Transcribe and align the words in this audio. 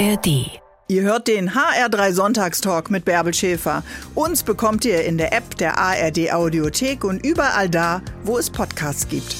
ARD. 0.00 0.50
Ihr 0.88 1.02
hört 1.02 1.28
den 1.28 1.50
HR3 1.50 2.12
Sonntagstalk 2.12 2.90
mit 2.90 3.04
Bärbel 3.04 3.34
Schäfer. 3.34 3.82
Uns 4.14 4.42
bekommt 4.42 4.86
ihr 4.86 5.04
in 5.04 5.18
der 5.18 5.34
App 5.34 5.58
der 5.58 5.76
ARD 5.76 6.32
Audiothek 6.32 7.04
und 7.04 7.24
überall 7.24 7.68
da, 7.68 8.00
wo 8.24 8.38
es 8.38 8.48
Podcasts 8.48 9.06
gibt. 9.06 9.36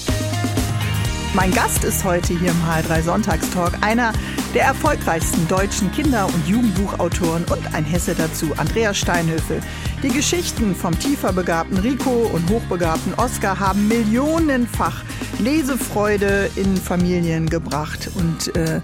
Mein 1.32 1.50
Gast 1.52 1.82
ist 1.84 2.04
heute 2.04 2.38
hier 2.38 2.50
im 2.50 2.62
HR3 2.62 3.02
Sonntagstalk 3.02 3.72
einer 3.80 4.12
der 4.52 4.64
erfolgreichsten 4.64 5.48
deutschen 5.48 5.90
Kinder- 5.92 6.26
und 6.26 6.46
Jugendbuchautoren 6.46 7.44
und 7.44 7.74
ein 7.74 7.84
Hesse 7.86 8.14
dazu, 8.14 8.50
Andreas 8.58 8.98
Steinhöfel. 8.98 9.62
Die 10.02 10.10
Geschichten 10.10 10.74
vom 10.74 10.98
tiefer 10.98 11.32
begabten 11.32 11.78
Rico 11.78 12.28
und 12.34 12.50
hochbegabten 12.50 13.14
Oscar 13.14 13.58
haben 13.58 13.88
millionenfach 13.88 15.04
Lesefreude 15.38 16.50
in 16.56 16.76
Familien 16.76 17.48
gebracht 17.48 18.10
und 18.16 18.54
äh, 18.56 18.82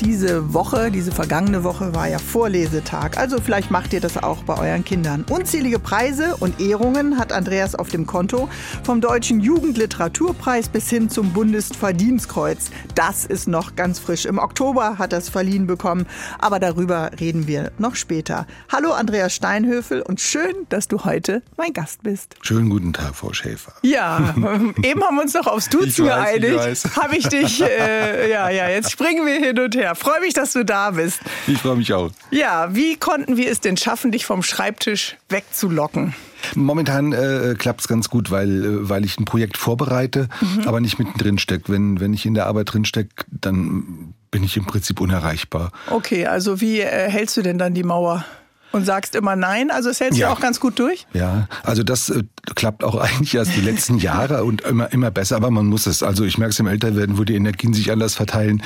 diese 0.00 0.52
Woche, 0.52 0.90
diese 0.90 1.10
vergangene 1.10 1.64
Woche 1.64 1.94
war 1.94 2.08
ja 2.08 2.18
Vorlesetag. 2.18 3.16
Also 3.16 3.40
vielleicht 3.40 3.70
macht 3.70 3.92
ihr 3.92 4.00
das 4.00 4.22
auch 4.22 4.42
bei 4.44 4.58
euren 4.58 4.84
Kindern. 4.84 5.24
Unzählige 5.30 5.78
Preise 5.78 6.36
und 6.36 6.60
Ehrungen 6.60 7.18
hat 7.18 7.32
Andreas 7.32 7.74
auf 7.74 7.88
dem 7.88 8.06
Konto. 8.06 8.48
Vom 8.84 9.00
Deutschen 9.00 9.40
Jugendliteraturpreis 9.40 10.68
bis 10.68 10.90
hin 10.90 11.08
zum 11.08 11.32
Bundesverdienstkreuz. 11.32 12.70
Das 12.94 13.24
ist 13.24 13.48
noch 13.48 13.74
ganz 13.74 13.98
frisch. 13.98 14.26
Im 14.26 14.38
Oktober 14.38 14.98
hat 14.98 15.12
er 15.12 15.18
es 15.18 15.28
verliehen 15.28 15.66
bekommen. 15.66 16.06
Aber 16.38 16.60
darüber 16.60 17.10
reden 17.18 17.46
wir 17.46 17.72
noch 17.78 17.94
später. 17.96 18.46
Hallo 18.70 18.92
Andreas 18.92 19.34
Steinhöfel 19.34 20.02
und 20.02 20.20
schön, 20.20 20.66
dass 20.68 20.88
du 20.88 21.04
heute 21.04 21.42
mein 21.56 21.72
Gast 21.72 22.02
bist. 22.02 22.36
Schönen 22.42 22.70
guten 22.70 22.92
Tag, 22.92 23.14
Frau 23.14 23.32
Schäfer. 23.32 23.72
Ja, 23.82 24.34
eben 24.82 25.02
haben 25.02 25.16
wir 25.16 25.22
uns 25.22 25.34
noch 25.34 25.46
aufs 25.46 25.68
Duzen 25.68 26.06
geeinigt. 26.06 26.84
Habe 26.96 27.16
ich 27.16 27.28
dich, 27.28 27.62
äh, 27.62 28.30
ja, 28.30 28.50
ja, 28.50 28.68
jetzt 28.68 28.90
springen 28.90 29.24
wir 29.24 29.34
hin 29.34 29.58
und 29.58 29.74
her. 29.74 29.85
Ja, 29.86 29.94
freue 29.94 30.18
mich, 30.18 30.34
dass 30.34 30.52
du 30.52 30.64
da 30.64 30.90
bist. 30.90 31.20
Ich 31.46 31.58
freue 31.58 31.76
mich 31.76 31.92
auch. 31.92 32.10
Ja, 32.32 32.74
wie 32.74 32.96
konnten 32.96 33.36
wir 33.36 33.48
es 33.48 33.60
denn 33.60 33.76
schaffen, 33.76 34.10
dich 34.10 34.26
vom 34.26 34.42
Schreibtisch 34.42 35.16
wegzulocken? 35.28 36.12
Momentan 36.56 37.12
äh, 37.12 37.54
klappt 37.56 37.82
es 37.82 37.86
ganz 37.86 38.10
gut, 38.10 38.32
weil, 38.32 38.64
äh, 38.64 38.88
weil 38.88 39.04
ich 39.04 39.16
ein 39.20 39.26
Projekt 39.26 39.56
vorbereite, 39.56 40.28
mhm. 40.40 40.66
aber 40.66 40.80
nicht 40.80 40.98
mittendrin 40.98 41.38
stecke. 41.38 41.70
Wenn, 41.72 42.00
wenn 42.00 42.12
ich 42.14 42.26
in 42.26 42.34
der 42.34 42.46
Arbeit 42.46 42.72
drin 42.72 42.84
stecke, 42.84 43.26
dann 43.30 44.12
bin 44.32 44.42
ich 44.42 44.56
im 44.56 44.66
Prinzip 44.66 45.00
unerreichbar. 45.00 45.70
Okay, 45.88 46.26
also 46.26 46.60
wie 46.60 46.80
äh, 46.80 47.08
hältst 47.08 47.36
du 47.36 47.42
denn 47.42 47.56
dann 47.56 47.72
die 47.72 47.84
Mauer? 47.84 48.24
Und 48.72 48.84
sagst 48.84 49.14
immer 49.14 49.36
nein, 49.36 49.70
also 49.70 49.88
es 49.88 50.00
hält 50.00 50.12
sich 50.12 50.22
ja. 50.22 50.30
auch 50.30 50.40
ganz 50.40 50.60
gut 50.60 50.78
durch? 50.78 51.06
Ja, 51.14 51.48
also 51.62 51.82
das 51.82 52.10
äh, 52.10 52.24
klappt 52.54 52.84
auch 52.84 52.94
eigentlich 53.00 53.34
erst 53.34 53.56
die 53.56 53.60
letzten 53.60 53.98
Jahre 53.98 54.44
und 54.44 54.62
immer, 54.62 54.92
immer 54.92 55.10
besser, 55.10 55.36
aber 55.36 55.50
man 55.50 55.66
muss 55.66 55.86
es. 55.86 56.02
Also 56.02 56.24
ich 56.24 56.38
merke 56.38 56.50
es 56.50 56.58
im 56.58 56.66
Älterwerden, 56.66 57.18
wo 57.18 57.24
die 57.24 57.34
Energien 57.34 57.72
sich 57.72 57.90
anders 57.90 58.14
verteilen, 58.14 58.62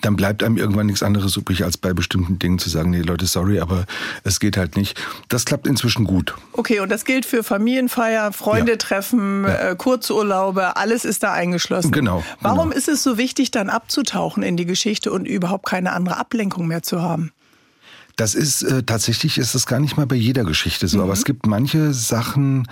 dann 0.00 0.16
bleibt 0.16 0.42
einem 0.42 0.56
irgendwann 0.56 0.86
nichts 0.86 1.02
anderes 1.02 1.36
übrig, 1.36 1.64
als 1.64 1.76
bei 1.76 1.92
bestimmten 1.92 2.38
Dingen 2.38 2.58
zu 2.58 2.68
sagen, 2.68 2.90
nee 2.90 3.00
Leute, 3.00 3.26
sorry, 3.26 3.60
aber 3.60 3.86
es 4.24 4.40
geht 4.40 4.56
halt 4.56 4.76
nicht. 4.76 5.00
Das 5.28 5.44
klappt 5.44 5.66
inzwischen 5.66 6.04
gut. 6.04 6.34
Okay, 6.52 6.80
und 6.80 6.90
das 6.90 7.04
gilt 7.04 7.26
für 7.26 7.42
Familienfeier, 7.42 8.32
Freunde 8.32 8.78
treffen, 8.78 9.44
ja. 9.44 9.70
Äh, 9.70 9.76
Kurzurlaube, 9.76 10.76
alles 10.76 11.04
ist 11.04 11.22
da 11.22 11.32
eingeschlossen. 11.32 11.92
Genau. 11.92 12.24
Warum 12.40 12.70
genau. 12.70 12.78
ist 12.78 12.88
es 12.88 13.02
so 13.02 13.18
wichtig, 13.18 13.50
dann 13.50 13.70
abzutauchen 13.70 14.42
in 14.42 14.56
die 14.56 14.66
Geschichte 14.66 15.12
und 15.12 15.26
überhaupt 15.26 15.66
keine 15.66 15.92
andere 15.92 16.16
Ablenkung 16.18 16.66
mehr 16.66 16.82
zu 16.82 17.02
haben? 17.02 17.32
Das 18.16 18.34
ist 18.34 18.62
äh, 18.62 18.82
tatsächlich 18.82 19.38
ist 19.38 19.54
das 19.54 19.66
gar 19.66 19.78
nicht 19.78 19.96
mal 19.96 20.06
bei 20.06 20.16
jeder 20.16 20.44
Geschichte 20.44 20.88
so, 20.88 20.98
mhm. 20.98 21.04
aber 21.04 21.12
es 21.12 21.24
gibt 21.24 21.46
manche 21.46 21.92
Sachen, 21.92 22.66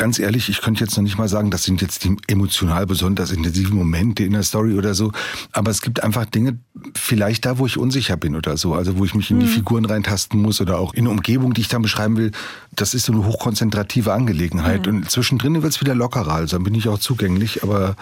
ganz 0.00 0.18
ehrlich, 0.18 0.48
ich 0.48 0.62
könnte 0.62 0.82
jetzt 0.82 0.96
noch 0.96 1.04
nicht 1.04 1.18
mal 1.18 1.28
sagen, 1.28 1.50
das 1.50 1.62
sind 1.62 1.82
jetzt 1.82 2.04
die 2.04 2.16
emotional 2.26 2.86
besonders 2.86 3.32
intensiven 3.32 3.76
Momente 3.76 4.24
in 4.24 4.32
der 4.32 4.42
Story 4.42 4.74
oder 4.74 4.94
so. 4.94 5.12
Aber 5.52 5.70
es 5.70 5.82
gibt 5.82 6.02
einfach 6.02 6.24
Dinge, 6.24 6.58
vielleicht 6.96 7.44
da, 7.44 7.58
wo 7.58 7.66
ich 7.66 7.76
unsicher 7.76 8.16
bin 8.16 8.34
oder 8.34 8.56
so. 8.56 8.72
Also 8.72 8.96
wo 8.96 9.04
ich 9.04 9.14
mich 9.14 9.30
in 9.30 9.40
die 9.40 9.46
mhm. 9.46 9.50
Figuren 9.50 9.84
reintasten 9.84 10.40
muss 10.40 10.58
oder 10.62 10.78
auch 10.78 10.94
in 10.94 11.00
eine 11.00 11.10
Umgebung, 11.10 11.52
die 11.52 11.60
ich 11.60 11.68
dann 11.68 11.82
beschreiben 11.82 12.16
will. 12.16 12.32
Das 12.74 12.94
ist 12.94 13.04
so 13.04 13.12
eine 13.12 13.26
hochkonzentrative 13.26 14.14
Angelegenheit. 14.14 14.86
Mhm. 14.86 14.94
Und 14.94 15.10
zwischendrin 15.10 15.62
wird 15.62 15.74
es 15.74 15.82
wieder 15.82 15.94
lockerer. 15.94 16.32
Also 16.32 16.56
dann 16.56 16.64
bin 16.64 16.74
ich 16.74 16.88
auch 16.88 16.98
zugänglich. 16.98 17.62
Aber 17.62 17.94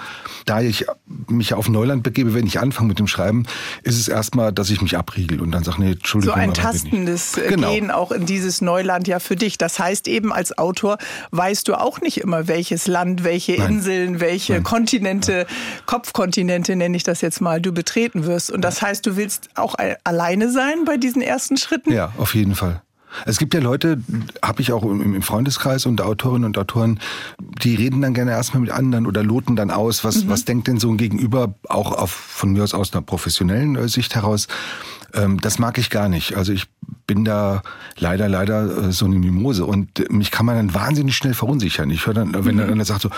da 0.46 0.60
ich 0.60 0.86
mich 1.26 1.52
auf 1.52 1.68
Neuland 1.68 2.04
begebe, 2.04 2.32
wenn 2.32 2.46
ich 2.46 2.60
anfange 2.60 2.90
mit 2.90 3.00
dem 3.00 3.08
Schreiben, 3.08 3.44
ist 3.82 3.98
es 3.98 4.06
erstmal, 4.06 4.52
dass 4.52 4.70
ich 4.70 4.80
mich 4.82 4.96
abriegel 4.96 5.40
und 5.40 5.50
dann 5.50 5.64
sage, 5.64 5.80
nee, 5.80 5.92
Entschuldigung. 5.92 6.36
So 6.36 6.40
ein 6.40 6.54
tastendes 6.54 7.32
genau. 7.32 7.72
Gehen 7.72 7.90
auch 7.90 8.12
in 8.12 8.24
dieses 8.24 8.60
Neuland 8.60 9.08
ja 9.08 9.18
für 9.18 9.34
dich. 9.34 9.58
Das 9.58 9.80
heißt 9.80 10.06
eben 10.06 10.32
als 10.32 10.56
Autor 10.56 10.98
weißt 11.32 11.66
du 11.66 11.74
auch, 11.74 11.87
auch 11.88 12.00
nicht 12.02 12.18
immer, 12.18 12.48
welches 12.48 12.86
Land, 12.86 13.24
welche 13.24 13.56
Nein. 13.56 13.76
Inseln, 13.76 14.20
welche 14.20 14.54
Nein. 14.54 14.62
Kontinente, 14.62 15.32
ja. 15.32 15.44
Kopfkontinente 15.86 16.76
nenne 16.76 16.96
ich 16.96 17.02
das 17.02 17.22
jetzt 17.22 17.40
mal, 17.40 17.60
du 17.62 17.72
betreten 17.72 18.26
wirst. 18.26 18.50
Und 18.50 18.60
das 18.60 18.82
heißt, 18.82 19.06
du 19.06 19.16
willst 19.16 19.48
auch 19.54 19.74
alleine 20.04 20.50
sein 20.50 20.84
bei 20.84 20.98
diesen 20.98 21.22
ersten 21.22 21.56
Schritten? 21.56 21.92
Ja, 21.92 22.12
auf 22.18 22.34
jeden 22.34 22.54
Fall. 22.54 22.82
Es 23.24 23.38
gibt 23.38 23.54
ja 23.54 23.60
Leute, 23.60 24.02
habe 24.42 24.60
ich 24.60 24.70
auch 24.72 24.82
im 24.82 25.22
Freundeskreis 25.22 25.86
unter 25.86 26.04
Autorinnen 26.06 26.44
und 26.44 26.58
Autoren, 26.58 27.00
die 27.40 27.74
reden 27.74 28.02
dann 28.02 28.12
gerne 28.12 28.32
erstmal 28.32 28.60
mit 28.60 28.70
anderen 28.70 29.06
oder 29.06 29.22
loten 29.22 29.56
dann 29.56 29.70
aus, 29.70 30.04
was, 30.04 30.24
mhm. 30.24 30.28
was 30.28 30.44
denkt 30.44 30.68
denn 30.68 30.78
so 30.78 30.90
ein 30.90 30.98
Gegenüber, 30.98 31.54
auch 31.68 31.92
auf, 31.92 32.10
von 32.10 32.52
mir 32.52 32.62
aus 32.62 32.74
aus 32.74 32.92
einer 32.92 33.02
professionellen 33.02 33.76
äh, 33.76 33.88
Sicht 33.88 34.14
heraus. 34.14 34.46
Ähm, 35.14 35.40
das 35.40 35.58
mag 35.58 35.78
ich 35.78 35.90
gar 35.90 36.08
nicht. 36.08 36.36
Also 36.36 36.52
ich 36.52 36.66
bin 37.06 37.24
da 37.24 37.62
leider, 37.96 38.28
leider 38.28 38.88
äh, 38.88 38.92
so 38.92 39.06
eine 39.06 39.16
Mimose 39.16 39.64
und 39.64 40.10
mich 40.10 40.30
kann 40.30 40.46
man 40.46 40.56
dann 40.56 40.74
wahnsinnig 40.74 41.16
schnell 41.16 41.34
verunsichern. 41.34 41.90
Ich 41.90 42.06
höre 42.06 42.14
dann, 42.14 42.34
wenn 42.44 42.54
mhm. 42.54 42.58
dann 42.58 42.70
einer 42.70 42.84
sagt 42.84 43.02
so, 43.02 43.10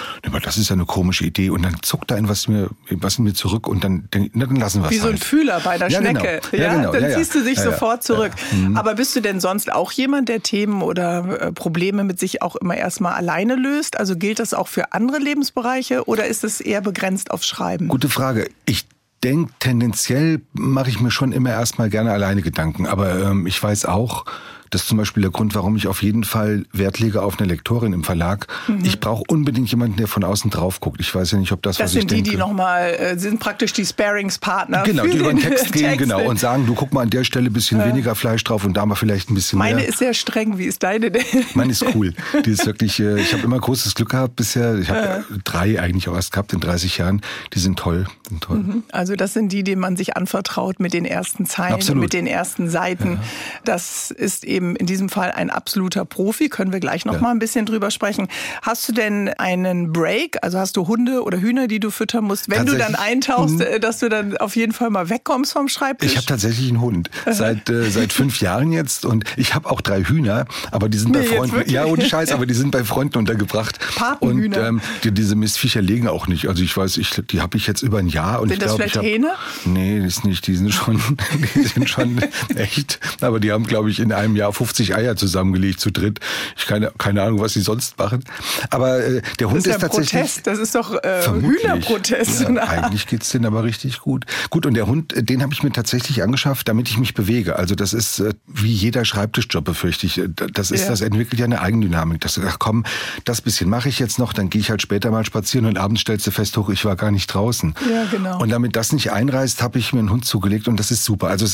das 0.44 0.56
ist 0.56 0.70
ja 0.70 0.74
eine 0.74 0.86
komische 0.86 1.24
Idee 1.24 1.50
und 1.50 1.62
dann 1.62 1.76
zuckt 1.82 2.10
da 2.10 2.14
ein 2.14 2.28
was 2.28 2.48
mir, 2.48 2.70
was 2.90 3.18
in 3.18 3.24
mir 3.24 3.34
zurück 3.34 3.66
und 3.66 3.82
dann, 3.82 4.08
dann 4.10 4.30
lassen 4.56 4.82
wir 4.82 4.86
es 4.86 4.92
Wie 4.92 4.98
so 4.98 5.08
ein 5.08 5.14
halt. 5.14 5.24
Fühler 5.24 5.60
bei 5.60 5.76
der 5.76 5.88
ja, 5.88 6.00
Schnecke. 6.00 6.40
Genau. 6.50 6.62
Ja, 6.62 6.74
genau. 6.74 6.92
Dann 6.92 7.02
ja, 7.02 7.18
ziehst 7.18 7.34
du 7.34 7.42
dich 7.42 7.58
ja, 7.58 7.64
sofort 7.64 8.04
zurück. 8.04 8.32
Mhm. 8.52 8.76
Aber 8.76 8.94
bist 8.94 9.14
du 9.16 9.20
denn 9.20 9.40
sonst 9.40 9.72
auch 9.72 9.90
jemand, 9.90 10.28
der 10.28 10.42
Themen 10.42 10.82
oder 10.82 11.40
äh, 11.40 11.52
Probleme 11.52 12.04
mit 12.04 12.20
sich 12.20 12.42
auch 12.42 12.56
immer 12.56 12.76
erstmal 12.76 13.14
alleine 13.14 13.56
löst? 13.56 13.98
Also 13.98 14.16
gilt 14.16 14.38
das 14.38 14.54
auch 14.54 14.68
für 14.68 14.92
andere 14.92 15.18
Lebensbereiche 15.18 16.04
oder 16.04 16.26
ist 16.26 16.44
es 16.44 16.60
eher 16.60 16.80
begrenzt 16.80 17.32
aufs 17.32 17.48
Schreiben? 17.48 17.88
Gute 17.88 18.08
Frage. 18.08 18.48
Ich 18.66 18.86
denke, 19.22 19.52
tendenziell 19.58 20.40
mache 20.52 20.90
ich 20.90 21.00
mir 21.00 21.10
schon 21.10 21.32
immer 21.32 21.50
erstmal 21.50 21.90
gerne 21.90 22.12
alleine 22.12 22.42
Gedanken. 22.42 22.86
Aber 22.86 23.20
ähm, 23.20 23.46
ich 23.46 23.62
weiß 23.62 23.84
auch, 23.86 24.24
das 24.70 24.82
ist 24.82 24.88
zum 24.88 24.98
Beispiel 24.98 25.22
der 25.22 25.32
Grund, 25.32 25.54
warum 25.54 25.76
ich 25.76 25.88
auf 25.88 26.02
jeden 26.02 26.24
Fall 26.24 26.64
Wert 26.72 27.00
lege 27.00 27.22
auf 27.22 27.38
eine 27.38 27.48
Lektorin 27.48 27.92
im 27.92 28.04
Verlag. 28.04 28.46
Mhm. 28.68 28.84
Ich 28.84 29.00
brauche 29.00 29.24
unbedingt 29.28 29.68
jemanden, 29.70 29.96
der 29.96 30.06
von 30.06 30.22
außen 30.22 30.50
drauf 30.50 30.80
guckt. 30.80 31.00
Ich 31.00 31.12
weiß 31.12 31.32
ja 31.32 31.38
nicht, 31.38 31.52
ob 31.52 31.62
das, 31.62 31.78
das 31.78 31.86
was 31.86 31.94
ich 31.94 32.06
denke... 32.06 32.08
Das 32.08 32.16
sind 32.16 32.26
die, 32.26 32.30
die 32.30 32.36
nochmal, 32.36 32.94
äh, 32.94 33.18
sind 33.18 33.40
praktisch 33.40 33.72
die 33.72 33.84
Sparingspartner 33.84 34.84
Genau, 34.84 35.04
die 35.04 35.18
über 35.18 35.30
den 35.30 35.40
Text 35.40 35.72
gehen 35.72 35.98
genau, 35.98 36.22
und 36.22 36.38
sagen, 36.38 36.66
du 36.66 36.74
guck 36.74 36.92
mal 36.92 37.02
an 37.02 37.10
der 37.10 37.24
Stelle 37.24 37.50
ein 37.50 37.52
bisschen 37.52 37.80
äh. 37.80 37.86
weniger 37.86 38.14
Fleisch 38.14 38.44
drauf 38.44 38.64
und 38.64 38.74
da 38.74 38.86
mal 38.86 38.94
vielleicht 38.94 39.30
ein 39.30 39.34
bisschen 39.34 39.58
Meine 39.58 39.74
mehr. 39.74 39.82
Meine 39.82 39.88
ist 39.90 39.98
sehr 39.98 40.14
streng, 40.14 40.58
wie 40.58 40.66
ist 40.66 40.82
deine 40.82 41.10
denn? 41.10 41.24
Meine 41.54 41.72
ist 41.72 41.84
cool. 41.94 42.14
Die 42.44 42.50
ist 42.50 42.64
wirklich, 42.64 43.00
äh, 43.00 43.20
ich 43.20 43.32
habe 43.32 43.42
immer 43.42 43.58
großes 43.58 43.94
Glück 43.96 44.10
gehabt 44.10 44.36
bisher. 44.36 44.78
Ich 44.78 44.88
habe 44.88 45.24
äh. 45.30 45.38
drei 45.44 45.80
eigentlich 45.80 46.08
auch 46.08 46.14
erst 46.14 46.32
gehabt 46.32 46.52
in 46.52 46.60
30 46.60 46.98
Jahren. 46.98 47.22
Die 47.54 47.58
sind 47.58 47.78
toll. 47.78 48.06
Sind 48.28 48.42
toll. 48.42 48.58
Mhm. 48.58 48.82
Also 48.92 49.16
das 49.16 49.32
sind 49.32 49.50
die, 49.50 49.64
denen 49.64 49.80
man 49.80 49.96
sich 49.96 50.16
anvertraut 50.16 50.78
mit 50.78 50.92
den 50.92 51.04
ersten 51.04 51.46
Zeilen, 51.46 51.74
Absolut. 51.74 52.02
mit 52.02 52.12
den 52.12 52.26
ersten 52.26 52.70
Seiten. 52.70 53.14
Ja. 53.14 53.20
Das 53.64 54.10
ist 54.10 54.44
eben 54.44 54.59
in 54.60 54.86
diesem 54.86 55.08
Fall 55.08 55.32
ein 55.32 55.50
absoluter 55.50 56.04
Profi, 56.04 56.48
können 56.48 56.72
wir 56.72 56.80
gleich 56.80 57.04
noch 57.04 57.14
ja. 57.14 57.20
mal 57.20 57.30
ein 57.30 57.38
bisschen 57.38 57.66
drüber 57.66 57.90
sprechen. 57.90 58.28
Hast 58.62 58.88
du 58.88 58.92
denn 58.92 59.28
einen 59.28 59.92
Break? 59.92 60.38
Also 60.42 60.58
hast 60.58 60.76
du 60.76 60.86
Hunde 60.86 61.22
oder 61.22 61.40
Hühner, 61.40 61.66
die 61.66 61.80
du 61.80 61.90
füttern 61.90 62.24
musst, 62.24 62.50
wenn 62.50 62.66
du 62.66 62.76
dann 62.76 62.94
eintauchst. 62.94 63.60
Äh, 63.60 63.80
dass 63.80 63.98
du 63.98 64.08
dann 64.08 64.36
auf 64.36 64.56
jeden 64.56 64.72
Fall 64.72 64.90
mal 64.90 65.08
wegkommst 65.08 65.52
vom 65.52 65.68
Schreibtisch? 65.68 66.10
Ich 66.10 66.16
habe 66.16 66.26
tatsächlich 66.26 66.68
einen 66.68 66.80
Hund 66.80 67.10
seit 67.30 67.68
äh, 67.68 67.90
seit 67.90 68.12
fünf 68.12 68.40
Jahren 68.40 68.72
jetzt 68.72 69.04
und 69.04 69.24
ich 69.36 69.54
habe 69.54 69.70
auch 69.70 69.80
drei 69.80 70.02
Hühner, 70.02 70.46
aber 70.70 70.88
die 70.88 70.98
sind 70.98 71.12
nee, 71.12 71.18
bei 71.18 71.36
Freunden. 71.36 71.70
Ja, 71.70 71.84
ohne 71.84 72.04
Scheiß, 72.04 72.32
aber 72.32 72.46
die 72.46 72.54
sind 72.54 72.70
bei 72.70 72.84
Freunden 72.84 73.18
untergebracht. 73.18 73.78
Patenhühner. 73.96 74.58
Und 74.58 74.66
ähm, 74.66 74.80
die, 75.04 75.12
diese 75.12 75.36
Mistviecher 75.36 75.82
legen 75.82 76.08
auch 76.08 76.26
nicht. 76.26 76.48
Also 76.48 76.62
ich 76.62 76.76
weiß, 76.76 76.96
ich, 76.98 77.10
die 77.10 77.40
habe 77.40 77.56
ich 77.56 77.66
jetzt 77.66 77.82
über 77.82 77.98
ein 77.98 78.08
Jahr 78.08 78.40
und 78.40 78.48
sind 78.48 78.54
ich 78.54 78.58
das 78.60 78.76
glaube, 78.76 78.90
vielleicht 78.90 79.06
ich 79.06 79.12
Hähne? 79.14 79.32
Nee, 79.64 80.00
das 80.00 80.18
ist 80.18 80.24
nicht. 80.24 80.46
Die 80.46 80.56
sind 80.56 80.72
schon, 80.72 81.00
die 81.54 81.62
sind 81.62 81.88
schon 81.88 82.20
echt. 82.56 83.00
Aber 83.20 83.40
die 83.40 83.52
haben, 83.52 83.66
glaube 83.66 83.90
ich, 83.90 84.00
in 84.00 84.12
einem 84.12 84.36
Jahr 84.36 84.49
50 84.56 84.94
Eier 84.94 85.16
zusammengelegt 85.16 85.80
zu 85.80 85.90
dritt. 85.90 86.20
Ich 86.56 86.66
keine 86.66 86.92
keine 86.98 87.22
Ahnung, 87.22 87.40
was 87.40 87.52
sie 87.52 87.60
sonst 87.60 87.98
machen. 87.98 88.24
Aber 88.70 88.98
äh, 88.98 89.22
der 89.38 89.48
Hund 89.48 89.58
das 89.58 89.66
ist, 89.66 89.74
ist 89.74 89.80
tatsächlich. 89.80 90.10
Protest. 90.10 90.46
Das 90.46 90.58
ist 90.58 90.74
doch 90.74 90.94
äh, 91.02 91.22
Hühnerprotest. 91.26 92.40
Ja, 92.42 92.48
eigentlich 92.68 93.06
geht's 93.06 93.30
denen 93.30 93.46
aber 93.46 93.64
richtig 93.64 94.00
gut. 94.00 94.26
Gut 94.50 94.66
und 94.66 94.74
der 94.74 94.86
Hund, 94.86 95.12
äh, 95.12 95.22
den 95.22 95.42
habe 95.42 95.52
ich 95.52 95.62
mir 95.62 95.72
tatsächlich 95.72 96.22
angeschafft, 96.22 96.68
damit 96.68 96.88
ich 96.88 96.98
mich 96.98 97.14
bewege. 97.14 97.56
Also 97.56 97.74
das 97.74 97.92
ist 97.92 98.20
äh, 98.20 98.34
wie 98.46 98.72
jeder 98.72 99.04
Schreibtischjob 99.04 99.64
befürchte 99.64 100.06
ich. 100.06 100.20
Das 100.52 100.70
ist, 100.70 100.84
ja. 100.84 100.88
das 100.88 101.00
entwickelt 101.00 101.38
ja 101.38 101.44
eine 101.44 101.60
Eigendynamik. 101.60 102.20
Das 102.20 102.38
ach 102.38 102.58
komm, 102.58 102.84
das 103.24 103.40
bisschen 103.40 103.68
mache 103.68 103.88
ich 103.88 103.98
jetzt 103.98 104.18
noch, 104.18 104.32
dann 104.32 104.50
gehe 104.50 104.60
ich 104.60 104.70
halt 104.70 104.82
später 104.82 105.10
mal 105.10 105.24
spazieren 105.24 105.66
und 105.66 105.78
abends 105.78 106.02
stellst 106.02 106.26
du 106.26 106.30
fest, 106.30 106.56
hoch, 106.56 106.68
ich 106.70 106.84
war 106.84 106.96
gar 106.96 107.10
nicht 107.10 107.26
draußen. 107.28 107.74
Ja, 107.90 108.04
genau. 108.10 108.40
Und 108.40 108.50
damit 108.50 108.76
das 108.76 108.92
nicht 108.92 109.12
einreißt, 109.12 109.62
habe 109.62 109.78
ich 109.78 109.92
mir 109.92 110.00
einen 110.00 110.10
Hund 110.10 110.24
zugelegt 110.24 110.68
und 110.68 110.78
das 110.78 110.90
ist 110.90 111.04
super. 111.04 111.28
Also 111.28 111.46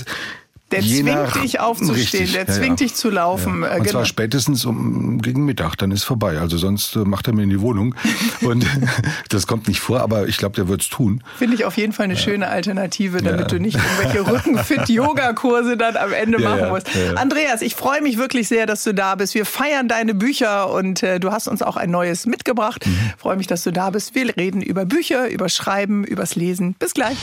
Der 0.73 0.81
Je 0.81 1.03
zwingt 1.03 1.15
nach, 1.15 1.41
dich 1.41 1.61
aufzustehen, 1.61 2.25
richtig, 2.25 2.33
der 2.33 2.49
zwingt 2.49 2.81
ja, 2.81 2.87
dich 2.87 2.97
zu 2.97 3.09
laufen. 3.09 3.63
Ja. 3.63 3.75
Und 3.75 3.79
genau. 3.79 3.91
zwar 3.91 4.05
spätestens 4.05 4.65
um, 4.65 5.23
gegen 5.23 5.45
Mittag, 5.45 5.77
dann 5.77 5.93
ist 5.93 6.03
vorbei. 6.03 6.41
Also 6.41 6.59
sonst 6.59 6.97
äh, 6.97 7.01
macht 7.01 7.29
er 7.29 7.35
mir 7.35 7.45
in 7.45 7.51
die 7.51 7.61
Wohnung. 7.61 7.95
Und 8.41 8.67
das 9.29 9.47
kommt 9.47 9.69
nicht 9.69 9.79
vor, 9.79 10.01
aber 10.01 10.27
ich 10.27 10.39
glaube, 10.39 10.57
der 10.57 10.67
wird 10.67 10.83
es 10.83 10.89
tun. 10.89 11.23
Finde 11.39 11.55
ich 11.55 11.65
auf 11.65 11.77
jeden 11.77 11.93
Fall 11.93 12.05
eine 12.05 12.15
ja. 12.15 12.21
schöne 12.21 12.49
Alternative, 12.49 13.23
damit 13.23 13.53
du 13.53 13.61
nicht 13.61 13.77
irgendwelche 13.77 14.27
Rückenfit-Yoga-Kurse 14.27 15.77
dann 15.77 15.97
am 15.97 16.13
Ende 16.13 16.39
machen 16.43 16.69
musst. 16.69 16.89
Andreas, 17.15 17.63
ich 17.63 17.77
freue 17.77 18.03
mich 18.03 18.19
wirklich 18.19 18.49
sehr, 18.49 18.67
dass 18.67 18.83
du 18.83 18.93
da 18.93 19.15
bist. 19.15 19.35
Wir 19.35 19.47
feiern 19.47 19.87
deine 19.87 20.15
Bücher 20.15 20.73
und 20.73 21.01
äh, 21.05 21.21
du 21.21 21.31
hast 21.31 21.47
uns 21.47 21.63
auch 21.63 21.77
ein 21.77 21.93
neues 21.93 22.27
mitgebracht. 22.27 22.85
Mhm. 22.85 23.13
Freue 23.19 23.37
mich, 23.37 23.47
dass 23.47 23.63
du 23.63 23.71
da 23.71 23.91
bist. 23.91 24.17
Wir 24.17 24.37
reden 24.37 24.63
über 24.63 24.85
Bücher, 24.85 25.29
über 25.29 25.49
Schreiben, 25.49 26.03
übers 26.03 26.35
Lesen. 26.35 26.75
Bis 26.75 26.93
gleich. 26.93 27.17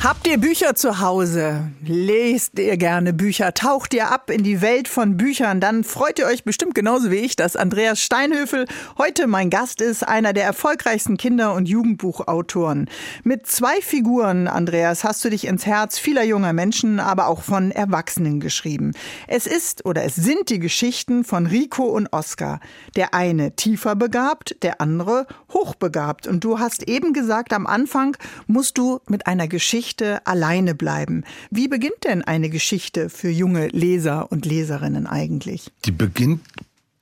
Habt 0.00 0.28
ihr 0.28 0.38
Bücher 0.38 0.76
zu 0.76 1.00
Hause? 1.00 1.72
Lest 1.84 2.56
ihr 2.60 2.76
gerne 2.76 3.12
Bücher? 3.12 3.52
Taucht 3.52 3.92
ihr 3.92 4.12
ab 4.12 4.30
in 4.30 4.44
die 4.44 4.62
Welt 4.62 4.86
von 4.86 5.16
Büchern? 5.16 5.60
Dann 5.60 5.82
freut 5.82 6.20
ihr 6.20 6.26
euch 6.26 6.44
bestimmt 6.44 6.76
genauso 6.76 7.10
wie 7.10 7.16
ich, 7.16 7.34
dass 7.34 7.56
Andreas 7.56 8.00
Steinhöfel 8.00 8.66
heute 8.96 9.26
mein 9.26 9.50
Gast 9.50 9.80
ist, 9.80 10.06
einer 10.06 10.32
der 10.32 10.44
erfolgreichsten 10.44 11.16
Kinder- 11.16 11.52
und 11.52 11.68
Jugendbuchautoren. 11.68 12.88
Mit 13.24 13.48
zwei 13.48 13.80
Figuren, 13.80 14.46
Andreas, 14.46 15.02
hast 15.02 15.24
du 15.24 15.30
dich 15.30 15.48
ins 15.48 15.66
Herz 15.66 15.98
vieler 15.98 16.22
junger 16.22 16.52
Menschen, 16.52 17.00
aber 17.00 17.26
auch 17.26 17.42
von 17.42 17.72
Erwachsenen 17.72 18.38
geschrieben. 18.38 18.92
Es 19.26 19.48
ist 19.48 19.84
oder 19.84 20.04
es 20.04 20.14
sind 20.14 20.48
die 20.48 20.60
Geschichten 20.60 21.24
von 21.24 21.46
Rico 21.46 21.82
und 21.82 22.12
Oskar. 22.12 22.60
Der 22.94 23.14
eine 23.14 23.56
tiefer 23.56 23.96
begabt, 23.96 24.62
der 24.62 24.80
andere 24.80 25.26
hochbegabt. 25.52 26.28
Und 26.28 26.44
du 26.44 26.60
hast 26.60 26.88
eben 26.88 27.12
gesagt, 27.12 27.52
am 27.52 27.66
Anfang 27.66 28.16
musst 28.46 28.78
du 28.78 29.00
mit 29.08 29.26
einer 29.26 29.48
Geschichte 29.48 29.87
Geschichte 29.88 30.26
alleine 30.26 30.74
bleiben. 30.74 31.24
Wie 31.50 31.66
beginnt 31.66 32.04
denn 32.04 32.20
eine 32.20 32.50
Geschichte 32.50 33.08
für 33.08 33.30
junge 33.30 33.68
Leser 33.68 34.30
und 34.30 34.44
Leserinnen 34.44 35.06
eigentlich? 35.06 35.70
Die 35.86 35.92
beginnt 35.92 36.42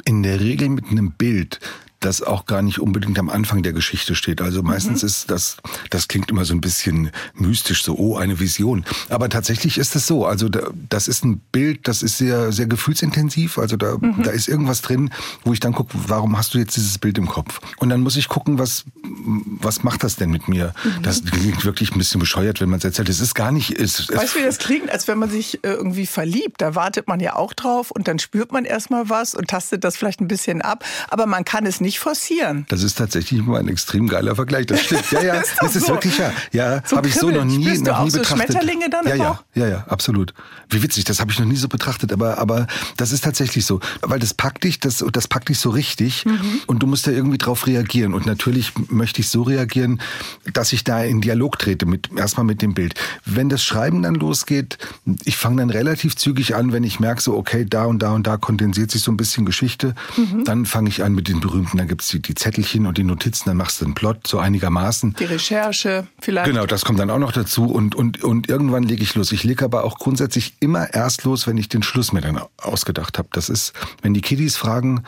in 0.05 0.23
der 0.23 0.39
Regel 0.39 0.69
mit 0.69 0.85
einem 0.87 1.11
Bild 1.11 1.59
das 2.01 2.23
auch 2.23 2.47
gar 2.47 2.63
nicht 2.63 2.79
unbedingt 2.79 3.19
am 3.19 3.31
Anfang 3.31 3.63
der 3.63 3.73
Geschichte 3.73 4.15
steht. 4.15 4.41
Also 4.41 4.63
meistens 4.63 5.03
mhm. 5.03 5.07
ist 5.07 5.31
das, 5.31 5.57
das 5.91 6.09
klingt 6.09 6.31
immer 6.31 6.45
so 6.45 6.55
ein 6.55 6.61
bisschen 6.61 7.11
mystisch, 7.35 7.83
so, 7.83 7.97
oh, 7.97 8.17
eine 8.17 8.39
Vision. 8.39 8.85
Aber 9.09 9.29
tatsächlich 9.29 9.79
ist 9.79 9.97
es 9.97 10.07
so. 10.07 10.27
Also 10.27 10.49
da, 10.49 10.71
das 10.89 11.09
ist 11.09 11.25
ein 11.25 11.41
Bild, 11.53 11.89
das 11.89 12.03
ist 12.03 12.19
sehr, 12.19 12.53
sehr 12.53 12.67
gefühlsintensiv. 12.67 13.59
Also 13.59 13.77
da, 13.77 13.97
mhm. 13.99 14.23
da 14.23 14.31
ist 14.31 14.49
irgendwas 14.49 14.83
drin, 14.83 15.11
wo 15.45 15.53
ich 15.53 15.61
dann 15.61 15.73
gucke, 15.73 15.97
warum 16.07 16.37
hast 16.37 16.55
du 16.55 16.59
jetzt 16.59 16.77
dieses 16.77 16.99
Bild 16.99 17.17
im 17.19 17.27
Kopf? 17.27 17.61
Und 17.79 17.89
dann 17.89 18.03
muss 18.03 18.17
ich 18.17 18.29
gucken, 18.29 18.59
was, 18.59 18.85
was 19.03 19.83
macht 19.83 20.05
das 20.05 20.17
denn 20.17 20.31
mit 20.31 20.49
mir? 20.49 20.75
Mhm. 20.85 21.03
Das 21.03 21.25
klingt 21.25 21.65
wirklich 21.65 21.93
ein 21.93 21.99
bisschen 21.99 22.21
bescheuert, 22.21 22.61
wenn 22.61 22.69
man 22.69 22.79
es 22.79 22.85
erzählt. 22.85 23.09
Es 23.09 23.21
ist 23.21 23.35
gar 23.35 23.53
nicht, 23.53 23.71
ist, 23.71 24.15
Weißt 24.15 24.35
du, 24.35 24.41
wie 24.41 24.45
das 24.45 24.59
klingt, 24.59 24.91
als 24.91 25.09
wenn 25.09 25.19
man 25.19 25.31
sich 25.31 25.65
äh, 25.65 25.71
irgendwie 25.71 26.07
verliebt. 26.07 26.61
Da 26.61 26.75
wartet 26.75 27.09
man 27.09 27.21
ja 27.21 27.37
auch 27.37 27.55
drauf 27.55 27.91
und 27.91 28.07
dann 28.07 28.19
spürt 28.19 28.53
man 28.53 28.65
erstmal 28.65 29.09
was 29.09 29.35
und 29.35 29.49
tastet 29.49 29.83
das 29.83 29.97
vielleicht 29.97 30.21
ein 30.21 30.29
bisschen 30.29 30.61
ab. 30.61 30.85
Aber 31.09 31.27
man 31.27 31.45
kann 31.45 31.65
es 31.65 31.81
nicht 31.81 31.86
forcieren. 31.95 32.67
Das 32.69 32.83
ist 32.83 32.99
tatsächlich 32.99 33.43
mal 33.43 33.61
ein 33.61 33.69
extrem 33.69 34.09
geiler 34.09 34.35
Vergleich. 34.35 34.67
Das 34.67 34.81
stimmt. 34.81 35.11
Ja, 35.11 35.23
ja, 35.23 35.35
das, 35.41 35.49
das 35.61 35.77
ist 35.77 35.87
so. 35.87 35.95
wirklich 35.95 36.19
ja. 36.19 36.33
Ja, 36.53 36.83
so 36.85 36.97
habe 36.97 37.09
ich 37.09 37.15
so 37.15 37.31
noch 37.31 37.45
nie, 37.45 37.65
Spürst 37.65 37.85
noch 37.85 38.05
nie 38.05 38.11
so 38.11 38.19
betrachtet. 38.19 38.49
Schmetterlinge 38.49 38.91
dann 38.91 39.07
ja, 39.07 39.15
ja, 39.15 39.41
ja, 39.55 39.69
ja, 39.69 39.85
absolut. 39.89 40.35
Wie 40.69 40.83
witzig, 40.83 41.05
das 41.05 41.21
habe 41.21 41.31
ich 41.31 41.39
noch 41.39 41.47
nie 41.47 41.57
so 41.57 41.69
betrachtet, 41.69 42.13
aber 42.13 42.39
aber 42.39 42.67
das 42.97 43.13
ist 43.13 43.25
tatsächlich 43.25 43.65
so, 43.65 43.81
weil 44.03 44.19
das 44.19 44.35
packt 44.35 44.65
dich, 44.65 44.81
das 44.81 45.05
das 45.13 45.29
packt 45.29 45.49
dich 45.49 45.59
so 45.59 45.71
richtig 45.71 46.25
mhm. 46.25 46.61
und 46.67 46.83
du 46.83 46.87
musst 46.87 47.07
da 47.07 47.11
irgendwie 47.11 47.39
drauf 47.39 47.67
reagieren 47.67 48.15
und 48.15 48.27
natürlich 48.27 48.73
möchte 48.89 49.21
ich 49.21 49.29
so 49.29 49.43
reagieren, 49.43 50.01
dass 50.53 50.73
ich 50.73 50.85
da 50.85 51.03
in 51.03 51.21
Dialog 51.21 51.59
trete 51.59 51.87
mit 51.87 52.11
erstmal 52.17 52.45
mit 52.45 52.63
dem 52.63 52.75
Bild. 52.75 52.95
Wenn 53.25 53.49
das 53.49 53.63
Schreiben 53.63 54.03
dann 54.03 54.15
losgeht, 54.15 54.79
ich 55.25 55.37
fange 55.37 55.59
dann 55.59 55.71
relativ 55.71 56.17
zügig 56.17 56.55
an, 56.55 56.73
wenn 56.73 56.85
ich 56.85 57.01
merke 57.01 57.23
so 57.23 57.37
okay, 57.37 57.65
da 57.69 57.85
und 57.85 58.01
da 58.01 58.13
und 58.13 58.27
da 58.27 58.37
kondensiert 58.37 58.91
sich 58.91 59.03
so 59.03 59.11
ein 59.11 59.17
bisschen 59.17 59.47
Geschichte, 59.47 59.95
mhm. 60.17 60.45
dann 60.45 60.67
fange 60.67 60.89
ich 60.89 61.03
an 61.03 61.15
mit 61.15 61.29
den 61.29 61.41
berühmten, 61.41 61.76
dann 61.77 61.89
gibt's 61.89 62.09
die, 62.09 62.21
die 62.21 62.35
Zettelchen 62.35 62.87
und 62.87 62.99
die 62.99 63.05
Notizen, 63.05 63.45
dann 63.47 63.57
machst 63.57 63.81
du 63.81 63.85
einen 63.85 63.95
Plot 63.95 64.27
so 64.27 64.39
einigermaßen. 64.39 65.15
Die 65.19 65.25
Recherche 65.25 66.07
vielleicht. 66.21 66.49
Genau, 66.49 66.67
das 66.67 66.85
kommt 66.85 66.99
dann 66.99 67.11
auch 67.11 67.19
noch 67.19 67.33
dazu 67.33 67.67
und, 67.67 67.95
und, 67.95 68.23
und 68.23 68.49
irgendwann 68.49 68.83
lege 68.83 69.03
ich 69.03 69.15
los. 69.15 69.33
Ich 69.33 69.45
lege 69.45 69.65
aber 69.65 69.85
auch 69.85 69.99
grundsätzlich 69.99 70.55
immer 70.61 70.93
erst 70.93 71.25
los, 71.25 71.47
wenn 71.47 71.57
ich 71.57 71.69
den 71.69 71.83
Schluss 71.83 72.13
mir 72.13 72.21
dann 72.21 72.41
ausgedacht 72.57 73.19
habe. 73.19 73.29
Das 73.33 73.49
ist, 73.49 73.73
wenn 74.03 74.15
die 74.15 74.21
Kiddies 74.21 74.57
fragen, 74.57 75.05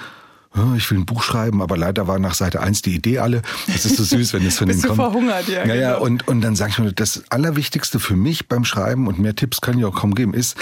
ich 0.77 0.91
will 0.91 0.99
ein 0.99 1.07
Buch 1.07 1.23
schreiben, 1.23 1.63
aber 1.63 1.77
leider 1.77 2.09
war 2.09 2.19
nach 2.19 2.35
Seite 2.35 2.61
1 2.61 2.83
die 2.83 2.95
Idee 2.95 3.19
alle. 3.19 3.43
Das 3.67 3.85
ist 3.85 3.97
so 3.97 4.03
süß, 4.05 4.33
wenn 4.33 4.45
es 4.47 4.59
von 4.59 4.69
denen 4.69 4.83
kommt. 4.83 4.97
verhungert, 4.97 5.47
ja. 5.47 5.65
Naja, 5.67 5.93
genau. 5.93 6.05
und, 6.05 6.27
und 6.27 6.41
dann 6.41 6.57
sage 6.57 6.73
ich 6.73 6.79
mir, 6.79 6.93
das 6.93 7.23
Allerwichtigste 7.29 8.01
für 8.01 8.17
mich 8.17 8.49
beim 8.49 8.65
Schreiben, 8.65 9.07
und 9.07 9.19
mehr 9.19 9.37
Tipps 9.37 9.61
kann 9.61 9.79
ich 9.79 9.85
auch 9.85 9.95
kaum 9.95 10.15
geben, 10.15 10.35
ist, 10.35 10.57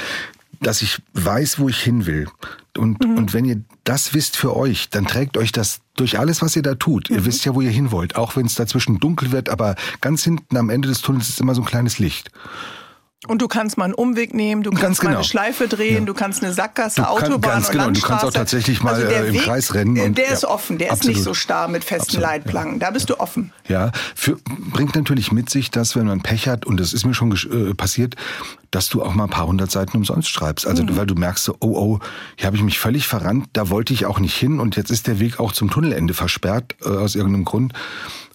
dass 0.61 0.83
ich 0.83 1.01
weiß, 1.15 1.59
wo 1.59 1.69
ich 1.69 1.81
hin 1.81 2.07
will. 2.07 2.29
Und, 2.77 3.05
mhm. 3.05 3.17
und 3.17 3.33
wenn 3.33 3.45
ihr 3.45 3.63
das 3.85 4.13
wisst 4.13 4.37
für 4.37 4.57
euch, 4.57 4.91
dann 4.91 5.07
trägt 5.07 5.37
euch 5.37 5.53
das 5.53 5.81
durch 5.97 6.19
alles, 6.19 6.43
was 6.43 6.57
ihr 6.57 6.63
da 6.63 6.75
tut. 6.75 7.11
Mhm. 7.11 7.17
Ihr 7.17 7.25
wisst 7.25 7.45
ja, 7.45 7.55
wo 7.55 7.61
ihr 7.61 7.71
hin 7.71 7.91
wollt, 7.91 8.17
auch 8.17 8.37
wenn 8.37 8.47
es 8.47 8.55
dazwischen 8.55 9.01
dunkel 9.01 9.33
wird, 9.33 9.49
aber 9.49 9.75
ganz 10.01 10.25
hinten 10.25 10.57
am 10.57 10.71
Ende 10.71 10.89
des 10.89 11.01
Tunnels 11.01 11.29
ist 11.29 11.41
immer 11.41 11.55
so 11.55 11.63
ein 11.63 11.67
kleines 11.67 11.99
Licht. 11.99 12.31
Und 13.27 13.41
du 13.41 13.49
kannst 13.49 13.79
mal 13.79 13.87
einen 13.87 13.95
Umweg 13.95 14.35
nehmen, 14.35 14.63
du 14.63 14.71
kannst 14.71 15.01
genau. 15.01 15.13
mal 15.13 15.17
eine 15.17 15.25
Schleife 15.25 15.69
drehen, 15.69 16.01
ja. 16.01 16.05
du 16.05 16.13
kannst 16.13 16.45
eine 16.45 16.53
Sackgasse, 16.53 17.01
du 17.01 17.09
Autobahn 17.09 17.41
ganz 17.41 17.67
und 17.69 17.73
genau. 17.73 17.91
Du 17.91 18.01
kannst 18.03 18.25
auch 18.25 18.31
tatsächlich 18.31 18.83
mal 18.83 18.95
also 18.95 19.07
äh, 19.07 19.29
im 19.29 19.35
Weg, 19.35 19.43
Kreis 19.43 19.73
rennen. 19.73 19.99
Und, 19.99 20.19
der 20.19 20.29
ist 20.29 20.45
offen, 20.45 20.77
der 20.77 20.93
absolut. 20.93 21.13
ist 21.13 21.17
nicht 21.17 21.25
so 21.25 21.33
starr 21.33 21.67
mit 21.69 21.83
festen 21.83 22.19
absolut, 22.19 22.23
Leitplanken. 22.23 22.79
Da 22.79 22.91
bist 22.91 23.09
du 23.09 23.19
offen. 23.19 23.53
Ja, 23.69 23.91
für, 24.15 24.37
bringt 24.45 24.95
natürlich 24.95 25.33
mit 25.33 25.49
sich, 25.49 25.71
dass 25.71 25.97
wenn 25.97 26.07
man 26.07 26.21
Pech 26.21 26.47
hat, 26.47 26.67
und 26.67 26.79
das 26.79 26.93
ist 26.93 27.07
mir 27.07 27.15
schon 27.15 27.33
äh, 27.33 27.75
passiert, 27.75 28.17
dass 28.71 28.91
du 28.91 29.03
auch 29.03 29.15
mal 29.15 29.25
ein 29.25 29.31
paar 29.31 29.47
hundert 29.47 29.71
Seiten 29.71 29.97
umsonst 29.97 30.29
schreibst. 30.29 30.67
Also 30.67 30.83
mhm. 30.83 30.97
weil 30.97 31.07
du 31.07 31.15
merkst 31.15 31.43
so, 31.43 31.57
oh 31.61 31.75
oh, 31.75 32.01
hier 32.37 32.47
habe 32.47 32.57
ich 32.57 32.63
mich 32.63 32.79
völlig 32.79 33.09
verrannt, 33.09 33.49
da 33.55 33.71
wollte 33.71 33.95
ich 33.95 34.05
auch 34.05 34.21
nicht 34.21 34.37
hin 34.37 34.61
und 34.61 34.77
jetzt 34.77 34.91
ist 34.91 35.07
der 35.07 35.19
Weg 35.19 35.41
auch 35.41 35.53
zum 35.53 35.71
Tunnelende 35.71 36.13
versperrt 36.13 36.77
äh, 36.85 36.91
aus 36.91 37.15
irgendeinem 37.15 37.47
Grund 37.47 37.73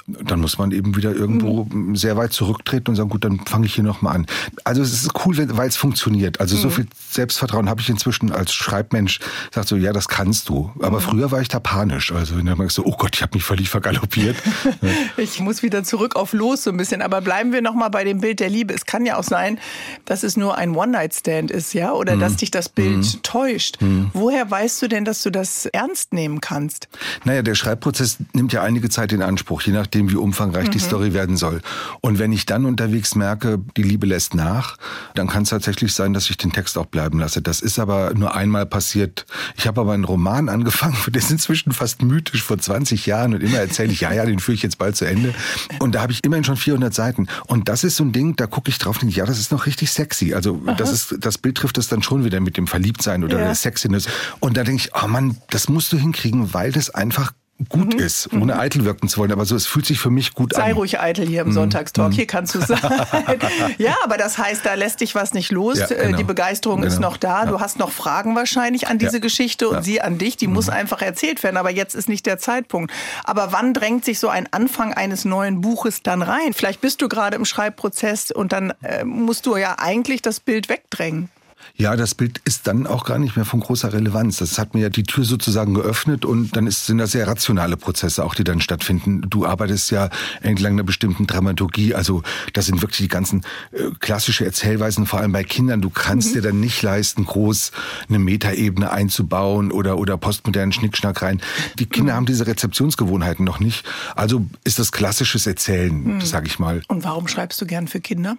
dann 0.08 0.40
muss 0.40 0.58
man 0.58 0.72
eben 0.72 0.96
wieder 0.96 1.14
irgendwo 1.14 1.66
mhm. 1.66 1.96
sehr 1.96 2.18
weit 2.18 2.34
zurücktreten 2.34 2.92
und 2.92 2.96
sagen, 2.96 3.10
gut, 3.10 3.24
dann 3.24 3.40
fange 3.46 3.66
ich 3.66 3.76
hier 3.76 3.84
nochmal 3.84 4.16
an. 4.16 4.26
Also 4.64 4.82
es 4.82 4.94
ist 4.94 5.12
cool, 5.26 5.36
weil 5.56 5.68
es 5.68 5.78
funktioniert. 5.78 6.40
Also 6.40 6.56
mhm. 6.56 6.62
so 6.62 6.70
viel 6.70 6.88
Selbstvertrauen 7.10 7.70
habe 7.70 7.82
ich 7.82 7.90
inzwischen 7.90 8.32
als 8.32 8.54
Schreibmensch. 8.54 9.20
Sagt 9.52 9.68
so, 9.68 9.76
ja, 9.76 9.94
das 9.94 10.08
kannst 10.08 10.50
du. 10.50 10.72
Aber 10.82 11.00
mhm. 11.00 11.04
früher 11.04 11.32
war 11.32 11.42
ich 11.42 11.48
da 11.48 11.60
panisch. 11.60 12.12
Also 12.12 12.38
wenn 12.38 12.46
man 12.46 12.70
so, 12.70 12.86
oh 12.86 12.96
Gott, 12.98 13.16
ich 13.16 13.22
habe 13.22 13.36
mich 13.36 13.44
völlig 13.44 13.70
vergaloppiert. 13.70 14.36
ich 15.18 15.40
muss 15.40 15.64
wieder 15.64 15.84
zurück 15.84 16.16
auf 16.16 16.34
los 16.34 16.64
so 16.64 16.72
ein 16.72 16.78
bisschen. 16.78 17.02
Aber 17.02 17.22
bleiben 17.22 17.52
wir 17.52 17.62
nochmal 17.62 17.90
bei 17.90 18.04
dem 18.04 18.22
Bild 18.22 18.40
der 18.40 18.50
Liebe. 18.50 18.74
Es 18.74 18.86
kann 18.86 19.06
ja 19.06 19.18
auch 19.18 19.24
sein, 19.24 19.60
dass 20.06 20.24
es 20.24 20.38
nur 20.38 20.58
ein 20.58 20.76
One-Night-Stand 20.76 21.52
ist, 21.52 21.74
ja, 21.74 21.94
oder 21.94 22.18
dass 22.18 22.34
mhm. 22.34 22.38
dich 22.38 22.52
das 22.52 22.70
Bild 22.70 22.98
mhm. 22.98 23.24
täuscht. 23.24 23.78
Woher 24.14 24.50
weißt 24.50 24.82
du 24.82 24.88
denn, 24.88 25.06
dass 25.06 25.24
du 25.24 25.30
das 25.30 25.66
ernst 25.68 26.14
nehmen 26.14 26.42
kannst? 26.42 26.88
Naja, 27.24 27.42
der 27.42 27.56
Schreibprozess 27.56 28.18
nimmt 28.34 28.54
ja 28.54 28.64
einige 28.64 28.90
Zeit 28.90 29.12
in 29.14 29.22
Anspruch, 29.22 29.62
je 29.62 29.74
nachdem, 29.74 30.01
wie 30.10 30.16
umfangreich 30.16 30.68
mhm. 30.68 30.72
die 30.72 30.80
Story 30.80 31.14
werden 31.14 31.38
soll. 31.38 31.62
Und 32.02 32.20
wenn 32.20 32.32
ich 32.32 32.46
dann 32.46 32.66
unterwegs 32.66 33.16
merke, 33.16 33.60
die 33.78 33.84
Liebe 33.84 34.08
lässt 34.08 34.34
nach, 34.34 34.78
dann 35.16 35.28
kann 35.28 35.44
es 35.44 35.50
tatsächlich 35.50 35.94
sein, 35.94 36.14
dass 36.14 36.30
ich 36.30 36.38
den 36.38 36.52
Text 36.52 36.78
auch 36.78 36.86
bleiben 36.86 37.20
lasse. 37.20 37.42
Das 37.42 37.62
ist 37.62 37.80
aber 37.80 38.14
nur 38.14 38.34
einmal 38.34 38.66
passiert. 38.66 39.26
Ich 39.56 39.68
habe 39.68 39.82
aber 39.82 39.94
einen 39.94 40.06
Roman 40.06 40.50
angefangen, 40.50 40.98
der 41.08 41.22
ist 41.22 41.32
inzwischen 41.32 41.72
fast 41.72 42.02
mythisch 42.02 42.44
vor 42.44 42.58
20 42.58 43.06
Jahren 43.06 43.34
und 43.34 43.42
immer 43.42 43.58
erzähle 43.58 43.92
ich, 43.92 44.02
ja, 44.02 44.14
ja, 44.14 44.26
den 44.26 44.40
führe 44.40 44.56
ich 44.56 44.64
jetzt 44.64 44.78
bald 44.78 44.96
zu 44.96 45.06
Ende. 45.06 45.34
Und 45.80 45.96
da 45.96 46.02
habe 46.02 46.12
ich 46.12 46.24
immerhin 46.24 46.44
schon 46.44 46.58
400 46.58 46.94
Seiten. 46.94 47.28
Und 47.48 47.70
das 47.70 47.84
ist 47.84 47.98
so 47.98 48.04
ein 48.04 48.12
Ding, 48.12 48.36
da 48.36 48.48
gucke 48.48 48.70
ich 48.70 48.78
drauf 48.78 48.96
und 48.96 49.04
denke, 49.04 49.18
ja, 49.18 49.26
das 49.26 49.40
ist 49.40 49.52
noch 49.52 49.66
richtig 49.66 49.92
sexy. 49.92 50.34
Also 50.34 50.62
das 50.78 50.92
ist, 50.92 51.16
das 51.20 51.38
Bild 51.38 51.58
trifft 51.58 51.78
es 51.78 51.88
dann 51.88 52.04
schon 52.04 52.24
wieder 52.24 52.40
mit 52.40 52.58
dem 52.58 52.68
Verliebtsein 52.68 53.24
oder 53.24 53.40
ja. 53.40 53.46
der 53.46 53.56
Sexiness. 53.56 54.08
Und 54.40 54.58
da 54.58 54.64
denke 54.64 54.84
ich, 54.86 54.92
oh 55.02 55.08
Mann, 55.08 55.38
das 55.50 55.70
musst 55.70 55.92
du 55.94 55.98
hinkriegen, 55.98 56.54
weil 56.54 56.72
das 56.72 56.90
einfach 56.90 57.34
gut 57.70 57.94
mhm. 57.94 58.00
ist, 58.00 58.32
ohne 58.34 58.54
mhm. 58.54 58.60
eitel 58.60 58.86
wirken 58.86 59.08
zu 59.08 59.20
wollen. 59.20 59.32
Aber 59.32 59.46
so, 59.46 59.56
es 59.56 59.68
fühlt 59.68 59.86
sich 59.86 60.00
für 60.00 60.10
mich 60.10 60.34
gut 60.34 60.54
Sei 60.54 60.62
an. 60.62 60.68
Sei 60.70 60.74
ruhig 60.74 61.00
eitel 61.00 61.28
hier 61.28 61.42
im 61.42 61.50
mhm. 61.50 61.54
Sonntagstalk. 61.54 62.10
Mhm. 62.10 62.16
Hier 62.16 62.28
kannst 62.28 62.56
du 62.56 62.62
sein. 62.62 62.80
ja, 63.78 63.96
aber 64.04 64.18
das 64.18 64.38
heißt, 64.38 64.66
da 64.66 64.74
lässt 64.74 65.02
dich 65.02 65.16
was 65.16 65.34
nicht 65.34 65.52
los. 65.52 65.80
Ja, 65.80 65.90
äh, 65.90 66.06
genau. 66.06 66.18
Die 66.18 66.24
Begeisterung 66.24 66.82
genau. 66.82 66.94
ist 66.94 67.00
noch 67.00 67.18
da. 67.18 67.44
Ja. 67.44 67.50
Du 67.50 67.60
hast 67.60 67.80
noch 67.80 67.92
Fragen 67.92 68.36
wahrscheinlich 68.36 68.88
an 68.88 68.98
diese 68.98 69.18
ja. 69.18 69.20
Geschichte 69.20 69.70
und 69.70 69.84
sie 69.84 70.02
an 70.02 70.18
dich. 70.18 70.38
Die 70.38 70.48
muss 70.48 70.68
mhm. 70.68 70.74
einfach 70.74 71.02
erzählt 71.02 71.44
werden. 71.44 71.58
Aber 71.58 71.72
jetzt 71.72 71.96
ist 71.96 72.10
nicht 72.10 72.26
der 72.26 72.38
Zeitpunkt. 72.40 72.92
Aber 73.24 73.52
wann 73.52 73.74
drängt 73.74 74.06
sich 74.06 74.20
so 74.20 74.30
ein 74.30 74.48
Anfang 74.52 74.94
eines 74.94 75.26
neuen 75.26 75.62
Buches 75.62 76.04
dann 76.04 76.22
rein? 76.22 76.54
Vielleicht 76.54 76.82
bist 76.82 77.02
du 77.02 77.10
gerade 77.10 77.36
im 77.36 77.46
Schreibprozess 77.46 78.32
und 78.32 78.52
dann 78.52 78.74
äh, 78.82 79.04
musst 79.04 79.46
du 79.46 79.56
ja 79.58 79.76
eigentlich 79.78 80.22
das 80.22 80.40
Bild 80.40 80.70
wegdrängen. 80.70 81.30
Ja, 81.76 81.96
das 81.96 82.16
Bild 82.16 82.42
ist 82.46 82.68
dann 82.68 82.86
auch 82.88 83.06
gar 83.06 83.20
nicht 83.20 83.36
mehr 83.36 83.46
von 83.46 83.60
großer 83.60 83.94
Relevanz. 83.94 84.38
Das 84.38 84.60
hat 84.60 84.74
mir 84.74 84.82
ja 84.82 84.90
die 84.90 85.04
Tür 85.04 85.24
sozusagen 85.24 85.74
geöffnet 85.74 86.26
und 86.26 86.56
dann 86.56 86.68
ist, 86.68 86.86
sind 86.86 86.98
das 86.98 87.12
sehr 87.12 87.28
rationale 87.28 87.78
Prozesse 87.78 88.24
auch, 88.24 88.36
die 88.36 88.44
dann 88.44 88.62
stattfinden. 88.62 89.22
Du 89.30 89.46
arbeitest 89.46 89.92
ja 89.92 90.10
entlang 90.42 90.74
einer 90.74 90.84
bestimmten 90.84 91.28
Dramaturgie. 91.28 91.96
Also 91.96 92.24
das 92.54 92.66
sind 92.66 92.82
wirklich 92.82 93.00
die 93.00 93.08
ganzen 93.08 93.42
äh, 93.72 93.92
klassische 94.00 94.46
Erzählweisen, 94.46 95.06
vor 95.06 95.20
allem 95.20 95.32
bei 95.32 95.44
Kindern. 95.44 95.82
Du 95.82 95.90
kannst 95.90 96.30
mhm. 96.30 96.34
dir 96.34 96.42
dann 96.42 96.60
nicht 96.60 96.82
leisten, 96.82 97.26
groß 97.26 97.72
eine 98.10 98.20
Metaebene 98.20 98.92
einzubauen 98.92 99.72
oder, 99.72 99.98
oder 99.98 100.18
postmodernen 100.18 100.72
Schnickschnack 100.72 101.22
rein. 101.22 101.42
Die 101.80 101.86
Kinder 101.86 102.14
mhm. 102.14 102.18
haben 102.18 102.26
diese 102.26 102.48
Rezeptionsgewohnheiten 102.48 103.46
noch 103.46 103.60
nicht. 103.60 103.86
Also 104.16 104.46
ist 104.64 104.80
das 104.80 104.92
klassisches 104.92 105.48
Erzählen, 105.48 106.16
mhm. 106.16 106.22
sage 106.22 106.48
ich 106.48 106.60
mal. 106.60 106.82
Und 106.88 107.04
warum 107.04 107.28
schreibst 107.28 107.62
du 107.62 107.66
gern 107.66 107.88
für 107.88 108.02
Kinder? 108.02 108.38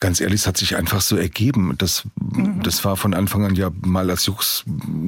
Ganz 0.00 0.20
ehrlich, 0.20 0.42
es 0.42 0.46
hat 0.46 0.56
sich 0.56 0.76
einfach 0.76 1.00
so 1.00 1.16
ergeben. 1.16 1.74
Das, 1.76 2.04
mhm. 2.20 2.62
das 2.62 2.84
war 2.84 2.96
von 2.96 3.14
Anfang 3.14 3.44
an 3.44 3.56
ja 3.56 3.70
mal 3.80 4.08
als 4.10 4.26
Jux 4.26 4.62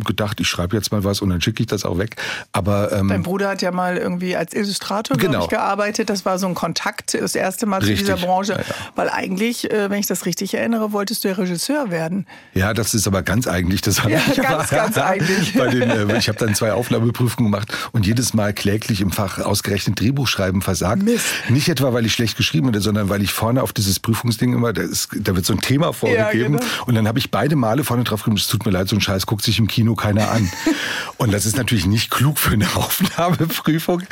gedacht, 0.05 0.41
ich 0.41 0.49
schreibe 0.49 0.77
jetzt 0.77 0.91
mal 0.91 1.05
was 1.05 1.21
und 1.21 1.31
dann 1.31 1.41
schicke 1.41 1.63
ich 1.63 1.69
das 1.69 1.85
auch 1.85 1.99
weg. 1.99 2.17
Aber 2.51 2.91
ähm, 2.91 3.07
Dein 3.07 3.23
Bruder 3.23 3.51
hat 3.51 3.63
ja 3.63 3.71
mal 3.71 3.97
irgendwie 3.97 4.35
als 4.35 4.53
Illustrator 4.53 5.17
genau. 5.17 5.45
ich, 5.45 5.49
gearbeitet. 5.49 6.11
Das 6.11 6.25
war 6.25 6.41
so 6.41 6.49
ein 6.49 6.57
Kontakt 6.57 7.15
das 7.15 7.37
erste 7.37 7.67
Mal 7.67 7.79
richtig. 7.79 7.99
zu 7.99 8.05
dieser 8.05 8.27
Branche. 8.27 8.55
Ja, 8.55 8.59
ja. 8.59 8.75
Weil 8.97 9.11
eigentlich, 9.11 9.71
äh, 9.71 9.91
wenn 9.91 10.01
ich 10.01 10.09
das 10.09 10.27
richtig 10.27 10.55
erinnere, 10.55 10.91
wolltest 10.91 11.23
du 11.23 11.29
ja 11.29 11.35
Regisseur 11.35 11.93
werden. 11.93 12.27
Ja, 12.55 12.75
das 12.75 12.93
ist 12.93 13.07
aber 13.07 13.23
ganz 13.23 13.47
eigentlich. 13.47 13.83
Das 13.83 14.03
war 14.03 14.11
ja, 14.11 14.19
ich 14.29 14.43
ganz, 14.43 14.73
aber, 14.73 14.77
ganz 14.77 14.99
eigentlich. 14.99 15.53
Den, 15.53 15.89
äh, 15.89 16.19
ich 16.19 16.29
habe 16.29 16.39
dann 16.39 16.57
zwei 16.57 16.73
Aufnahmeprüfungen 16.73 17.53
gemacht 17.53 17.73
und 17.93 18.07
jedes 18.07 18.35
Mal 18.35 18.53
kläglich 18.53 19.01
im 19.01 19.13
Fach 19.13 19.39
ausgerechnet 19.39 20.01
Drehbuchschreiben 20.01 20.63
versagt. 20.63 21.05
Mist. 21.05 21.27
Nicht 21.49 21.69
etwa, 21.69 21.93
weil 21.93 22.07
ich 22.07 22.13
schlecht 22.13 22.37
geschrieben 22.37 22.67
hätte, 22.67 22.81
sondern 22.81 23.09
weil 23.09 23.23
ich 23.23 23.33
vorne 23.33 23.63
auf 23.63 23.73
dieses 23.73 24.01
Prüfungsding 24.01 24.53
immer 24.53 24.73
da, 24.81 24.87
ist, 24.87 25.09
da 25.15 25.35
wird 25.35 25.47
so 25.47 25.53
ein 25.53 25.61
Thema 25.61 25.93
vorgegeben. 25.93 26.55
Ja, 26.55 26.61
genau. 26.61 26.73
Und 26.87 26.95
dann 26.95 27.07
habe 27.07 27.19
ich 27.19 27.31
beide 27.31 27.57
Male 27.57 27.85
vorne 27.85 28.05
drauf 28.05 28.21
geschrieben, 28.21 28.37
es 28.37 28.47
tut 28.47 28.65
mir 28.65 28.73
leid, 28.73 28.89
so 28.89 28.97
ein 28.97 29.01
Scheiß 29.01 29.27
guckt 29.27 29.45
sich 29.45 29.59
im 29.59 29.69
Kino 29.69 29.95
keiner 29.95 30.31
an. 30.31 30.51
und 31.17 31.33
das 31.33 31.47
ist 31.47 31.57
natürlich 31.57 31.87
nicht 31.87 32.11
klug 32.11 32.39
für 32.39 32.53
eine 32.53 32.67
Aufnahmeprüfung. 32.75 34.03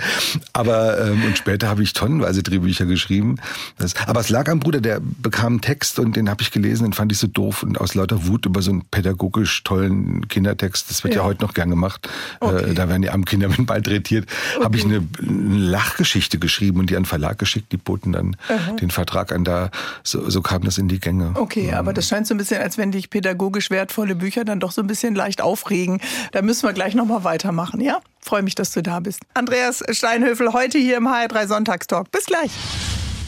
Aber 0.52 1.00
ähm, 1.00 1.24
und 1.24 1.38
später 1.38 1.68
habe 1.68 1.82
ich 1.82 1.92
tonnenweise 1.92 2.42
Drehbücher 2.42 2.86
geschrieben. 2.86 3.36
Das, 3.78 3.94
aber 4.06 4.20
es 4.20 4.28
lag 4.28 4.48
am 4.48 4.60
Bruder, 4.60 4.80
der 4.80 5.00
bekam 5.00 5.54
einen 5.54 5.60
Text 5.60 5.98
und 5.98 6.16
den 6.16 6.28
habe 6.28 6.42
ich 6.42 6.50
gelesen, 6.50 6.84
den 6.84 6.92
fand 6.92 7.12
ich 7.12 7.18
so 7.18 7.26
doof 7.26 7.62
und 7.62 7.80
aus 7.80 7.94
lauter 7.94 8.26
Wut 8.26 8.46
über 8.46 8.62
so 8.62 8.70
einen 8.70 8.84
pädagogisch 8.84 9.62
tollen 9.64 10.28
Kindertext, 10.28 10.90
das 10.90 11.04
wird 11.04 11.14
ja, 11.14 11.20
ja 11.20 11.26
heute 11.26 11.42
noch 11.42 11.54
gern 11.54 11.70
gemacht, 11.70 12.08
äh, 12.40 12.44
okay. 12.44 12.70
äh, 12.70 12.74
da 12.74 12.88
werden 12.88 13.02
die 13.02 13.10
armen 13.10 13.24
Kinder 13.24 13.48
mit 13.48 13.66
bald 13.66 13.88
retiert, 13.88 14.26
okay. 14.56 14.64
habe 14.64 14.76
ich 14.76 14.84
eine, 14.84 15.06
eine, 15.20 15.58
Lachgeschichte 15.58 16.38
geschrieben 16.38 16.80
und 16.80 16.90
die 16.90 16.96
an 16.96 17.02
den 17.02 17.08
Verlag 17.08 17.38
geschickt, 17.38 17.72
die 17.72 17.76
boten 17.76 18.12
dann 18.12 18.36
Aha. 18.48 18.72
den 18.72 18.90
Vertrag 18.90 19.32
an, 19.32 19.44
da 19.44 19.70
so, 20.02 20.28
so 20.28 20.42
kam 20.42 20.57
das 20.64 20.78
in 20.78 20.88
die 20.88 21.00
Gänge. 21.00 21.32
Okay, 21.34 21.72
aber 21.72 21.92
das 21.92 22.08
scheint 22.08 22.26
so 22.26 22.34
ein 22.34 22.38
bisschen, 22.38 22.60
als 22.60 22.78
wenn 22.78 22.92
dich 22.92 23.10
pädagogisch 23.10 23.70
wertvolle 23.70 24.14
Bücher 24.14 24.44
dann 24.44 24.60
doch 24.60 24.72
so 24.72 24.82
ein 24.82 24.86
bisschen 24.86 25.14
leicht 25.14 25.40
aufregen. 25.40 26.00
Da 26.32 26.42
müssen 26.42 26.66
wir 26.66 26.72
gleich 26.72 26.94
nochmal 26.94 27.24
weitermachen, 27.24 27.80
ja? 27.80 28.00
Freue 28.20 28.42
mich, 28.42 28.54
dass 28.54 28.72
du 28.72 28.82
da 28.82 29.00
bist. 29.00 29.20
Andreas 29.34 29.82
Steinhöfel 29.90 30.52
heute 30.52 30.78
hier 30.78 30.96
im 30.98 31.08
HR3 31.08 31.46
Sonntagstalk. 31.46 32.10
Bis 32.10 32.26
gleich. 32.26 32.50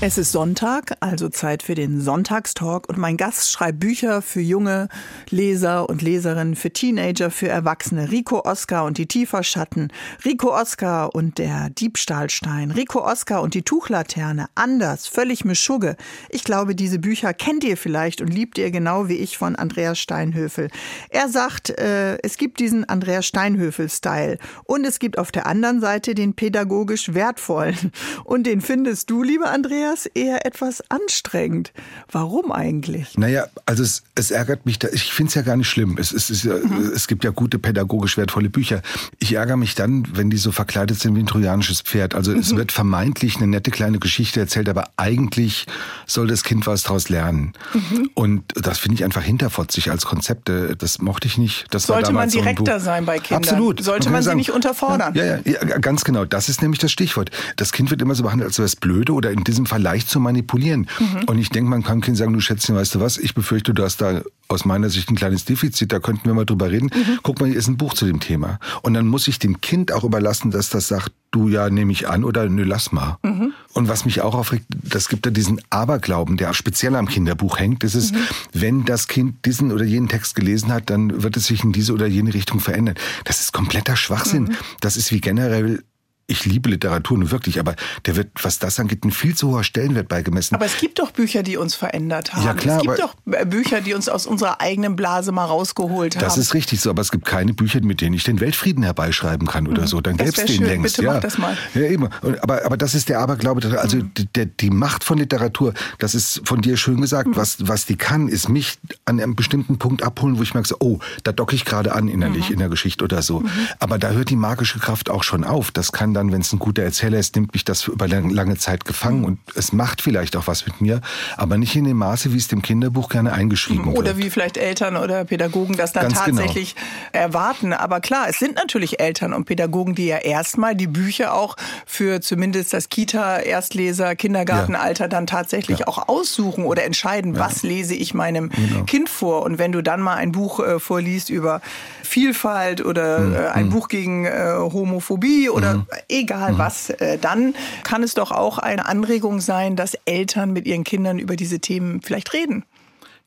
Es 0.02 0.16
ist 0.16 0.32
Sonntag, 0.32 0.96
also 1.00 1.28
Zeit 1.28 1.62
für 1.62 1.74
den 1.74 2.00
Sonntagstalk 2.00 2.88
und 2.88 2.96
mein 2.96 3.18
Gast 3.18 3.52
schreibt 3.52 3.80
Bücher 3.80 4.22
für 4.22 4.40
junge 4.40 4.88
Leser 5.28 5.90
und 5.90 6.00
Leserinnen, 6.00 6.56
für 6.56 6.70
Teenager, 6.70 7.30
für 7.30 7.48
Erwachsene. 7.48 8.10
Rico 8.10 8.40
Oscar 8.46 8.86
und 8.86 8.96
die 8.96 9.04
Tieferschatten, 9.04 9.92
Rico 10.24 10.58
Oscar 10.58 11.14
und 11.14 11.36
der 11.36 11.68
Diebstahlstein, 11.68 12.70
Rico 12.70 13.00
Oscar 13.04 13.42
und 13.42 13.52
die 13.52 13.60
Tuchlaterne, 13.60 14.46
anders, 14.54 15.06
völlig 15.06 15.44
Mischugge. 15.44 15.96
Ich 16.30 16.44
glaube, 16.44 16.74
diese 16.74 16.98
Bücher 16.98 17.34
kennt 17.34 17.62
ihr 17.62 17.76
vielleicht 17.76 18.22
und 18.22 18.28
liebt 18.28 18.56
ihr 18.56 18.70
genau 18.70 19.08
wie 19.08 19.16
ich 19.16 19.36
von 19.36 19.54
Andreas 19.54 19.98
Steinhöfel. 19.98 20.70
Er 21.10 21.28
sagt, 21.28 21.68
äh, 21.78 22.16
es 22.22 22.38
gibt 22.38 22.60
diesen 22.60 22.88
Andreas 22.88 23.26
Steinhöfel-Style 23.26 24.38
und 24.64 24.86
es 24.86 24.98
gibt 24.98 25.18
auf 25.18 25.30
der 25.30 25.44
anderen 25.44 25.82
Seite 25.82 26.14
den 26.14 26.32
pädagogisch 26.32 27.12
wertvollen. 27.12 27.92
Und 28.24 28.46
den 28.46 28.62
findest 28.62 29.10
du, 29.10 29.22
lieber 29.22 29.50
Andreas, 29.50 29.89
Andreas 29.90 30.06
eher 30.14 30.46
etwas 30.46 30.82
anstrengend. 30.90 31.72
Warum 32.10 32.52
eigentlich? 32.52 33.16
Naja, 33.18 33.46
also 33.66 33.82
es, 33.82 34.02
es 34.14 34.30
ärgert 34.30 34.66
mich, 34.66 34.78
da, 34.78 34.88
ich 34.92 35.12
finde 35.12 35.28
es 35.28 35.34
ja 35.34 35.42
gar 35.42 35.56
nicht 35.56 35.68
schlimm. 35.68 35.96
Es, 35.98 36.12
es, 36.12 36.42
ja, 36.42 36.54
mhm. 36.54 36.92
es 36.94 37.06
gibt 37.06 37.24
ja 37.24 37.30
gute 37.30 37.58
pädagogisch 37.58 38.16
wertvolle 38.16 38.50
Bücher. 38.50 38.82
Ich 39.18 39.34
ärgere 39.34 39.56
mich 39.56 39.74
dann, 39.74 40.06
wenn 40.12 40.30
die 40.30 40.36
so 40.36 40.52
verkleidet 40.52 40.98
sind 40.98 41.14
wie 41.16 41.20
ein 41.20 41.26
trojanisches 41.26 41.82
Pferd. 41.82 42.14
Also 42.14 42.32
mhm. 42.32 42.38
es 42.38 42.54
wird 42.54 42.72
vermeintlich 42.72 43.36
eine 43.36 43.46
nette 43.46 43.70
kleine 43.70 43.98
Geschichte 43.98 44.40
erzählt, 44.40 44.68
aber 44.68 44.90
eigentlich 44.96 45.66
soll 46.06 46.26
das 46.26 46.44
Kind 46.44 46.66
was 46.66 46.82
daraus 46.82 47.08
lernen. 47.08 47.52
Mhm. 47.74 48.10
Und 48.14 48.44
das 48.54 48.78
finde 48.78 48.96
ich 48.96 49.04
einfach 49.04 49.22
hinterfotzig 49.22 49.90
als 49.90 50.06
Konzept. 50.06 50.50
Das 50.78 51.00
mochte 51.00 51.26
ich 51.26 51.38
nicht. 51.38 51.66
Das 51.70 51.84
Sollte 51.84 52.12
man 52.12 52.28
direkter 52.28 52.78
so 52.78 52.84
sein 52.86 53.04
bei 53.04 53.18
Kindern? 53.18 53.44
Absolut. 53.44 53.82
Sollte 53.82 54.06
man, 54.06 54.14
man 54.14 54.22
sie 54.22 54.26
sagen, 54.26 54.38
nicht 54.38 54.50
unterfordern? 54.50 55.14
Ja, 55.14 55.24
ja, 55.24 55.38
ja, 55.44 55.78
ganz 55.78 56.04
genau. 56.04 56.24
Das 56.24 56.48
ist 56.48 56.62
nämlich 56.62 56.78
das 56.78 56.92
Stichwort. 56.92 57.30
Das 57.56 57.72
Kind 57.72 57.90
wird 57.90 58.02
immer 58.02 58.14
so 58.14 58.22
behandelt, 58.22 58.48
als 58.48 58.58
wäre 58.58 58.66
es 58.66 58.76
blöde 58.76 59.12
oder 59.12 59.30
in 59.30 59.44
diesem 59.44 59.66
Fall 59.66 59.79
leicht 59.80 60.08
zu 60.08 60.20
manipulieren. 60.20 60.88
Mhm. 60.98 61.24
Und 61.26 61.38
ich 61.38 61.50
denke, 61.50 61.70
man 61.70 61.82
kann 61.82 62.00
Kind 62.00 62.16
sagen, 62.16 62.32
du 62.32 62.40
Schätzchen, 62.40 62.76
weißt 62.76 62.94
du 62.94 63.00
was, 63.00 63.18
ich 63.18 63.34
befürchte, 63.34 63.74
du 63.74 63.82
hast 63.82 64.00
da 64.00 64.22
aus 64.48 64.64
meiner 64.64 64.90
Sicht 64.90 65.10
ein 65.10 65.16
kleines 65.16 65.44
Defizit, 65.44 65.92
da 65.92 66.00
könnten 66.00 66.24
wir 66.24 66.34
mal 66.34 66.44
drüber 66.44 66.70
reden. 66.70 66.90
Mhm. 66.94 67.18
Guck 67.22 67.40
mal, 67.40 67.48
hier 67.48 67.58
ist 67.58 67.68
ein 67.68 67.76
Buch 67.76 67.94
zu 67.94 68.06
dem 68.06 68.20
Thema. 68.20 68.58
Und 68.82 68.94
dann 68.94 69.06
muss 69.06 69.28
ich 69.28 69.38
dem 69.38 69.60
Kind 69.60 69.92
auch 69.92 70.04
überlassen, 70.04 70.50
dass 70.50 70.70
das 70.70 70.88
sagt, 70.88 71.12
du 71.30 71.48
ja, 71.48 71.70
nehme 71.70 71.92
ich 71.92 72.08
an 72.08 72.24
oder 72.24 72.48
nö, 72.48 72.64
lass 72.64 72.90
mal. 72.90 73.18
Mhm. 73.22 73.52
Und 73.72 73.88
was 73.88 74.04
mich 74.04 74.20
auch 74.20 74.34
aufregt, 74.34 74.64
das 74.68 75.08
gibt 75.08 75.26
ja 75.26 75.32
diesen 75.32 75.60
Aberglauben, 75.70 76.36
der 76.36 76.52
speziell 76.54 76.96
am 76.96 77.06
Kinderbuch 77.06 77.58
hängt. 77.58 77.84
Das 77.84 77.94
ist, 77.94 78.14
mhm. 78.14 78.18
wenn 78.52 78.84
das 78.84 79.06
Kind 79.06 79.44
diesen 79.44 79.70
oder 79.70 79.84
jenen 79.84 80.08
Text 80.08 80.34
gelesen 80.34 80.72
hat, 80.72 80.90
dann 80.90 81.22
wird 81.22 81.36
es 81.36 81.46
sich 81.46 81.62
in 81.62 81.72
diese 81.72 81.92
oder 81.92 82.06
jene 82.06 82.34
Richtung 82.34 82.58
verändern. 82.58 82.96
Das 83.24 83.40
ist 83.40 83.52
kompletter 83.52 83.96
Schwachsinn. 83.96 84.44
Mhm. 84.44 84.56
Das 84.80 84.96
ist 84.96 85.12
wie 85.12 85.20
generell 85.20 85.84
ich 86.30 86.44
liebe 86.44 86.70
Literatur 86.70 87.18
nun 87.18 87.30
wirklich, 87.30 87.58
aber 87.58 87.74
der 88.06 88.16
wird, 88.16 88.28
was 88.42 88.58
das 88.58 88.78
angeht, 88.78 89.04
ein 89.04 89.10
viel 89.10 89.34
zu 89.34 89.50
hoher 89.50 89.64
Stellenwert 89.64 90.08
beigemessen. 90.08 90.54
Aber 90.54 90.64
es 90.64 90.78
gibt 90.78 90.98
doch 90.98 91.10
Bücher, 91.10 91.42
die 91.42 91.56
uns 91.56 91.74
verändert 91.74 92.32
haben. 92.32 92.44
Ja, 92.44 92.54
klar, 92.54 92.76
es 92.76 92.82
gibt 92.82 93.00
doch 93.00 93.14
äh, 93.32 93.44
Bücher, 93.44 93.80
die 93.80 93.94
uns 93.94 94.08
aus 94.08 94.26
unserer 94.26 94.60
eigenen 94.60 94.96
Blase 94.96 95.32
mal 95.32 95.44
rausgeholt 95.44 96.16
haben. 96.16 96.22
Das 96.22 96.38
ist 96.38 96.54
richtig 96.54 96.80
so, 96.80 96.90
aber 96.90 97.02
es 97.02 97.10
gibt 97.10 97.24
keine 97.24 97.52
Bücher, 97.52 97.80
mit 97.82 98.00
denen 98.00 98.14
ich 98.14 98.24
den 98.24 98.40
Weltfrieden 98.40 98.84
herbeischreiben 98.84 99.48
kann 99.48 99.66
oder 99.66 99.82
mhm. 99.82 99.86
so. 99.86 100.00
Dann 100.00 100.16
gäbe 100.16 100.30
es 100.30 100.36
den 100.36 100.48
schön. 100.48 100.66
längst. 100.66 100.96
Bitte 100.96 101.06
ja. 101.06 101.14
mach 101.14 101.20
das 101.20 101.38
mal. 101.38 101.56
Ja, 101.74 101.82
eben. 101.82 102.08
Aber, 102.42 102.64
aber 102.64 102.76
das 102.76 102.94
ist 102.94 103.08
der 103.08 103.18
Aberglaube. 103.18 103.60
Also 103.78 103.98
mhm. 103.98 104.12
die, 104.14 104.46
die 104.46 104.70
Macht 104.70 105.02
von 105.02 105.18
Literatur, 105.18 105.74
das 105.98 106.14
ist 106.14 106.42
von 106.44 106.60
dir 106.60 106.76
schön 106.76 107.00
gesagt. 107.00 107.28
Mhm. 107.28 107.36
Was, 107.36 107.56
was 107.66 107.86
die 107.86 107.96
kann, 107.96 108.28
ist 108.28 108.48
mich 108.48 108.78
an 109.04 109.20
einem 109.20 109.34
bestimmten 109.34 109.78
Punkt 109.78 110.02
abholen, 110.02 110.38
wo 110.38 110.42
ich 110.42 110.54
merke, 110.54 110.74
oh, 110.80 111.00
da 111.24 111.32
docke 111.32 111.54
ich 111.56 111.64
gerade 111.64 111.92
an 111.92 112.08
innerlich 112.08 112.48
mhm. 112.48 112.54
in 112.54 112.58
der 112.60 112.68
Geschichte 112.68 113.02
oder 113.04 113.22
so. 113.22 113.40
Mhm. 113.40 113.50
Aber 113.78 113.98
da 113.98 114.10
hört 114.10 114.30
die 114.30 114.36
magische 114.36 114.78
Kraft 114.78 115.10
auch 115.10 115.24
schon 115.24 115.44
auf. 115.44 115.70
Das 115.70 115.92
kann 115.92 116.14
dann, 116.14 116.19
wenn 116.32 116.40
es 116.40 116.52
ein 116.52 116.58
guter 116.58 116.82
Erzähler 116.82 117.00
Erzähler 117.00 117.18
ist, 117.18 117.34
nimmt 117.34 117.54
mich 117.54 117.64
das 117.64 117.88
über 117.88 118.06
lange 118.08 118.58
Zeit 118.58 118.84
gefangen 118.84 119.24
und 119.24 119.38
es 119.54 119.72
macht 119.72 120.02
vielleicht 120.02 120.36
auch 120.36 120.46
was 120.46 120.66
mit 120.66 120.80
mir, 120.80 121.00
aber 121.36 121.56
nicht 121.56 121.74
in 121.74 121.84
dem 121.84 121.96
Maße, 121.96 122.32
wie 122.32 122.36
es 122.36 122.48
dem 122.48 122.60
Kinderbuch 122.62 123.08
gerne 123.08 123.32
eingeschrieben 123.32 123.84
oder 123.84 123.96
wird. 123.96 123.98
Oder 123.98 124.18
wie 124.18 124.30
vielleicht 124.30 124.56
Eltern 124.58 124.96
oder 124.96 125.24
Pädagogen 125.24 125.76
das 125.76 125.92
dann 125.92 126.04
Ganz 126.04 126.24
genau. 126.24 126.42
tatsächlich 126.42 126.74
genau. 126.74 127.24
erwarten. 127.24 127.72
Aber 127.72 128.00
klar, 128.00 128.26
es 128.28 128.38
sind 128.38 128.56
natürlich 128.56 129.00
Eltern 129.00 129.32
und 129.32 129.46
Pädagogen, 129.46 129.94
die 129.94 130.06
ja 130.06 130.18
erstmal 130.18 130.74
die 130.74 130.86
Bücher 130.86 131.32
auch 131.34 131.56
für 131.86 132.20
zumindest 132.20 132.72
das 132.74 132.90
Kita-Erstleser, 132.90 134.14
Kindergartenalter 134.14 135.04
ja. 135.04 135.08
dann 135.08 135.26
tatsächlich 135.26 135.80
ja. 135.80 135.86
auch 135.86 136.08
aussuchen 136.08 136.64
oder 136.64 136.84
entscheiden, 136.84 137.34
ja. 137.34 137.40
was 137.40 137.62
lese 137.62 137.94
ich 137.94 138.14
meinem 138.14 138.50
genau. 138.50 138.84
Kind 138.84 139.08
vor. 139.08 139.42
Und 139.42 139.58
wenn 139.58 139.72
du 139.72 139.82
dann 139.82 140.02
mal 140.02 140.16
ein 140.16 140.32
Buch 140.32 140.60
äh, 140.60 140.78
vorliest 140.78 141.30
über 141.30 141.62
Vielfalt 142.02 142.84
oder 142.84 143.20
mhm. 143.20 143.34
äh, 143.34 143.38
ein 143.48 143.66
mhm. 143.66 143.70
Buch 143.70 143.88
gegen 143.88 144.26
äh, 144.26 144.54
Homophobie 144.58 145.48
oder 145.48 145.74
mhm. 145.74 145.86
Egal 146.10 146.52
mhm. 146.52 146.58
was, 146.58 146.90
äh, 146.90 147.18
dann 147.18 147.54
kann 147.84 148.02
es 148.02 148.14
doch 148.14 148.30
auch 148.30 148.58
eine 148.58 148.86
Anregung 148.86 149.40
sein, 149.40 149.76
dass 149.76 149.96
Eltern 150.04 150.52
mit 150.52 150.66
ihren 150.66 150.84
Kindern 150.84 151.18
über 151.18 151.36
diese 151.36 151.60
Themen 151.60 152.02
vielleicht 152.02 152.32
reden. 152.32 152.64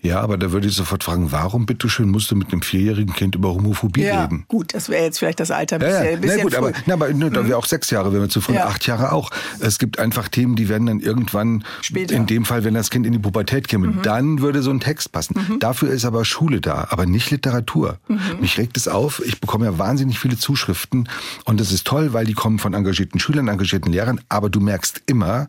Ja, 0.03 0.19
aber 0.19 0.37
da 0.37 0.51
würde 0.51 0.67
ich 0.67 0.75
sofort 0.75 1.01
fragen, 1.05 1.31
warum 1.31 1.65
bitteschön 1.65 2.09
musst 2.09 2.29
du 2.29 2.35
mit 2.35 2.51
einem 2.51 2.61
vierjährigen 2.61 3.15
Kind 3.15 3.35
über 3.35 3.53
Homophobie 3.53 4.03
ja, 4.03 4.23
reden? 4.23 4.43
Gut, 4.49 4.73
das 4.73 4.89
wäre 4.89 5.05
jetzt 5.05 5.17
vielleicht 5.17 5.39
das 5.39 5.49
Alter 5.49 5.77
ein 5.77 5.79
bisschen, 5.79 6.03
ja, 6.03 6.09
ja. 6.11 6.17
bisschen 6.17 6.37
Na 6.37 6.43
gut, 6.43 6.55
aber, 6.55 6.71
na, 6.85 6.93
aber 6.95 7.13
ne, 7.13 7.31
da 7.31 7.47
wäre 7.47 7.57
auch 7.57 7.65
sechs 7.65 7.89
Jahre, 7.89 8.11
wenn 8.11 8.19
wir 8.19 8.27
zu 8.27 8.41
früh, 8.41 8.55
ja. 8.55 8.65
acht 8.65 8.85
Jahre 8.85 9.13
auch. 9.13 9.31
Es 9.61 9.79
gibt 9.79 9.99
einfach 9.99 10.27
Themen, 10.27 10.57
die 10.57 10.67
werden 10.67 10.87
dann 10.87 10.99
irgendwann, 10.99 11.63
Später. 11.81 12.15
in 12.15 12.25
dem 12.25 12.43
Fall, 12.43 12.65
wenn 12.65 12.73
das 12.73 12.89
Kind 12.89 13.05
in 13.05 13.13
die 13.13 13.19
Pubertät 13.19 13.69
käme, 13.69 13.87
mhm. 13.87 14.01
dann 14.03 14.41
würde 14.41 14.61
so 14.61 14.71
ein 14.71 14.81
Text 14.81 15.13
passen. 15.13 15.37
Mhm. 15.47 15.59
Dafür 15.59 15.89
ist 15.89 16.03
aber 16.03 16.25
Schule 16.25 16.59
da, 16.59 16.87
aber 16.89 17.05
nicht 17.05 17.31
Literatur. 17.31 17.97
Mhm. 18.09 18.19
Mich 18.41 18.57
regt 18.57 18.75
es 18.75 18.89
auf, 18.89 19.21
ich 19.25 19.39
bekomme 19.39 19.65
ja 19.65 19.79
wahnsinnig 19.79 20.19
viele 20.19 20.37
Zuschriften 20.37 21.07
und 21.45 21.61
das 21.61 21.71
ist 21.71 21.87
toll, 21.87 22.11
weil 22.11 22.25
die 22.25 22.33
kommen 22.33 22.59
von 22.59 22.73
engagierten 22.73 23.21
Schülern, 23.21 23.47
engagierten 23.47 23.93
Lehrern, 23.93 24.19
aber 24.27 24.49
du 24.49 24.59
merkst 24.59 25.01
immer, 25.05 25.47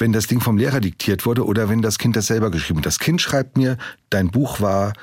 wenn 0.00 0.12
das 0.12 0.26
Ding 0.26 0.40
vom 0.40 0.56
Lehrer 0.58 0.80
diktiert 0.80 1.26
wurde 1.26 1.44
oder 1.44 1.68
wenn 1.68 1.82
das 1.82 1.98
Kind 1.98 2.16
das 2.16 2.26
selber 2.26 2.50
geschrieben 2.50 2.80
hat. 2.80 2.86
Das 2.86 2.98
Kind 2.98 3.20
schreibt 3.20 3.56
mir, 3.56 3.76
dein 4.08 4.30
Buch 4.30 4.60
war 4.60 4.94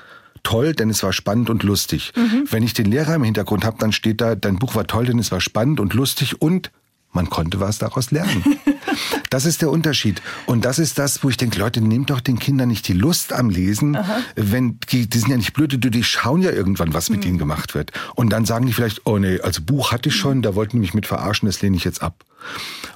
toll, 0.44 0.74
denn 0.74 0.90
es 0.90 1.04
war 1.04 1.14
spannend 1.14 1.50
und 1.50 1.64
lustig. 1.64 2.14
Mhm. 2.16 2.46
Wenn 2.50 2.64
ich 2.64 2.74
den 2.74 2.90
Lehrer 2.90 3.16
im 3.16 3.24
Hintergrund 3.24 3.66
habe, 3.66 3.78
dann 3.80 3.92
steht 3.92 4.22
da, 4.22 4.36
dein 4.36 4.58
Buch 4.58 4.76
war 4.76 4.88
toll, 4.88 5.06
denn 5.06 5.20
es 5.20 5.32
war 5.32 5.42
spannend 5.42 5.80
und 5.80 5.94
lustig 5.94 6.42
und 6.42 6.72
man 7.12 7.30
konnte 7.30 7.60
was 7.60 7.78
daraus 7.78 8.12
lernen. 8.12 8.44
Das 9.30 9.46
ist 9.46 9.62
der 9.62 9.70
Unterschied. 9.70 10.22
Und 10.46 10.64
das 10.64 10.80
ist 10.80 10.98
das, 10.98 11.24
wo 11.24 11.30
ich 11.30 11.38
denke, 11.38 11.60
Leute, 11.60 11.82
nehmt 11.82 12.10
doch 12.10 12.22
den 12.22 12.40
Kindern 12.40 12.70
nicht 12.70 12.88
die 12.88 12.94
Lust 12.94 13.34
am 13.34 13.50
Lesen, 13.50 13.96
Aha. 13.96 14.22
wenn 14.36 14.80
die, 14.90 15.08
die 15.08 15.20
sind 15.20 15.30
ja 15.30 15.38
nicht 15.38 15.54
blöde, 15.54 15.78
die 15.78 16.04
schauen 16.04 16.42
ja 16.42 16.52
irgendwann, 16.52 16.94
was 16.94 17.10
mit 17.10 17.22
mhm. 17.22 17.28
ihnen 17.28 17.38
gemacht 17.38 17.76
wird. 17.76 17.92
Und 18.16 18.30
dann 18.30 18.46
sagen 18.46 18.66
die 18.66 18.74
vielleicht, 18.74 19.06
oh 19.06 19.20
nee, 19.20 19.40
also 19.42 19.62
Buch 19.62 19.92
hatte 19.92 20.10
ich 20.10 20.16
schon, 20.16 20.42
da 20.42 20.56
wollten 20.56 20.78
die 20.78 20.80
mich 20.80 20.94
mit 20.94 21.06
verarschen, 21.06 21.46
das 21.46 21.62
lehne 21.62 21.76
ich 21.76 21.84
jetzt 21.84 22.02
ab. 22.02 22.24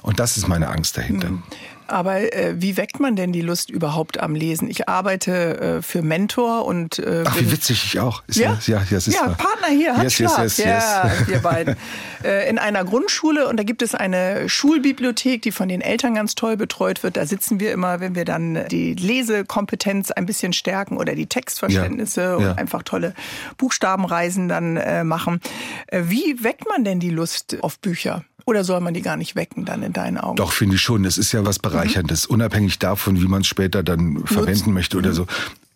Und 0.00 0.20
das 0.20 0.36
ist 0.38 0.48
meine 0.48 0.68
Angst 0.68 0.96
dahinter. 0.96 1.30
Mhm. 1.30 1.42
Aber 1.86 2.32
äh, 2.32 2.54
wie 2.56 2.76
weckt 2.76 3.00
man 3.00 3.16
denn 3.16 3.32
die 3.32 3.40
Lust 3.40 3.70
überhaupt 3.70 4.20
am 4.20 4.34
Lesen? 4.34 4.70
Ich 4.70 4.88
arbeite 4.88 5.60
äh, 5.60 5.82
für 5.82 6.02
Mentor 6.02 6.64
und 6.64 6.98
äh, 6.98 7.24
Ach, 7.26 7.38
wie 7.38 7.50
witzig 7.50 7.84
ich 7.84 8.00
auch. 8.00 8.22
Ist 8.26 8.38
ja? 8.38 8.58
Ja, 8.66 8.82
ja, 8.88 8.98
ja, 8.98 9.28
Partner 9.28 9.68
hier, 9.68 9.94
yes, 10.02 10.18
yes, 10.18 10.36
yes, 10.38 10.58
ja, 10.58 11.04
yes. 11.18 11.28
wir 11.28 11.38
beiden. 11.40 11.76
äh, 12.24 12.48
in 12.48 12.58
einer 12.58 12.84
Grundschule 12.84 13.48
und 13.48 13.56
da 13.56 13.62
gibt 13.62 13.82
es 13.82 13.94
eine 13.94 14.48
Schulbibliothek, 14.48 15.42
die 15.42 15.52
von 15.52 15.68
den 15.68 15.80
Eltern 15.80 16.14
ganz 16.14 16.34
toll 16.34 16.56
betreut 16.56 17.02
wird. 17.02 17.16
Da 17.16 17.26
sitzen 17.26 17.60
wir 17.60 17.72
immer, 17.72 18.00
wenn 18.00 18.14
wir 18.14 18.24
dann 18.24 18.66
die 18.68 18.94
Lesekompetenz 18.94 20.10
ein 20.10 20.26
bisschen 20.26 20.52
stärken 20.52 20.96
oder 20.96 21.14
die 21.14 21.26
Textverständnisse 21.26 22.20
ja, 22.22 22.36
und 22.36 22.58
einfach 22.58 22.82
tolle 22.82 23.14
Buchstabenreisen 23.56 24.48
dann 24.48 24.76
äh, 24.76 25.04
machen. 25.04 25.40
Äh, 25.86 26.02
wie 26.06 26.42
weckt 26.42 26.68
man 26.68 26.84
denn 26.84 27.00
die 27.00 27.10
Lust 27.10 27.56
auf 27.62 27.78
Bücher? 27.78 28.24
Oder 28.44 28.64
soll 28.64 28.80
man 28.80 28.94
die 28.94 29.02
gar 29.02 29.16
nicht 29.16 29.36
wecken 29.36 29.64
dann 29.64 29.82
in 29.82 29.92
deinen 29.92 30.18
Augen? 30.18 30.36
Doch, 30.36 30.52
finde 30.52 30.76
ich 30.76 30.82
schon. 30.82 31.02
Das 31.02 31.18
ist 31.18 31.32
ja 31.32 31.44
was 31.44 31.58
Bereicherndes, 31.58 32.28
mhm. 32.28 32.34
unabhängig 32.34 32.78
davon, 32.78 33.20
wie 33.20 33.28
man 33.28 33.42
es 33.42 33.46
später 33.46 33.82
dann 33.82 34.14
Nutzt. 34.14 34.32
verwenden 34.32 34.72
möchte 34.72 34.98
oder 34.98 35.10
mhm. 35.10 35.14
so. 35.14 35.26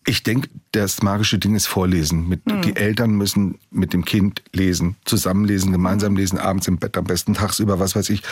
Ich 0.08 0.22
denke, 0.22 0.48
das 0.70 1.02
magische 1.02 1.36
Ding 1.36 1.56
ist 1.56 1.66
Vorlesen. 1.66 2.28
Mit, 2.28 2.46
mhm. 2.46 2.62
Die 2.62 2.76
Eltern 2.76 3.10
müssen 3.16 3.58
mit 3.72 3.92
dem 3.92 4.04
Kind 4.04 4.40
lesen, 4.52 4.94
zusammenlesen, 5.04 5.72
gemeinsam 5.72 6.12
mhm. 6.12 6.18
lesen, 6.18 6.38
abends 6.38 6.68
im 6.68 6.78
Bett, 6.78 6.96
am 6.96 7.04
besten 7.04 7.34
tagsüber, 7.34 7.80
was 7.80 7.96
weiß 7.96 8.10
ich. 8.10 8.22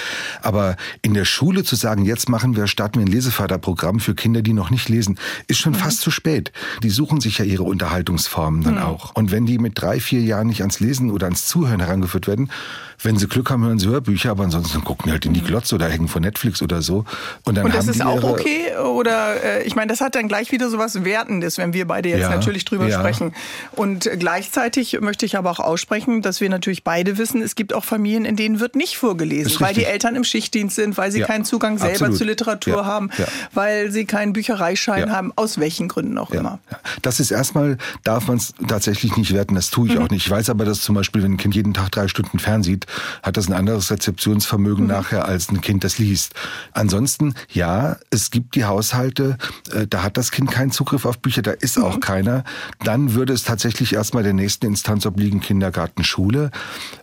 Aber 0.41 0.76
in 1.03 1.14
der 1.14 1.25
Schule 1.25 1.64
zu 1.64 1.75
sagen, 1.75 2.05
jetzt 2.05 2.29
machen 2.29 2.55
wir, 2.55 2.69
starten 2.69 3.00
wir 3.00 3.07
ein 3.07 3.11
Leseförderprogramm 3.11 3.99
für 3.99 4.14
Kinder, 4.14 4.41
die 4.41 4.53
noch 4.53 4.71
nicht 4.71 4.88
lesen, 4.88 5.19
ist 5.49 5.59
schon 5.59 5.73
mhm. 5.73 5.79
fast 5.79 6.00
zu 6.00 6.12
spät. 6.12 6.53
Die 6.85 6.91
suchen 6.91 7.21
sich 7.21 7.38
ja 7.38 7.45
ihre 7.45 7.64
Unterhaltungsformen 7.64 8.62
dann 8.62 8.76
mhm. 8.76 8.83
auch. 8.83 9.17
Und 9.17 9.33
wenn 9.33 9.45
die 9.45 9.59
mit 9.59 9.73
drei, 9.81 9.99
vier 9.99 10.21
Jahren 10.21 10.47
nicht 10.47 10.61
ans 10.61 10.79
Lesen 10.79 11.11
oder 11.11 11.26
ans 11.26 11.49
Zuhören 11.49 11.81
herangeführt 11.81 12.29
werden, 12.29 12.50
wenn 13.03 13.17
sie 13.17 13.27
Glück 13.27 13.51
haben, 13.51 13.65
hören 13.65 13.79
sie 13.79 13.89
Hörbücher, 13.89 14.31
aber 14.31 14.45
ansonsten 14.45 14.83
gucken 14.85 15.05
die 15.07 15.13
halt 15.13 15.27
in 15.27 15.33
die 15.33 15.41
mhm. 15.41 15.47
Glotze 15.47 15.75
oder 15.75 15.89
hängen 15.89 16.09
vor 16.09 16.21
Netflix 16.21 16.63
oder 16.63 16.83
so. 16.83 17.05
Und, 17.45 17.57
dann 17.57 17.67
und 17.67 17.75
das 17.75 17.89
ist 17.89 18.03
auch 18.03 18.23
okay? 18.23 18.77
Oder 18.77 19.43
äh, 19.43 19.63
ich 19.65 19.75
meine, 19.75 19.89
das 19.89 20.01
hat 20.01 20.15
dann 20.15 20.29
gleich 20.29 20.53
wieder 20.53 20.71
so 20.71 20.79
was 20.79 21.05
Wertendes, 21.05 21.59
wenn 21.59 21.73
wir 21.73 21.87
beide 21.87 22.09
jetzt 22.09 22.21
ja, 22.21 22.31
natürlich 22.31 22.65
drüber 22.65 22.89
ja. 22.89 22.99
sprechen. 22.99 23.35
Und 23.73 24.11
gleichzeitig 24.19 25.01
möchte 25.01 25.27
ich 25.27 25.37
aber 25.37 25.51
auch 25.51 25.61
aussprechen, 25.61 26.23
dass 26.23 26.41
wir 26.41 26.49
natürlich 26.49 26.85
beide 26.85 27.19
wissen, 27.19 27.43
es 27.43 27.55
gibt 27.55 27.75
auch 27.75 27.85
Familien, 27.85 28.25
in 28.25 28.37
denen 28.37 28.61
wird 28.61 28.77
nicht 28.77 28.97
vorgelesen, 28.97 29.61
weil 29.61 29.75
die 29.75 29.85
Eltern 29.85 30.17
im 30.17 30.25
Schichtdienst 30.25 30.77
sind, 30.77 30.97
weil 30.97 31.13
sie 31.13 31.21
ja, 31.21 31.27
keinen 31.27 31.45
Zugang 31.45 31.79
selber 31.79 31.93
absolut. 31.95 32.19
zur 32.19 32.27
Literatur 32.27 32.87
haben, 32.87 33.11
weil 33.53 33.91
sie 33.91 34.05
keinen 34.05 34.33
Büchereischein 34.33 35.11
haben, 35.11 35.33
aus 35.37 35.59
welchen 35.59 35.89
Gründen 35.89 36.19
auch 36.19 36.31
immer. 36.31 36.59
Das 37.03 37.21
ist 37.21 37.31
erstmal, 37.31 37.79
darf 38.03 38.29
man 38.29 38.39
es 38.39 38.55
tatsächlich 38.67 39.17
nicht 39.17 39.33
werten, 39.33 39.55
das 39.55 39.71
tue 39.71 39.89
ich 39.89 39.95
mhm. 39.95 40.03
auch 40.03 40.11
nicht. 40.11 40.25
Ich 40.27 40.31
weiß 40.31 40.51
aber, 40.51 40.65
dass 40.65 40.81
zum 40.81 40.95
Beispiel, 40.95 41.23
wenn 41.23 41.33
ein 41.33 41.37
Kind 41.37 41.55
jeden 41.55 41.75
Tag 41.75 41.91
drei 41.93 42.09
Stunden 42.09 42.39
fernsieht, 42.39 42.84
hat 43.23 43.37
das 43.37 43.49
ein 43.49 43.53
anderes 43.53 43.91
Rezeptionsvermögen 43.91 44.85
mhm. 44.85 44.91
nachher 44.91 45.26
als 45.26 45.50
ein 45.50 45.61
Kind, 45.61 45.85
das 45.85 45.99
liest. 45.99 46.35
Ansonsten, 46.73 47.35
ja, 47.50 47.97
es 48.11 48.31
gibt 48.31 48.55
die 48.55 48.64
Haushalte, 48.64 49.38
äh, 49.73 49.87
da 49.87 50.03
hat 50.03 50.17
das 50.17 50.31
Kind 50.31 50.50
keinen 50.50 50.71
Zugriff 50.71 51.05
auf 51.05 51.19
Bücher, 51.19 51.43
da 51.43 51.53
ist 51.53 51.79
auch 51.79 51.97
mhm. 51.97 52.00
keiner. 52.00 52.45
Dann 52.83 53.14
würde 53.14 53.33
es 53.33 53.45
tatsächlich 53.45 53.95
erstmal 53.95 54.23
der 54.23 54.35
nächsten 54.35 54.67
Instanz 54.67 55.07
obliegen, 55.07 55.41
Kindergarten, 55.41 56.05
Schule. 56.05 56.50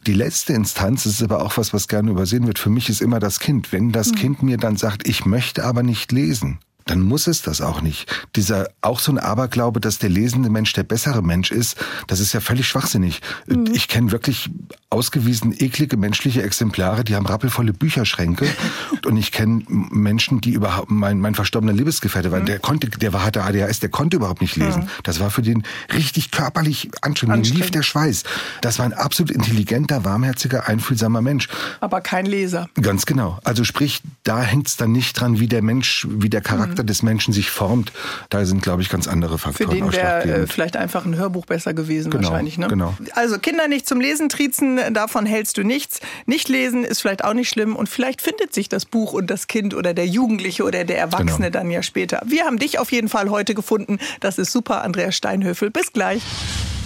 Die 0.07 0.13
letzte 0.13 0.53
Instanz, 0.53 1.03
das 1.03 1.13
ist 1.13 1.23
aber 1.23 1.41
auch 1.41 1.57
was, 1.57 1.73
was 1.73 1.87
gerne 1.87 2.11
übersehen 2.11 2.47
wird, 2.47 2.59
für 2.59 2.69
mich 2.69 2.89
ist 2.89 3.01
immer 3.01 3.19
das 3.19 3.39
Kind. 3.39 3.71
Wenn 3.71 3.91
das 3.91 4.11
mhm. 4.11 4.15
Kind 4.15 4.43
mir 4.43 4.57
dann 4.57 4.77
sagt, 4.77 5.07
ich 5.07 5.25
möchte 5.25 5.63
aber 5.63 5.83
nicht 5.83 6.11
lesen, 6.11 6.59
dann 6.91 7.03
muss 7.03 7.27
es 7.27 7.41
das 7.41 7.61
auch 7.61 7.81
nicht. 7.81 8.13
Dieser 8.35 8.67
auch 8.81 8.99
so 8.99 9.13
ein 9.13 9.17
Aberglaube, 9.17 9.79
dass 9.79 9.97
der 9.97 10.09
lesende 10.09 10.49
Mensch 10.49 10.73
der 10.73 10.83
bessere 10.83 11.21
Mensch 11.21 11.49
ist, 11.49 11.77
das 12.07 12.19
ist 12.19 12.33
ja 12.33 12.41
völlig 12.41 12.67
schwachsinnig. 12.67 13.21
Mhm. 13.47 13.67
Ich 13.73 13.87
kenne 13.87 14.11
wirklich 14.11 14.49
ausgewiesen 14.89 15.55
eklige 15.57 15.95
menschliche 15.95 16.43
Exemplare, 16.43 17.05
die 17.05 17.15
haben 17.15 17.25
rappelvolle 17.25 17.71
Bücherschränke 17.71 18.45
und 19.05 19.15
ich 19.15 19.31
kenne 19.31 19.63
Menschen, 19.69 20.41
die 20.41 20.51
überhaupt 20.51 20.91
mein 20.91 21.21
mein 21.21 21.33
verstorbener 21.33 21.71
Liebesgefährte 21.71 22.29
war, 22.33 22.41
mhm. 22.41 22.45
der 22.47 22.59
konnte 22.59 22.89
der 22.89 23.13
war 23.13 23.23
hatte 23.23 23.43
ADHS, 23.43 23.79
der 23.79 23.87
konnte 23.87 24.17
überhaupt 24.17 24.41
nicht 24.41 24.57
lesen. 24.57 24.81
Mhm. 24.81 24.89
Das 25.03 25.21
war 25.21 25.31
für 25.31 25.41
den 25.41 25.63
richtig 25.93 26.31
körperlich 26.31 26.89
anstrengend, 27.01 27.37
anstrengend. 27.37 27.63
lief 27.63 27.71
der 27.71 27.83
Schweiß. 27.83 28.23
Das 28.59 28.79
war 28.79 28.85
ein 28.85 28.91
absolut 28.91 29.31
intelligenter, 29.31 30.03
warmherziger, 30.03 30.67
einfühlsamer 30.67 31.21
Mensch. 31.21 31.47
Aber 31.79 32.01
kein 32.01 32.25
Leser. 32.25 32.67
Ganz 32.81 33.05
genau. 33.05 33.39
Also 33.45 33.63
sprich, 33.63 34.01
da 34.25 34.41
hängt 34.41 34.67
es 34.67 34.75
dann 34.75 34.91
nicht 34.91 35.13
dran, 35.13 35.39
wie 35.39 35.47
der 35.47 35.61
Mensch, 35.61 36.05
wie 36.09 36.29
der 36.29 36.41
Charakter 36.41 36.80
Charakter 36.81 36.83
des 36.83 37.03
Menschen 37.03 37.33
sich 37.33 37.49
formt, 37.49 37.91
da 38.29 38.45
sind, 38.45 38.61
glaube 38.61 38.81
ich, 38.81 38.89
ganz 38.89 39.07
andere 39.07 39.37
Faktoren. 39.37 39.69
Für 39.69 39.75
den 39.75 39.93
wäre 39.93 40.23
äh, 40.23 40.47
vielleicht 40.47 40.75
einfach 40.75 41.05
ein 41.05 41.15
Hörbuch 41.15 41.45
besser 41.45 41.73
gewesen, 41.73 42.11
genau, 42.11 42.29
wahrscheinlich. 42.29 42.57
Ne? 42.57 42.67
Genau. 42.67 42.93
Also 43.13 43.39
Kinder 43.39 43.67
nicht 43.67 43.87
zum 43.87 44.01
Lesen 44.01 44.29
triezen, 44.29 44.79
davon 44.93 45.25
hältst 45.25 45.57
du 45.57 45.63
nichts. 45.63 45.99
Nicht 46.25 46.49
lesen 46.49 46.83
ist 46.83 47.01
vielleicht 47.01 47.23
auch 47.23 47.33
nicht 47.33 47.49
schlimm 47.49 47.75
und 47.75 47.87
vielleicht 47.87 48.21
findet 48.21 48.53
sich 48.53 48.69
das 48.69 48.85
Buch 48.85 49.13
und 49.13 49.27
das 49.27 49.47
Kind 49.47 49.73
oder 49.73 49.93
der 49.93 50.07
Jugendliche 50.07 50.63
oder 50.63 50.83
der 50.83 50.97
Erwachsene 50.97 51.51
genau. 51.51 51.59
dann 51.59 51.71
ja 51.71 51.83
später. 51.83 52.21
Wir 52.25 52.45
haben 52.45 52.57
dich 52.57 52.79
auf 52.79 52.91
jeden 52.91 53.09
Fall 53.09 53.29
heute 53.29 53.53
gefunden. 53.53 53.99
Das 54.19 54.37
ist 54.37 54.51
super, 54.51 54.83
Andreas 54.83 55.15
Steinhöfel. 55.15 55.69
Bis 55.69 55.93
gleich. 55.93 56.21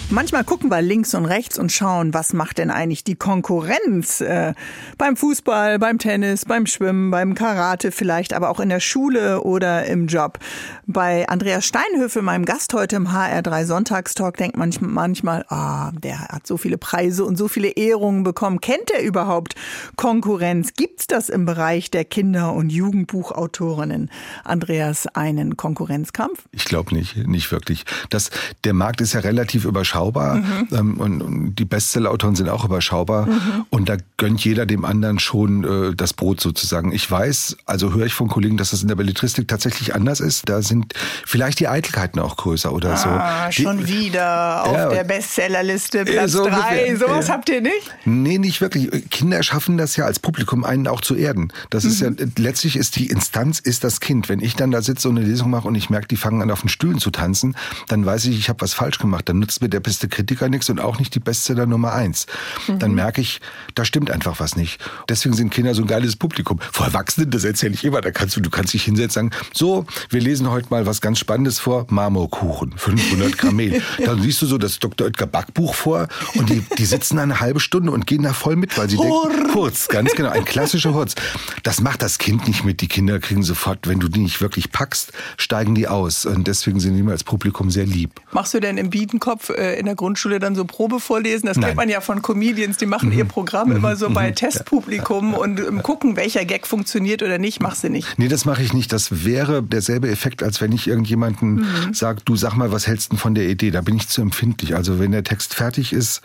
Manchmal 0.08 0.44
gucken 0.44 0.70
wir 0.70 0.80
links 0.82 1.14
und 1.14 1.24
rechts 1.24 1.58
und 1.58 1.72
schauen, 1.72 2.14
was 2.14 2.32
macht 2.32 2.58
denn 2.58 2.70
eigentlich 2.70 3.02
die 3.02 3.16
Konkurrenz 3.16 4.20
äh, 4.20 4.54
beim 4.98 5.16
Fußball, 5.16 5.80
beim 5.80 5.98
Tennis, 5.98 6.44
beim 6.44 6.66
Schwimmen, 6.66 7.10
beim 7.10 7.34
Karate 7.34 7.90
vielleicht, 7.90 8.32
aber 8.32 8.50
auch 8.50 8.60
in 8.60 8.68
der 8.68 8.78
Schule 8.78 9.42
oder 9.42 9.84
im 9.86 10.06
Job. 10.06 10.38
Bei 10.86 11.28
Andreas 11.28 11.66
Steinhöfel, 11.66 12.22
meinem 12.22 12.44
Gast 12.44 12.72
heute 12.72 12.94
im 12.94 13.08
HR3 13.08 13.64
Sonntagstalk, 13.64 14.36
denkt 14.36 14.56
man 14.56 14.72
manchmal, 14.80 15.44
ah, 15.48 15.90
der 15.90 16.20
hat 16.28 16.46
so 16.46 16.56
viele 16.56 16.78
Preise 16.78 17.24
und 17.24 17.36
so 17.36 17.48
viele 17.48 17.70
Ehrungen 17.70 18.22
bekommen. 18.22 18.60
Kennt 18.60 18.92
er 18.92 19.02
überhaupt 19.02 19.56
Konkurrenz? 19.96 20.74
Gibt's 20.74 21.08
das 21.08 21.28
im 21.28 21.46
Bereich 21.46 21.90
der 21.90 22.04
Kinder- 22.04 22.52
und 22.52 22.70
Jugendbuchautorinnen? 22.70 24.12
Andreas, 24.44 25.08
einen 25.08 25.56
Konkurrenzkampf? 25.56 26.44
Ich 26.52 26.64
glaube 26.64 26.94
nicht, 26.94 27.16
nicht 27.26 27.50
wirklich. 27.50 27.84
Das, 28.08 28.30
der 28.62 28.72
Markt 28.72 29.00
ist 29.00 29.12
ja 29.12 29.20
relativ 29.20 29.64
überschaubar 29.64 29.95
überschaubar 29.96 30.36
mhm. 30.36 30.68
ähm, 30.72 31.00
und, 31.00 31.22
und, 31.22 31.54
die 31.56 31.64
Bestsellerautoren 31.64 32.36
sind 32.36 32.48
auch 32.48 32.64
überschaubar 32.64 33.26
mhm. 33.26 33.66
und 33.70 33.88
da 33.88 33.96
gönnt 34.16 34.44
jeder 34.44 34.66
dem 34.66 34.84
anderen 34.84 35.18
schon 35.18 35.64
äh, 35.64 35.94
das 35.94 36.12
Brot 36.12 36.40
sozusagen. 36.40 36.92
Ich 36.92 37.10
weiß, 37.10 37.56
also 37.66 37.94
höre 37.94 38.06
ich 38.06 38.14
von 38.14 38.28
Kollegen, 38.28 38.56
dass 38.56 38.70
das 38.70 38.82
in 38.82 38.88
der 38.88 38.94
Belletristik 38.94 39.48
tatsächlich 39.48 39.94
anders 39.94 40.20
ist. 40.20 40.48
Da 40.48 40.62
sind 40.62 40.94
vielleicht 41.24 41.60
die 41.60 41.68
Eitelkeiten 41.68 42.20
auch 42.20 42.36
größer 42.36 42.72
oder 42.72 42.94
ah, 42.94 43.50
so. 43.50 43.62
Schon 43.62 43.78
die, 43.78 43.88
wieder 43.88 44.64
auf 44.64 44.76
ja, 44.76 44.88
der 44.88 45.04
Bestsellerliste 45.04 46.04
Platz 46.04 46.32
so 46.32 46.46
drei. 46.46 46.96
Sowas 46.96 47.28
ja. 47.28 47.34
habt 47.34 47.48
ihr 47.48 47.60
nicht? 47.60 47.94
Nee, 48.04 48.38
nicht 48.38 48.60
wirklich. 48.60 48.90
Kinder 49.10 49.42
schaffen 49.42 49.78
das 49.78 49.96
ja 49.96 50.04
als 50.04 50.18
Publikum 50.18 50.64
einen 50.64 50.88
auch 50.88 51.00
zu 51.00 51.14
erden. 51.14 51.52
Das 51.70 51.84
mhm. 51.84 51.90
ist 51.90 52.00
ja 52.00 52.10
mhm. 52.10 52.32
letztlich 52.38 52.76
ist 52.76 52.96
die 52.96 53.08
Instanz 53.08 53.58
ist 53.58 53.84
das 53.84 54.00
Kind. 54.00 54.28
Wenn 54.28 54.40
ich 54.40 54.56
dann 54.56 54.70
da 54.70 54.82
sitze 54.82 55.08
und 55.08 55.18
eine 55.18 55.26
Lesung 55.26 55.50
mache 55.50 55.68
und 55.68 55.74
ich 55.74 55.90
merke, 55.90 56.08
die 56.08 56.16
fangen 56.16 56.42
an 56.42 56.50
auf 56.50 56.60
den 56.60 56.68
Stühlen 56.68 56.98
zu 56.98 57.10
tanzen, 57.10 57.56
dann 57.88 58.04
weiß 58.04 58.26
ich, 58.26 58.38
ich 58.38 58.48
habe 58.48 58.60
was 58.60 58.74
falsch 58.74 58.98
gemacht. 58.98 59.28
Dann 59.28 59.38
nutzt 59.38 59.62
mir 59.62 59.68
der 59.68 59.80
beste 59.86 60.08
Kritiker 60.08 60.48
nichts 60.48 60.68
und 60.68 60.80
auch 60.80 60.98
nicht 60.98 61.14
die 61.14 61.20
Bestseller 61.20 61.64
Nummer 61.64 61.92
eins. 61.92 62.26
Mhm. 62.66 62.80
Dann 62.80 62.94
merke 62.94 63.20
ich, 63.20 63.40
da 63.76 63.84
stimmt 63.84 64.10
einfach 64.10 64.40
was 64.40 64.56
nicht. 64.56 64.84
Deswegen 65.08 65.34
sind 65.34 65.50
Kinder 65.50 65.74
so 65.76 65.82
ein 65.82 65.86
geiles 65.86 66.16
Publikum. 66.16 66.58
Vor 66.72 66.86
Erwachsenen, 66.86 67.30
das 67.30 67.44
erzähle 67.44 67.74
ich 67.74 67.84
immer, 67.84 68.00
da 68.00 68.10
kannst 68.10 68.36
du, 68.36 68.40
du 68.40 68.50
kannst 68.50 68.74
dich 68.74 68.82
hinsetzen 68.82 69.26
und 69.26 69.32
sagen, 69.32 69.44
so, 69.54 69.86
wir 70.10 70.20
lesen 70.20 70.50
heute 70.50 70.68
mal 70.70 70.86
was 70.86 71.00
ganz 71.00 71.20
Spannendes 71.20 71.60
vor, 71.60 71.86
Marmorkuchen, 71.88 72.76
500 72.76 73.38
Gramm 73.38 73.56
Mehl. 73.56 73.80
Dann 74.04 74.20
siehst 74.20 74.42
du 74.42 74.46
so 74.46 74.58
das 74.58 74.80
Dr. 74.80 75.06
Oetker 75.06 75.28
Backbuch 75.28 75.74
vor 75.74 76.08
und 76.34 76.50
die, 76.50 76.64
die 76.76 76.84
sitzen 76.84 77.20
eine 77.20 77.38
halbe 77.38 77.60
Stunde 77.60 77.92
und 77.92 78.08
gehen 78.08 78.24
da 78.24 78.32
voll 78.32 78.56
mit, 78.56 78.76
weil 78.76 78.90
sie 78.90 78.96
Hurr. 78.96 79.30
denken, 79.30 79.52
kurz, 79.52 79.86
ganz 79.86 80.12
genau, 80.16 80.30
ein 80.30 80.44
klassischer 80.44 80.94
Hurz. 80.94 81.14
Das 81.62 81.80
macht 81.80 82.02
das 82.02 82.18
Kind 82.18 82.48
nicht 82.48 82.64
mit. 82.64 82.80
Die 82.80 82.88
Kinder 82.88 83.20
kriegen 83.20 83.44
sofort, 83.44 83.86
wenn 83.86 84.00
du 84.00 84.08
die 84.08 84.20
nicht 84.20 84.40
wirklich 84.40 84.72
packst, 84.72 85.12
steigen 85.36 85.76
die 85.76 85.86
aus. 85.86 86.26
Und 86.26 86.48
deswegen 86.48 86.80
sind 86.80 86.94
die 86.94 87.00
immer 87.00 87.12
als 87.12 87.22
Publikum 87.22 87.70
sehr 87.70 87.86
lieb. 87.86 88.10
Machst 88.32 88.52
du 88.52 88.60
denn 88.60 88.78
im 88.78 88.90
Biedenkopf 88.90 89.50
äh, 89.50 89.75
in 89.76 89.86
der 89.86 89.94
Grund 89.94 90.06
Grundschule 90.06 90.38
dann 90.38 90.54
so 90.54 90.64
Probe 90.64 91.00
vorlesen. 91.00 91.46
Das 91.46 91.56
Nein. 91.56 91.66
kennt 91.66 91.76
man 91.76 91.88
ja 91.88 92.00
von 92.00 92.22
Comedians, 92.22 92.76
die 92.76 92.86
machen 92.86 93.10
mhm. 93.10 93.18
ihr 93.18 93.24
Programm 93.24 93.70
mhm. 93.70 93.76
immer 93.76 93.96
so 93.96 94.08
bei 94.08 94.30
mhm. 94.30 94.36
Testpublikum 94.36 95.32
ja. 95.32 95.38
und 95.38 95.60
um, 95.60 95.82
gucken, 95.82 96.16
welcher 96.16 96.44
Gag 96.44 96.66
funktioniert 96.66 97.22
oder 97.24 97.38
nicht. 97.38 97.60
Machst 97.60 97.82
du 97.82 97.90
nicht? 97.90 98.18
Nee, 98.18 98.28
das 98.28 98.44
mache 98.44 98.62
ich 98.62 98.72
nicht. 98.72 98.92
Das 98.92 99.24
wäre 99.24 99.64
derselbe 99.64 100.08
Effekt, 100.08 100.44
als 100.44 100.60
wenn 100.60 100.70
ich 100.70 100.86
irgendjemanden 100.86 101.56
mhm. 101.56 101.92
sage, 101.92 102.20
du 102.24 102.36
sag 102.36 102.54
mal, 102.54 102.70
was 102.70 102.86
hältst 102.86 103.12
du 103.12 103.16
von 103.16 103.34
der 103.34 103.48
Idee? 103.48 103.72
Da 103.72 103.80
bin 103.80 103.96
ich 103.96 104.08
zu 104.08 104.22
empfindlich. 104.22 104.76
Also 104.76 105.00
wenn 105.00 105.10
der 105.10 105.24
Text 105.24 105.54
fertig 105.54 105.92
ist, 105.92 106.22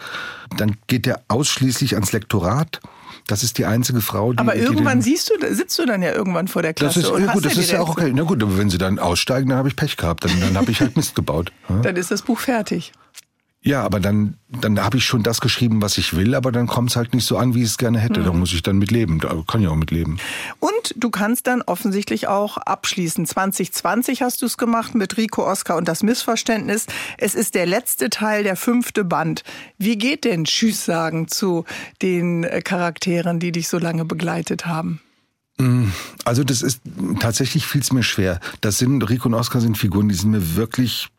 dann 0.57 0.77
geht 0.87 1.07
der 1.07 1.21
ausschließlich 1.27 1.95
ans 1.95 2.11
Lektorat. 2.11 2.81
Das 3.27 3.43
ist 3.43 3.57
die 3.57 3.65
einzige 3.65 4.01
Frau, 4.01 4.33
die. 4.33 4.39
Aber 4.39 4.55
irgendwann 4.55 4.99
die 4.99 5.11
siehst 5.11 5.29
du, 5.29 5.53
sitzt 5.53 5.77
du 5.79 5.85
dann 5.85 6.01
ja 6.01 6.11
irgendwann 6.11 6.47
vor 6.47 6.61
der 6.61 6.73
Klasse. 6.73 7.01
Das 7.01 7.09
ist, 7.09 7.15
und 7.15 7.25
ja, 7.25 7.33
gut, 7.33 7.45
das 7.45 7.57
ist 7.57 7.71
ja 7.71 7.79
auch 7.79 7.89
okay. 7.89 8.11
Na 8.13 8.23
gut, 8.23 8.41
aber 8.41 8.57
wenn 8.57 8.69
sie 8.69 8.77
dann 8.77 8.99
aussteigen, 8.99 9.49
dann 9.49 9.57
habe 9.57 9.69
ich 9.69 9.75
Pech 9.75 9.97
gehabt. 9.97 10.23
Dann, 10.23 10.31
dann 10.39 10.57
habe 10.57 10.71
ich 10.71 10.81
halt 10.81 10.95
Mist 10.95 11.15
gebaut. 11.15 11.51
Dann 11.83 11.95
ist 11.95 12.11
das 12.11 12.21
Buch 12.21 12.39
fertig. 12.39 12.91
Ja, 13.63 13.83
aber 13.83 13.99
dann, 13.99 14.37
dann 14.49 14.83
habe 14.83 14.97
ich 14.97 15.05
schon 15.05 15.21
das 15.21 15.39
geschrieben, 15.39 15.83
was 15.83 15.99
ich 15.99 16.15
will, 16.15 16.33
aber 16.33 16.51
dann 16.51 16.65
kommt 16.65 16.89
es 16.89 16.95
halt 16.95 17.13
nicht 17.13 17.27
so 17.27 17.37
an, 17.37 17.53
wie 17.53 17.61
ich 17.61 17.69
es 17.69 17.77
gerne 17.77 17.99
hätte. 17.99 18.21
Mhm. 18.21 18.25
Da 18.25 18.33
muss 18.33 18.53
ich 18.53 18.63
dann 18.63 18.79
mit 18.79 18.89
leben. 18.89 19.19
Da 19.19 19.43
kann 19.47 19.61
ich 19.61 19.67
auch 19.67 19.75
mit 19.75 19.91
leben. 19.91 20.17
Und 20.59 20.95
du 20.95 21.11
kannst 21.11 21.45
dann 21.45 21.61
offensichtlich 21.61 22.27
auch 22.27 22.57
abschließen. 22.57 23.27
2020 23.27 24.23
hast 24.23 24.41
du 24.41 24.47
es 24.47 24.57
gemacht 24.57 24.95
mit 24.95 25.15
Rico 25.17 25.45
Oscar 25.45 25.77
und 25.77 25.87
das 25.87 26.01
Missverständnis. 26.01 26.87
Es 27.19 27.35
ist 27.35 27.53
der 27.53 27.67
letzte 27.67 28.09
Teil, 28.09 28.43
der 28.43 28.55
fünfte 28.55 29.03
Band. 29.03 29.43
Wie 29.77 29.95
geht 29.95 30.25
denn 30.25 30.45
Tschüss 30.45 30.83
sagen 30.83 31.27
zu 31.27 31.65
den 32.01 32.43
äh, 32.43 32.61
Charakteren, 32.63 33.39
die 33.39 33.51
dich 33.51 33.67
so 33.67 33.77
lange 33.77 34.05
begleitet 34.05 34.65
haben? 34.65 35.01
Also 36.25 36.43
das 36.43 36.63
ist 36.63 36.81
tatsächlich 37.19 37.67
fiel 37.67 37.81
es 37.81 37.93
mir 37.93 38.01
schwer. 38.01 38.39
Das 38.61 38.79
sind 38.79 39.07
Rico 39.07 39.27
und 39.27 39.35
Oskar 39.35 39.61
sind 39.61 39.77
Figuren, 39.77 40.09
die 40.09 40.15
sind 40.15 40.31
mir 40.31 40.55
wirklich 40.55 41.09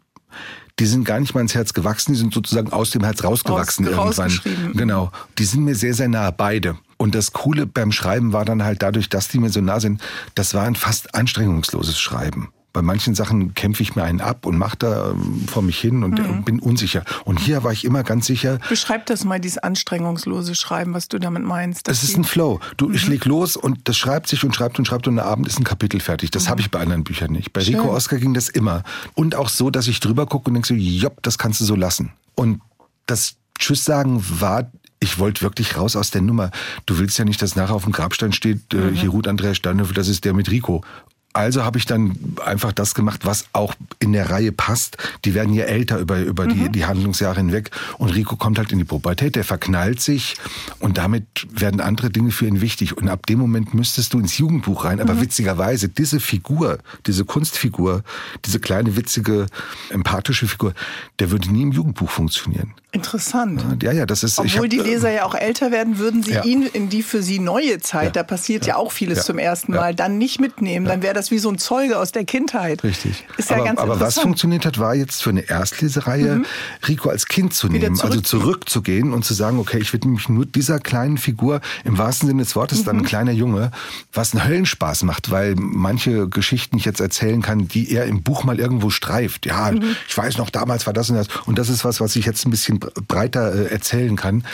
die 0.79 0.87
sind 0.87 1.05
gar 1.05 1.21
nicht 1.21 1.35
mal 1.35 1.41
ins 1.41 1.55
Herz 1.55 1.75
gewachsen, 1.75 2.13
die 2.13 2.19
sind 2.19 2.33
sozusagen 2.33 2.73
aus 2.73 2.91
dem 2.91 3.05
Herz 3.05 3.23
rausgewachsen 3.23 3.87
Aus, 3.95 4.19
irgendwann. 4.19 4.73
Genau. 4.75 5.13
Die 5.39 5.45
sind 5.45 5.65
mir 5.65 5.75
sehr, 5.75 5.95
sehr 5.95 6.09
nah, 6.09 6.31
beide. 6.31 6.77
Und 6.97 7.15
das 7.15 7.33
Coole 7.33 7.67
beim 7.67 7.93
Schreiben 7.93 8.33
war 8.33 8.45
dann 8.45 8.63
halt 8.63 8.83
dadurch, 8.83 9.09
dass 9.09 9.29
die 9.29 9.39
mir 9.39 9.51
so 9.51 9.61
nah 9.61 9.81
sind, 9.81 10.01
das 10.35 10.55
war 10.55 10.65
ein 10.65 10.77
fast 10.77 11.15
anstrengungsloses 11.15 11.99
Schreiben. 11.99 12.53
Bei 12.73 12.83
manchen 12.83 13.15
Sachen 13.15 13.55
kämpfe 13.55 13.83
ich 13.83 13.97
mir 13.97 14.05
einen 14.05 14.21
ab 14.21 14.47
und 14.47 14.57
mache 14.57 14.77
da 14.79 15.11
ähm, 15.11 15.47
vor 15.47 15.63
mich 15.63 15.79
hin 15.79 16.03
und 16.05 16.19
mhm. 16.19 16.45
bin 16.45 16.59
unsicher. 16.59 17.05
Und 17.25 17.39
hier 17.39 17.65
war 17.65 17.73
ich 17.73 17.85
immer 17.85 18.03
ganz 18.03 18.27
sicher. 18.27 18.59
Beschreib 18.69 19.07
das 19.07 19.25
mal, 19.25 19.41
dieses 19.41 19.59
anstrengungslose 19.59 20.55
Schreiben, 20.55 20.95
was 20.95 21.09
du 21.09 21.19
damit 21.19 21.43
meinst. 21.43 21.89
Das 21.89 22.03
ist 22.03 22.17
ein 22.17 22.25
Flow. 22.25 22.61
Du, 22.77 22.89
mhm. 22.89 22.95
Ich 22.95 23.07
leg 23.09 23.25
los 23.25 23.57
und 23.57 23.89
das 23.89 23.97
schreibt 23.97 24.29
sich 24.29 24.45
und 24.45 24.55
schreibt 24.55 24.79
und 24.79 24.87
schreibt 24.87 25.07
und 25.09 25.19
am 25.19 25.27
Abend 25.27 25.47
ist 25.47 25.59
ein 25.59 25.65
Kapitel 25.65 26.01
fertig. 26.01 26.31
Das 26.31 26.45
mhm. 26.45 26.49
habe 26.51 26.61
ich 26.61 26.71
bei 26.71 26.81
anderen 26.81 27.05
Büchern 27.05 27.33
nicht. 27.33 27.53
Bei 27.53 27.63
Schön. 27.63 27.77
Rico 27.77 27.95
Oscar 27.95 28.19
ging 28.19 28.35
das 28.35 28.49
immer. 28.49 28.83
Und 29.15 29.35
auch 29.35 29.49
so, 29.49 29.71
dass 29.71 29.87
ich 29.89 30.01
drüber 30.01 30.27
gucke 30.27 30.49
und 30.49 30.55
denke 30.55 30.69
so, 30.69 30.75
jopp, 30.75 31.23
das 31.23 31.39
kannst 31.39 31.61
du 31.61 31.65
so 31.65 31.75
lassen. 31.75 32.13
Und 32.35 32.61
das 33.07 33.37
Tschüss 33.59 33.85
sagen 33.85 34.25
war 34.41 34.71
ich 35.03 35.19
wollte 35.19 35.43
wirklich 35.43 35.77
raus 35.77 35.97
aus 35.97 36.13
der 36.13 36.23
Nummer. 36.23 36.53
Du 36.87 36.99
willst 36.99 37.19
ja 37.19 37.25
nicht, 37.25 37.43
dass 37.43 37.57
nachher 37.57 37.75
auf 37.75 37.83
dem 37.83 37.93
Grabstein 37.93 38.33
steht, 38.33 38.73
äh, 38.73 38.77
mhm. 38.77 38.95
hier 38.95 39.11
ruht 39.11 39.27
Andreas 39.27 39.57
Steinhöfer, 39.57 39.95
das 39.95 40.07
ist 40.07 40.25
der 40.25 40.33
mit 40.33 40.49
Rico. 40.51 40.85
Also 41.33 41.65
habe 41.65 41.79
ich 41.79 41.87
dann 41.87 42.17
einfach 42.45 42.73
das 42.73 42.95
gemacht, 42.95 43.25
was 43.25 43.47
auch 43.53 43.75
in 43.99 44.13
der 44.13 44.31
Reihe 44.31 44.53
passt. 44.53 44.99
Die 45.25 45.35
werden 45.35 45.55
ja 45.55 45.65
älter 45.65 45.99
über, 45.99 46.21
über 46.21 46.47
die, 46.47 46.57
mhm. 46.57 46.73
die 46.73 46.85
Handlungsjahre 46.85 47.37
hinweg. 47.37 47.71
Und 47.99 48.11
Rico 48.11 48.37
kommt 48.37 48.59
halt 48.59 48.73
in 48.73 48.79
die 48.79 48.85
Pubertät, 48.85 49.37
der 49.37 49.45
verknallt 49.45 50.01
sich 50.01 50.35
und 50.79 50.99
damit 50.99 51.47
werden 51.51 51.81
andere 51.81 52.11
Dinge 52.11 52.33
für 52.33 52.47
ihn 52.47 52.61
wichtig. 52.61 52.97
Und 52.97 53.09
ab 53.09 53.27
dem 53.27 53.39
Moment 53.39 53.73
müsstest 53.73 54.13
du 54.13 54.19
ins 54.19 54.37
Jugendbuch 54.37 54.85
rein. 54.85 55.01
Aber 55.01 55.15
mhm. 55.15 55.23
witzigerweise, 55.23 55.89
diese 55.89 56.21
Figur, 56.21 56.79
diese 57.07 57.25
Kunstfigur, 57.25 58.03
diese 58.45 58.61
kleine, 58.61 58.97
witzige, 58.97 59.47
empathische 59.91 60.47
Figur, 60.47 60.75
der 61.19 61.31
würde 61.31 61.51
nie 61.51 61.63
im 61.63 61.73
Jugendbuch 61.73 62.11
funktionieren. 62.11 62.75
Interessant. 62.95 63.83
Ja, 63.83 63.91
ja, 63.91 64.05
das 64.05 64.23
ist. 64.23 64.39
Obwohl 64.39 64.65
hab, 64.65 64.71
die 64.71 64.77
Leser 64.79 65.11
ja 65.11 65.25
auch 65.25 65.35
älter 65.35 65.71
werden, 65.71 65.97
würden 65.97 66.23
sie 66.23 66.35
ja. 66.35 66.45
ihn 66.45 66.65
in 66.65 66.91
die 66.91 67.03
für 67.03 67.23
sie 67.23 67.39
neue 67.39 67.81
Zeit, 67.81 68.05
ja. 68.05 68.11
da 68.11 68.23
passiert 68.23 68.67
ja, 68.67 68.75
ja 68.75 68.77
auch 68.77 68.93
vieles 68.93 69.25
zum 69.25 69.39
ersten 69.39 69.73
Mal, 69.73 69.95
dann 69.95 70.19
nicht 70.19 70.41
mitnehmen. 70.41 70.85
Dann 70.85 71.01
wäre 71.01 71.15
das 71.15 71.31
wie 71.31 71.39
so 71.39 71.49
ein 71.49 71.57
Zeuge 71.57 71.99
aus 71.99 72.13
der 72.13 72.27
Kindheit. 72.27 72.85
Richtig. 72.85 73.25
Ist 73.39 73.49
ja 73.49 73.57
aber, 73.57 73.65
ganz 73.65 73.81
aber 73.81 73.99
was 73.99 74.19
funktioniert 74.19 74.67
hat, 74.67 74.79
war 74.79 74.95
jetzt 74.95 75.23
für 75.23 75.31
eine 75.31 75.41
Erstlesereihe, 75.41 76.37
mhm. 76.37 76.47
Rico 76.87 77.09
als 77.09 77.29
Kind 77.29 77.55
zu 77.55 77.69
nehmen, 77.69 77.97
zurück. 77.97 78.11
also 78.11 78.21
zurückzugehen 78.21 79.15
und 79.15 79.25
zu 79.25 79.33
sagen, 79.33 79.59
okay, 79.59 79.79
ich 79.79 79.91
widme 79.95 80.13
mich 80.13 80.29
nur 80.29 80.45
dieser 80.45 80.79
kleinen 80.79 81.17
Figur, 81.17 81.63
im 81.85 81.97
wahrsten 81.97 82.29
Sinne 82.29 82.43
des 82.43 82.55
Wortes, 82.57 82.81
mhm. 82.81 82.85
dann 82.85 82.97
ein 82.99 83.05
kleiner 83.05 83.33
Junge, 83.33 83.71
was 84.13 84.35
einen 84.35 84.47
Höllenspaß 84.47 85.05
macht, 85.05 85.31
weil 85.31 85.55
manche 85.57 86.29
Geschichten 86.29 86.77
ich 86.77 86.85
jetzt 86.85 87.01
erzählen 87.01 87.41
kann, 87.41 87.69
die 87.69 87.91
er 87.91 88.05
im 88.05 88.23
Buch 88.23 88.45
mal 88.45 88.61
irgendwo 88.61 88.91
streift. 88.91 89.47
Ja, 89.47 89.73
mhm. 89.73 89.97
ich 90.07 90.19
weiß 90.19 90.37
noch, 90.37 90.51
damals 90.51 90.87
war 90.87 90.93
das 90.93 91.09
und 91.09 91.17
das. 91.17 91.29
Und 91.47 91.59
das 91.59 91.71
ist 91.71 91.87
was, 91.87 91.99
was 91.99 92.17
ich 92.17 92.27
jetzt 92.27 92.45
ein 92.45 92.51
bisschen 92.51 92.82
breiter 93.09 93.55
äh, 93.55 93.73
erzählen 93.73 94.17
kann. 94.17 94.45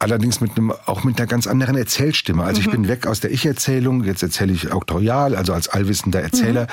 Allerdings 0.00 0.40
mit 0.40 0.56
einem, 0.56 0.72
auch 0.86 1.02
mit 1.02 1.18
einer 1.18 1.26
ganz 1.26 1.48
anderen 1.48 1.76
Erzählstimme. 1.76 2.44
Also 2.44 2.60
mhm. 2.60 2.66
ich 2.66 2.70
bin 2.70 2.88
weg 2.88 3.06
aus 3.06 3.20
der 3.20 3.32
Ich-Erzählung, 3.32 4.04
jetzt 4.04 4.22
erzähle 4.22 4.52
ich 4.52 4.70
auktorial, 4.70 5.34
also 5.34 5.52
als 5.52 5.68
allwissender 5.68 6.22
Erzähler. 6.22 6.62
Mhm. 6.62 6.68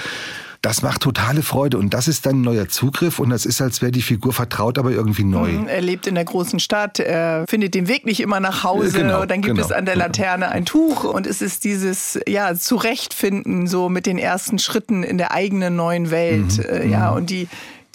Das 0.62 0.82
macht 0.82 1.02
totale 1.02 1.44
Freude 1.44 1.78
und 1.78 1.94
das 1.94 2.08
ist 2.08 2.26
dann 2.26 2.38
ein 2.38 2.42
neuer 2.42 2.68
Zugriff 2.68 3.20
und 3.20 3.30
das 3.30 3.46
ist, 3.46 3.62
als 3.62 3.84
wäre 3.84 3.92
die 3.92 4.02
Figur 4.02 4.34
vertraut, 4.34 4.80
aber 4.80 4.90
irgendwie 4.90 5.24
neu. 5.24 5.50
Mhm, 5.50 5.68
er 5.68 5.82
lebt 5.82 6.08
in 6.08 6.16
der 6.16 6.26
großen 6.26 6.60
Stadt, 6.60 7.00
er 7.00 7.46
findet 7.48 7.76
den 7.76 7.88
Weg 7.88 8.06
nicht 8.08 8.20
immer 8.20 8.40
nach 8.40 8.64
Hause 8.64 8.98
genau, 8.98 9.22
und 9.22 9.30
dann 9.30 9.42
gibt 9.42 9.56
genau, 9.56 9.66
es 9.68 9.72
an 9.72 9.86
der 9.86 9.94
genau. 9.94 10.08
Laterne 10.08 10.50
ein 10.50 10.66
Tuch 10.66 11.04
und 11.04 11.28
es 11.28 11.44
ist 11.44 11.66
dieses 11.66 12.20
ja 12.28 12.56
Zurechtfinden 12.56 13.68
so 13.68 13.90
mit 13.90 14.08
den 14.08 14.18
ersten 14.18 14.58
Schritten 14.58 15.04
in 15.04 15.20
der 15.20 15.34
eigenen 15.34 15.76
neuen 15.76 16.10
Welt, 16.10 16.58
mhm, 16.58 16.64
äh, 16.64 16.88
ja 16.88 17.12
mhm. 17.12 17.18
und 17.18 17.30
die 17.30 17.48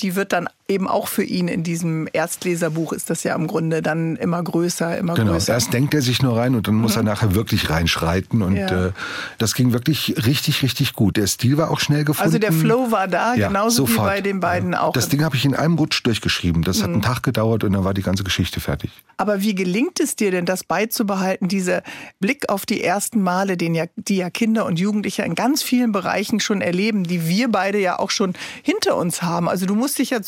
die 0.02 0.16
wird 0.16 0.32
dann 0.32 0.48
eben 0.70 0.88
auch 0.88 1.08
für 1.08 1.22
ihn 1.22 1.48
in 1.48 1.62
diesem 1.62 2.08
Erstleserbuch 2.12 2.92
ist 2.92 3.10
das 3.10 3.24
ja 3.24 3.34
im 3.34 3.46
Grunde 3.46 3.82
dann 3.82 4.16
immer 4.16 4.42
größer, 4.42 4.96
immer 4.96 5.14
genau. 5.14 5.32
größer. 5.32 5.52
Erst 5.52 5.72
denkt 5.72 5.92
er 5.94 6.02
sich 6.02 6.22
nur 6.22 6.36
rein 6.36 6.54
und 6.54 6.68
dann 6.68 6.76
muss 6.76 6.92
mhm. 6.92 7.00
er 7.00 7.02
nachher 7.02 7.34
wirklich 7.34 7.68
reinschreiten 7.68 8.42
und 8.42 8.56
ja. 8.56 8.86
äh, 8.86 8.92
das 9.38 9.54
ging 9.54 9.72
wirklich 9.72 10.14
richtig, 10.24 10.62
richtig 10.62 10.94
gut. 10.94 11.16
Der 11.16 11.26
Stil 11.26 11.58
war 11.58 11.70
auch 11.70 11.80
schnell 11.80 12.04
gefunden. 12.04 12.26
Also 12.26 12.38
der 12.38 12.52
Flow 12.52 12.90
war 12.90 13.08
da, 13.08 13.34
ja, 13.34 13.48
genauso 13.48 13.86
sofort. 13.86 14.06
wie 14.06 14.10
bei 14.10 14.20
den 14.20 14.40
beiden 14.40 14.74
auch. 14.74 14.92
Das 14.92 15.08
Ding 15.08 15.24
habe 15.24 15.36
ich 15.36 15.44
in 15.44 15.54
einem 15.54 15.74
Rutsch 15.74 16.04
durchgeschrieben. 16.04 16.62
Das 16.62 16.78
mhm. 16.78 16.82
hat 16.82 16.90
einen 16.90 17.02
Tag 17.02 17.22
gedauert 17.22 17.64
und 17.64 17.72
dann 17.72 17.84
war 17.84 17.94
die 17.94 18.02
ganze 18.02 18.24
Geschichte 18.24 18.60
fertig. 18.60 18.90
Aber 19.16 19.42
wie 19.42 19.54
gelingt 19.54 20.00
es 20.00 20.16
dir 20.16 20.30
denn, 20.30 20.46
das 20.46 20.64
beizubehalten, 20.64 21.48
dieser 21.48 21.82
Blick 22.20 22.48
auf 22.48 22.64
die 22.64 22.82
ersten 22.82 23.20
Male, 23.20 23.56
den 23.56 23.74
ja, 23.74 23.84
die 23.96 24.16
ja 24.16 24.30
Kinder 24.30 24.64
und 24.64 24.78
Jugendliche 24.78 25.22
in 25.22 25.34
ganz 25.34 25.62
vielen 25.62 25.92
Bereichen 25.92 26.40
schon 26.40 26.62
erleben, 26.62 27.04
die 27.04 27.28
wir 27.28 27.50
beide 27.50 27.78
ja 27.78 27.98
auch 27.98 28.10
schon 28.10 28.34
hinter 28.62 28.96
uns 28.96 29.22
haben. 29.22 29.48
Also 29.48 29.66
du 29.66 29.74
musst 29.74 29.98
dich 29.98 30.10
ja 30.10 30.22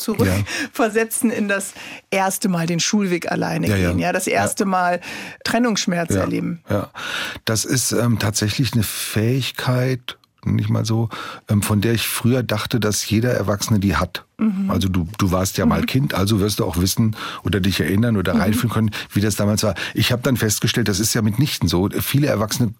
versetzen 0.71 1.31
in 1.31 1.47
das 1.47 1.73
erste 2.09 2.49
Mal 2.49 2.65
den 2.65 2.79
Schulweg 2.79 3.31
alleine 3.31 3.67
ja, 3.67 3.75
gehen, 3.75 3.99
ja, 3.99 4.11
das 4.11 4.27
erste. 4.27 4.65
Mal 4.65 5.01
Trennungsschmerz 5.43 6.15
erleben. 6.15 6.61
Ja, 6.69 6.89
das 7.45 7.65
ist 7.65 7.91
ähm, 7.91 8.17
tatsächlich 8.19 8.73
eine 8.73 8.83
Fähigkeit, 8.83 10.17
nicht 10.45 10.69
mal 10.69 10.85
so, 10.85 11.09
ähm, 11.49 11.61
von 11.61 11.81
der 11.81 11.93
ich 11.93 12.07
früher 12.07 12.43
dachte, 12.43 12.79
dass 12.79 13.09
jeder 13.09 13.31
Erwachsene 13.31 13.79
die 13.79 13.95
hat. 13.95 14.25
Mhm. 14.37 14.69
Also 14.69 14.89
du, 14.89 15.07
du 15.17 15.31
warst 15.31 15.57
ja 15.57 15.65
mhm. 15.65 15.69
mal 15.69 15.85
Kind, 15.85 16.13
also 16.13 16.39
wirst 16.39 16.59
du 16.59 16.65
auch 16.65 16.77
wissen 16.77 17.15
oder 17.43 17.59
dich 17.59 17.79
erinnern 17.79 18.17
oder 18.17 18.33
mhm. 18.33 18.41
reinfühlen 18.41 18.71
können, 18.71 18.91
wie 19.11 19.21
das 19.21 19.35
damals 19.35 19.63
war. 19.63 19.75
Ich 19.93 20.11
habe 20.11 20.21
dann 20.21 20.37
festgestellt, 20.37 20.87
das 20.87 20.99
ist 20.99 21.13
ja 21.13 21.21
mitnichten 21.21 21.67
so. 21.67 21.89
Viele 22.01 22.27
Erwachsene 22.27 22.73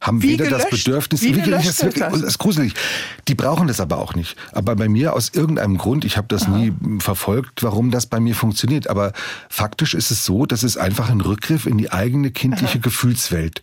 haben 0.00 0.22
wie 0.22 0.30
weder 0.30 0.46
gelöscht? 0.46 0.64
das 0.64 0.70
Bedürfnis, 0.70 1.22
wie, 1.22 1.36
wie 1.36 1.42
gelöscht, 1.42 1.68
das, 1.68 1.82
wirklich, 1.82 2.04
das 2.04 2.22
ist 2.22 2.38
gruselig. 2.38 2.74
Die 3.28 3.34
brauchen 3.34 3.68
das 3.68 3.80
aber 3.80 3.98
auch 3.98 4.14
nicht. 4.14 4.36
Aber 4.52 4.76
bei 4.76 4.88
mir 4.88 5.14
aus 5.14 5.30
irgendeinem 5.32 5.78
Grund, 5.78 6.04
ich 6.04 6.16
habe 6.16 6.28
das 6.28 6.44
Aha. 6.44 6.56
nie 6.56 6.72
verfolgt, 6.98 7.62
warum 7.62 7.90
das 7.90 8.06
bei 8.06 8.20
mir 8.20 8.34
funktioniert. 8.34 8.88
Aber 8.88 9.12
faktisch 9.48 9.94
ist 9.94 10.10
es 10.10 10.24
so, 10.24 10.46
dass 10.46 10.62
es 10.62 10.76
einfach 10.76 11.10
ein 11.10 11.20
Rückgriff 11.20 11.66
in 11.66 11.78
die 11.78 11.92
eigene 11.92 12.30
kindliche 12.30 12.78
Aha. 12.78 12.82
Gefühlswelt. 12.82 13.62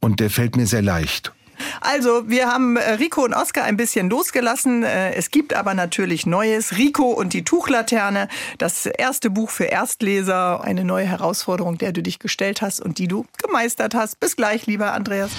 Und 0.00 0.20
der 0.20 0.30
fällt 0.30 0.56
mir 0.56 0.66
sehr 0.66 0.82
leicht. 0.82 1.32
Also, 1.80 2.28
wir 2.28 2.48
haben 2.48 2.76
äh, 2.76 2.92
Rico 2.92 3.24
und 3.24 3.34
Oskar 3.34 3.64
ein 3.64 3.76
bisschen 3.76 4.10
losgelassen. 4.10 4.82
Äh, 4.82 5.14
es 5.14 5.30
gibt 5.30 5.54
aber 5.54 5.74
natürlich 5.74 6.26
Neues. 6.26 6.76
Rico 6.76 7.10
und 7.10 7.32
die 7.32 7.44
Tuchlaterne, 7.44 8.28
das 8.58 8.86
erste 8.86 9.30
Buch 9.30 9.50
für 9.50 9.64
Erstleser, 9.64 10.62
eine 10.62 10.84
neue 10.84 11.06
Herausforderung, 11.06 11.78
der 11.78 11.92
du 11.92 12.02
dich 12.02 12.18
gestellt 12.18 12.62
hast 12.62 12.80
und 12.80 12.98
die 12.98 13.08
du 13.08 13.26
gemeistert 13.38 13.94
hast. 13.94 14.20
Bis 14.20 14.36
gleich, 14.36 14.66
lieber 14.66 14.92
Andreas. 14.92 15.30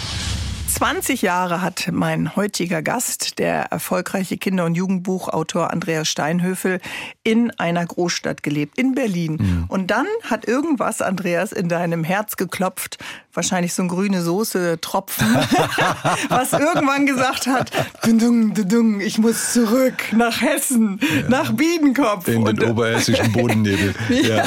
20 0.67 1.21
Jahre 1.21 1.62
hat 1.62 1.89
mein 1.91 2.36
heutiger 2.36 2.82
Gast, 2.82 3.39
der 3.39 3.71
erfolgreiche 3.71 4.38
Kinder- 4.38 4.65
und 4.65 4.75
Jugendbuchautor 4.75 5.71
Andreas 5.71 6.10
Steinhöfel, 6.10 6.80
in 7.23 7.51
einer 7.51 7.86
Großstadt 7.86 8.43
gelebt, 8.43 8.77
in 8.77 8.93
Berlin. 8.93 9.38
Mhm. 9.39 9.65
Und 9.69 9.91
dann 9.91 10.06
hat 10.23 10.45
irgendwas, 10.45 11.01
Andreas, 11.01 11.51
in 11.51 11.69
deinem 11.69 12.03
Herz 12.03 12.36
geklopft, 12.36 12.97
wahrscheinlich 13.34 13.73
so 13.73 13.84
ein 13.84 13.88
grüne 13.88 14.21
Soße 14.21 14.80
Tropfen, 14.82 15.27
was 16.30 16.53
irgendwann 16.53 17.06
gesagt 17.06 17.47
hat, 17.47 17.71
ich 18.03 19.17
muss 19.17 19.53
zurück 19.53 20.12
nach 20.12 20.41
Hessen, 20.41 20.99
ja. 21.01 21.30
nach 21.30 21.51
Biedenkopf. 21.53 22.27
In 22.27 22.43
den 22.43 22.63
oberhessischen 22.63 23.32
Bodennebel. 23.32 23.95
ja. 24.10 24.38
Ja. 24.38 24.43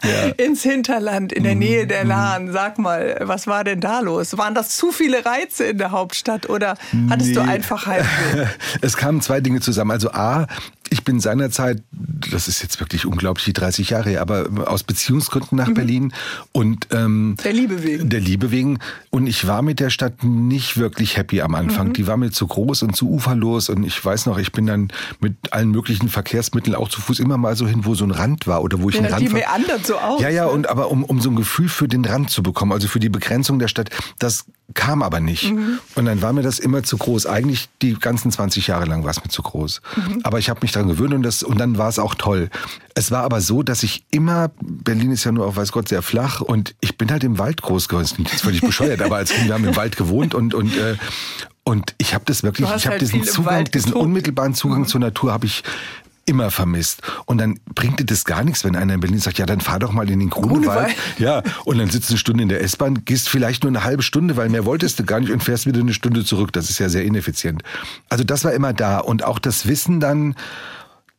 Ins 0.36 0.62
Hinterland, 0.62 1.32
in 1.32 1.44
der 1.44 1.54
Nähe 1.54 1.86
der 1.86 2.04
mhm. 2.04 2.10
Lahn. 2.10 2.52
Sag 2.52 2.78
mal, 2.78 3.16
was 3.20 3.46
war 3.46 3.64
denn 3.64 3.80
da 3.80 4.00
los? 4.00 4.36
Waren 4.38 4.54
das 4.54 4.76
zu 4.76 4.92
viele 4.92 5.24
Reize 5.24 5.64
in 5.64 5.78
der 5.78 5.90
Hauptstadt 5.90 6.48
oder 6.48 6.76
hattest 7.10 7.30
nee. 7.30 7.34
du 7.34 7.40
einfach 7.42 7.86
halt. 7.86 8.04
es 8.80 8.96
kamen 8.96 9.20
zwei 9.20 9.40
Dinge 9.40 9.60
zusammen. 9.60 9.90
Also 9.90 10.10
A, 10.12 10.46
ich 10.92 11.04
bin 11.04 11.20
seinerzeit, 11.20 11.82
das 12.30 12.48
ist 12.48 12.62
jetzt 12.62 12.78
wirklich 12.78 13.06
unglaublich, 13.06 13.46
die 13.46 13.52
30 13.54 13.90
Jahre, 13.90 14.20
aber 14.20 14.46
aus 14.66 14.84
Beziehungsgründen 14.84 15.56
nach 15.56 15.68
mhm. 15.68 15.74
Berlin 15.74 16.12
und 16.52 16.88
ähm, 16.90 17.36
der 17.42 17.52
Liebe 17.52 17.82
wegen. 17.82 18.08
Der 18.10 18.20
Liebe 18.20 18.50
wegen. 18.50 18.78
Und 19.10 19.26
ich 19.26 19.46
war 19.46 19.62
mit 19.62 19.80
der 19.80 19.90
Stadt 19.90 20.22
nicht 20.22 20.76
wirklich 20.76 21.16
happy 21.16 21.40
am 21.40 21.54
Anfang. 21.54 21.88
Mhm. 21.88 21.92
Die 21.94 22.06
war 22.06 22.16
mir 22.16 22.30
zu 22.30 22.46
groß 22.46 22.82
und 22.82 22.94
zu 22.94 23.10
uferlos. 23.10 23.70
Und 23.70 23.84
ich 23.84 24.04
weiß 24.04 24.26
noch, 24.26 24.38
ich 24.38 24.52
bin 24.52 24.66
dann 24.66 24.88
mit 25.20 25.52
allen 25.52 25.70
möglichen 25.70 26.08
Verkehrsmitteln 26.08 26.76
auch 26.76 26.88
zu 26.88 27.00
Fuß 27.00 27.20
immer 27.20 27.38
mal 27.38 27.56
so 27.56 27.66
hin, 27.66 27.84
wo 27.84 27.94
so 27.94 28.04
ein 28.04 28.10
Rand 28.10 28.46
war 28.46 28.62
oder 28.62 28.82
wo 28.82 28.90
ich 28.90 28.96
ja, 28.96 29.02
einen 29.02 29.12
Rand. 29.12 29.22
Die 29.22 29.32
meandert 29.32 29.86
so 29.86 29.96
aus. 29.96 30.20
Ja, 30.20 30.28
ja, 30.28 30.44
ne? 30.44 30.50
und 30.50 30.68
aber 30.68 30.90
um, 30.90 31.04
um 31.04 31.20
so 31.20 31.30
ein 31.30 31.36
Gefühl 31.36 31.68
für 31.68 31.88
den 31.88 32.04
Rand 32.04 32.30
zu 32.30 32.42
bekommen, 32.42 32.72
also 32.72 32.86
für 32.86 33.00
die 33.00 33.08
Begrenzung 33.08 33.58
der 33.58 33.68
Stadt, 33.68 33.88
das 34.18 34.44
kam 34.74 35.02
aber 35.02 35.20
nicht. 35.20 35.52
Mhm. 35.52 35.78
Und 35.94 36.04
dann 36.04 36.22
war 36.22 36.32
mir 36.32 36.42
das 36.42 36.58
immer 36.58 36.82
zu 36.82 36.96
groß. 36.96 37.26
Eigentlich 37.26 37.68
die 37.80 37.94
ganzen 37.94 38.30
20 38.30 38.66
Jahre 38.66 38.86
lang 38.86 39.04
war 39.04 39.10
es 39.10 39.22
mir 39.22 39.30
zu 39.30 39.42
groß. 39.42 39.82
Mhm. 39.96 40.20
Aber 40.22 40.38
ich 40.38 40.48
habe 40.48 40.60
mich 40.62 40.72
daran 40.82 40.96
gewöhnt 40.96 41.14
und, 41.14 41.22
das, 41.22 41.42
und 41.42 41.58
dann 41.58 41.78
war 41.78 41.88
es 41.88 41.98
auch 41.98 42.14
toll. 42.14 42.50
Es 42.94 43.10
war 43.10 43.22
aber 43.22 43.40
so, 43.40 43.62
dass 43.62 43.82
ich 43.82 44.04
immer, 44.10 44.50
Berlin 44.60 45.12
ist 45.12 45.24
ja 45.24 45.32
nur 45.32 45.46
auf 45.46 45.56
weiß 45.56 45.72
Gott 45.72 45.88
sehr 45.88 46.02
flach 46.02 46.40
und 46.40 46.74
ich 46.80 46.98
bin 46.98 47.10
halt 47.10 47.24
im 47.24 47.38
Wald 47.38 47.62
groß 47.62 47.88
geworden. 47.88 48.08
Das 48.22 48.32
jetzt 48.32 48.42
völlig 48.42 48.60
bescheuert, 48.60 49.00
aber 49.02 49.16
als 49.16 49.30
Kind, 49.30 49.46
wir 49.46 49.54
haben 49.54 49.64
im 49.64 49.76
Wald 49.76 49.96
gewohnt 49.96 50.34
und, 50.34 50.54
und, 50.54 50.76
äh, 50.76 50.96
und 51.64 51.94
ich 51.98 52.14
habe 52.14 52.24
das 52.26 52.42
wirklich, 52.42 52.68
ich 52.68 52.86
habe 52.86 52.90
halt 52.90 53.00
diesen 53.00 53.22
Zugang, 53.24 53.64
diesen 53.64 53.92
unmittelbaren 53.92 54.54
Zugang 54.54 54.80
mhm. 54.80 54.86
zur 54.86 55.00
Natur 55.00 55.32
habe 55.32 55.46
ich 55.46 55.62
immer 56.26 56.50
vermisst. 56.50 57.02
Und 57.26 57.38
dann 57.38 57.58
bringt 57.74 58.00
dir 58.00 58.04
das 58.04 58.24
gar 58.24 58.44
nichts, 58.44 58.64
wenn 58.64 58.76
einer 58.76 58.94
in 58.94 59.00
Berlin 59.00 59.18
sagt, 59.18 59.38
ja, 59.38 59.46
dann 59.46 59.60
fahr 59.60 59.78
doch 59.78 59.92
mal 59.92 60.08
in 60.08 60.20
den 60.20 60.30
Grunewald. 60.30 60.94
Ja, 61.18 61.42
und 61.64 61.78
dann 61.78 61.90
sitzt 61.90 62.10
eine 62.10 62.18
Stunde 62.18 62.42
in 62.42 62.48
der 62.48 62.62
S-Bahn, 62.62 63.04
gehst 63.04 63.28
vielleicht 63.28 63.64
nur 63.64 63.70
eine 63.70 63.84
halbe 63.84 64.02
Stunde, 64.02 64.36
weil 64.36 64.48
mehr 64.48 64.64
wolltest 64.64 64.98
du 64.98 65.04
gar 65.04 65.20
nicht 65.20 65.30
und 65.30 65.42
fährst 65.42 65.66
wieder 65.66 65.80
eine 65.80 65.92
Stunde 65.92 66.24
zurück. 66.24 66.52
Das 66.52 66.70
ist 66.70 66.78
ja 66.78 66.88
sehr 66.88 67.04
ineffizient. 67.04 67.62
Also 68.08 68.24
das 68.24 68.44
war 68.44 68.52
immer 68.52 68.72
da. 68.72 68.98
Und 68.98 69.24
auch 69.24 69.38
das 69.38 69.66
Wissen 69.66 70.00
dann, 70.00 70.34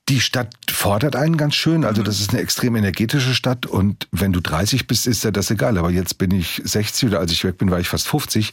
die 0.09 0.19
Stadt 0.19 0.49
fordert 0.69 1.15
einen 1.15 1.37
ganz 1.37 1.55
schön. 1.55 1.85
Also 1.85 2.03
das 2.03 2.19
ist 2.19 2.31
eine 2.31 2.41
extrem 2.41 2.75
energetische 2.75 3.33
Stadt 3.33 3.65
und 3.65 4.07
wenn 4.11 4.33
du 4.33 4.41
30 4.41 4.85
bist, 4.85 5.07
ist 5.07 5.23
ja 5.23 5.31
das 5.31 5.49
egal. 5.49 5.77
Aber 5.77 5.91
jetzt 5.91 6.17
bin 6.17 6.31
ich 6.31 6.61
60 6.65 7.07
oder 7.07 7.19
als 7.19 7.31
ich 7.31 7.45
weg 7.45 7.57
bin, 7.57 7.71
war 7.71 7.79
ich 7.79 7.87
fast 7.87 8.09
50. 8.09 8.51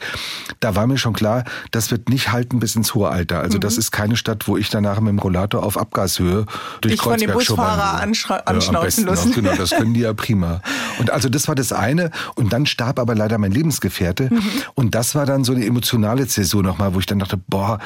Da 0.60 0.76
war 0.76 0.86
mir 0.86 0.96
schon 0.96 1.12
klar, 1.12 1.44
das 1.72 1.90
wird 1.90 2.08
nicht 2.08 2.30
halten 2.30 2.60
bis 2.60 2.76
ins 2.76 2.94
hohe 2.94 3.08
Alter. 3.08 3.40
Also 3.40 3.58
mhm. 3.58 3.62
das 3.62 3.78
ist 3.78 3.90
keine 3.90 4.16
Stadt, 4.16 4.46
wo 4.46 4.56
ich 4.56 4.70
danach 4.70 5.00
mit 5.00 5.08
dem 5.08 5.18
Rollator 5.18 5.64
auf 5.64 5.76
Abgashöhe 5.76 6.46
durch 6.82 6.92
Dich 6.92 7.00
Kreuzberg 7.00 7.32
von 7.32 7.40
dem 7.40 7.48
Busfahrer 7.48 8.00
anschnauzen 8.00 9.04
ja, 9.04 9.10
lassen. 9.10 9.32
Genau, 9.32 9.56
das 9.56 9.70
können 9.70 9.94
die 9.94 10.00
ja 10.00 10.12
prima. 10.12 10.62
Und 11.00 11.10
also 11.10 11.28
das 11.28 11.48
war 11.48 11.56
das 11.56 11.72
eine. 11.72 12.12
Und 12.36 12.52
dann 12.52 12.66
starb 12.66 13.00
aber 13.00 13.16
leider 13.16 13.38
mein 13.38 13.50
Lebensgefährte. 13.50 14.28
Mhm. 14.32 14.42
Und 14.74 14.94
das 14.94 15.16
war 15.16 15.26
dann 15.26 15.42
so 15.42 15.52
eine 15.52 15.66
emotionale 15.66 16.28
Zäsur 16.28 16.62
nochmal, 16.62 16.94
wo 16.94 17.00
ich 17.00 17.06
dann 17.06 17.18
dachte, 17.18 17.38
boah, 17.48 17.80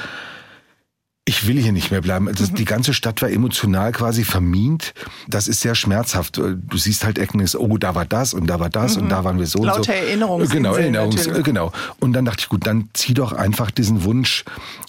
ich 1.27 1.47
will 1.47 1.59
hier 1.59 1.73
nicht 1.73 1.91
mehr 1.91 2.03
bleiben. 2.03 2.29
Also 2.29 2.45
mhm. 2.45 2.55
Die 2.57 2.67
ganze 2.67 2.93
Stadt 2.93 3.23
war 3.23 3.31
emotional 3.31 3.93
quasi 3.93 4.25
vermint. 4.25 4.93
Das 5.27 5.49
ist 5.49 5.63
sehr 5.63 5.75
schmerzhaft. 5.75 6.37
Du 6.37 6.77
siehst 6.77 7.05
halt 7.05 7.19
ist, 7.19 7.57
oh, 7.57 7.79
da 7.79 7.95
war 7.95 8.05
das 8.05 8.35
und 8.35 8.47
da 8.47 8.61
war 8.61 8.69
das 8.69 8.97
mhm. 8.97 9.05
und 9.05 9.09
da 9.09 9.25
waren 9.25 9.39
wir 9.39 9.47
so 9.47 9.65
Lauter 9.65 9.79
und 9.79 9.85
so. 9.87 9.93
Erinnerungs 9.93 10.51
genau, 10.51 10.75
Erinnerungs 10.75 11.17
natürlich. 11.17 11.45
genau. 11.45 11.73
Und 11.99 12.13
dann 12.13 12.27
dachte 12.27 12.41
ich, 12.41 12.49
gut, 12.51 12.67
dann 12.67 12.91
zieh 12.93 13.15
doch 13.15 13.33
einfach 13.33 13.71
diesen 13.71 14.05
Wunsch 14.05 14.45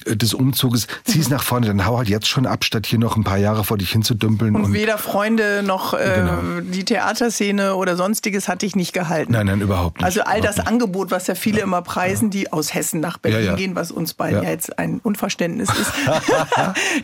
äh, 0.05 0.17
des 0.17 0.33
Umzuges, 0.33 0.87
zieh 1.05 1.19
es 1.19 1.29
mhm. 1.29 1.35
nach 1.35 1.43
vorne, 1.43 1.67
dann 1.67 1.85
hau 1.85 1.97
halt 1.97 2.09
jetzt 2.09 2.27
schon 2.27 2.45
ab, 2.45 2.65
statt 2.65 2.85
hier 2.85 2.99
noch 2.99 3.15
ein 3.15 3.23
paar 3.23 3.37
Jahre 3.37 3.63
vor 3.63 3.77
dich 3.77 3.91
hinzudümpeln. 3.91 4.55
Und, 4.55 4.65
und 4.65 4.73
weder 4.73 4.97
Freunde 4.97 5.63
noch 5.63 5.93
äh, 5.93 5.97
genau. 6.17 6.61
die 6.61 6.83
Theaterszene 6.83 7.75
oder 7.75 7.95
sonstiges 7.95 8.49
hatte 8.49 8.65
ich 8.65 8.75
nicht 8.75 8.91
gehalten. 8.91 9.31
Nein, 9.31 9.45
nein, 9.45 9.61
überhaupt 9.61 9.97
nicht. 9.97 10.05
Also 10.05 10.21
all 10.21 10.41
das 10.41 10.57
nicht. 10.57 10.67
Angebot, 10.67 11.11
was 11.11 11.27
ja 11.27 11.35
viele 11.35 11.59
ja. 11.59 11.63
immer 11.63 11.81
preisen, 11.81 12.29
die 12.29 12.51
aus 12.51 12.73
Hessen 12.73 12.99
nach 12.99 13.17
Berlin 13.17 13.39
ja, 13.39 13.45
ja. 13.51 13.55
gehen, 13.55 13.75
was 13.75 13.91
uns 13.91 14.13
beiden 14.13 14.43
ja. 14.43 14.49
jetzt 14.49 14.77
ein 14.77 14.99
Unverständnis 15.01 15.69
ist. 15.69 15.93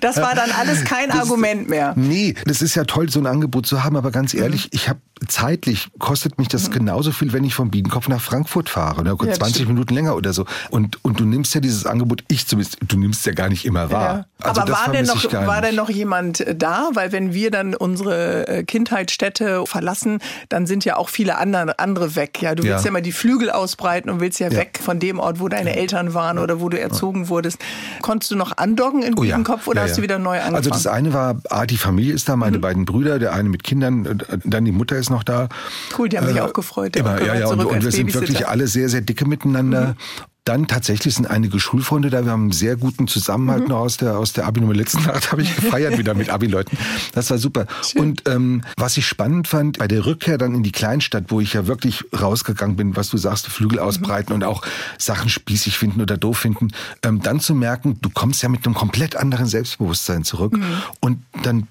das 0.01 0.17
war 0.17 0.35
dann 0.35 0.51
alles 0.51 0.83
kein 0.83 1.09
das, 1.09 1.19
Argument 1.19 1.69
mehr. 1.69 1.93
Nee, 1.95 2.35
das 2.45 2.61
ist 2.61 2.75
ja 2.75 2.83
toll, 2.85 3.09
so 3.09 3.19
ein 3.19 3.25
Angebot 3.25 3.65
zu 3.65 3.83
haben, 3.83 3.95
aber 3.95 4.11
ganz 4.11 4.33
ehrlich, 4.33 4.65
mhm. 4.65 4.69
ich 4.73 4.89
habe 4.89 4.99
zeitlich 5.27 5.89
kostet 5.99 6.39
mich 6.39 6.47
das 6.47 6.69
mhm. 6.69 6.73
genauso 6.73 7.11
viel, 7.11 7.31
wenn 7.33 7.43
ich 7.43 7.53
vom 7.53 7.69
Biedenkopf 7.69 8.07
nach 8.07 8.21
Frankfurt 8.21 8.69
fahre. 8.69 9.03
Ne? 9.03 9.15
Ja, 9.21 9.33
20 9.33 9.67
Minuten 9.67 9.93
länger 9.93 10.15
oder 10.15 10.33
so. 10.33 10.45
Und, 10.69 11.03
und 11.03 11.19
du 11.19 11.25
nimmst 11.25 11.53
ja 11.53 11.61
dieses 11.61 11.85
Angebot, 11.85 12.23
ich 12.27 12.47
zumindest, 12.47 12.77
du 12.87 12.97
nimmst 12.97 13.25
ja 13.25 13.33
gar 13.33 13.49
nicht 13.49 13.65
immer 13.65 13.91
wahr. 13.91 14.25
Ja. 14.39 14.47
Also 14.47 14.61
aber 14.61 14.71
war 14.71 14.91
denn, 14.91 15.05
noch, 15.05 15.31
war 15.31 15.61
denn 15.61 15.75
noch 15.75 15.89
jemand 15.89 16.43
da? 16.55 16.89
Weil 16.93 17.11
wenn 17.11 17.33
wir 17.33 17.51
dann 17.51 17.75
unsere 17.75 18.47
äh, 18.47 18.63
Kindheitsstätte 18.63 19.63
verlassen, 19.67 20.19
dann 20.49 20.65
sind 20.65 20.85
ja 20.85 20.97
auch 20.97 21.09
viele 21.09 21.37
andere, 21.37 21.77
andere 21.77 22.15
weg. 22.15 22.41
Ja, 22.41 22.55
du 22.55 22.63
willst 22.63 22.83
ja, 22.83 22.89
ja 22.89 22.91
mal 22.91 23.01
die 23.01 23.11
Flügel 23.11 23.51
ausbreiten 23.51 24.09
und 24.09 24.19
willst 24.19 24.39
ja, 24.39 24.49
ja, 24.49 24.57
weg 24.57 24.79
von 24.81 24.99
dem 24.99 25.19
Ort, 25.19 25.39
wo 25.39 25.47
deine 25.47 25.75
Eltern 25.75 26.15
waren 26.15 26.39
oder 26.39 26.59
wo 26.59 26.69
du 26.69 26.79
erzogen 26.79 27.29
wurdest. 27.29 27.59
Konntest 28.01 28.31
du 28.31 28.35
noch 28.35 28.57
andocken 28.57 29.03
in 29.03 29.13
oh, 29.15 29.21
Biedenkopf 29.21 29.67
oder 29.67 29.83
hast 29.83 29.99
du 29.99 30.01
wieder 30.01 30.17
neu 30.17 30.37
angefangen? 30.37 30.55
Also 30.55 30.69
das 30.71 30.87
eine 30.87 31.13
war, 31.13 31.39
ah, 31.49 31.67
die 31.67 31.77
Familie 31.77 32.13
ist 32.13 32.27
da, 32.27 32.35
meine 32.35 32.57
mhm. 32.57 32.61
beiden 32.61 32.85
Brüder, 32.85 33.19
der 33.19 33.33
eine 33.33 33.49
mit 33.49 33.63
Kindern, 33.63 34.23
dann 34.43 34.65
die 34.65 34.71
Mutter 34.71 34.97
ist 34.97 35.10
noch 35.11 35.23
da. 35.23 35.49
Cool, 35.97 36.09
die 36.09 36.17
haben 36.17 36.27
sich 36.27 36.37
äh, 36.37 36.41
auch 36.41 36.53
gefreut. 36.53 36.95
Immer, 36.95 37.21
ja, 37.21 37.35
ja, 37.35 37.47
und, 37.47 37.63
und 37.63 37.83
wir 37.83 37.91
sind 37.91 38.13
wirklich 38.13 38.47
alle 38.47 38.67
sehr, 38.67 38.89
sehr 38.89 39.01
dicke 39.01 39.25
miteinander. 39.25 39.89
Mhm. 39.89 39.95
Dann 40.43 40.67
tatsächlich 40.67 41.13
sind 41.13 41.27
einige 41.27 41.59
Schulfreunde 41.59 42.09
da. 42.09 42.25
Wir 42.25 42.31
haben 42.31 42.43
einen 42.43 42.51
sehr 42.51 42.75
guten 42.75 43.07
Zusammenhalt 43.07 43.63
mhm. 43.63 43.69
noch 43.69 43.77
aus 43.77 43.97
der, 43.97 44.17
aus 44.17 44.33
der 44.33 44.47
Abi-Nummer. 44.47 44.73
Letzten 44.73 45.03
Nacht 45.05 45.31
habe 45.31 45.43
ich 45.43 45.55
gefeiert 45.55 45.99
wieder 45.99 46.15
mit 46.15 46.31
Abi-Leuten. 46.31 46.77
Das 47.13 47.29
war 47.29 47.37
super. 47.37 47.67
Schön. 47.83 48.01
Und 48.01 48.27
ähm, 48.27 48.63
was 48.75 48.97
ich 48.97 49.05
spannend 49.05 49.47
fand, 49.47 49.77
bei 49.77 49.87
der 49.87 50.03
Rückkehr 50.07 50.39
dann 50.39 50.55
in 50.55 50.63
die 50.63 50.71
Kleinstadt, 50.71 51.25
wo 51.27 51.41
ich 51.41 51.53
ja 51.53 51.67
wirklich 51.67 52.03
rausgegangen 52.19 52.75
bin, 52.75 52.95
was 52.95 53.09
du 53.09 53.17
sagst, 53.17 53.47
Flügel 53.47 53.79
mhm. 53.79 53.85
ausbreiten 53.85 54.33
mhm. 54.33 54.41
und 54.41 54.43
auch 54.45 54.63
Sachen 54.97 55.29
spießig 55.29 55.77
finden 55.77 56.01
oder 56.01 56.17
doof 56.17 56.39
finden, 56.39 56.69
ähm, 57.03 57.21
dann 57.21 57.39
zu 57.39 57.53
merken, 57.53 57.99
du 58.01 58.09
kommst 58.09 58.41
ja 58.41 58.49
mit 58.49 58.65
einem 58.65 58.73
komplett 58.73 59.15
anderen 59.15 59.45
Selbstbewusstsein 59.45 60.23
zurück. 60.23 60.53
Mhm. 60.53 60.63
Und 61.01 61.23
dann 61.43 61.67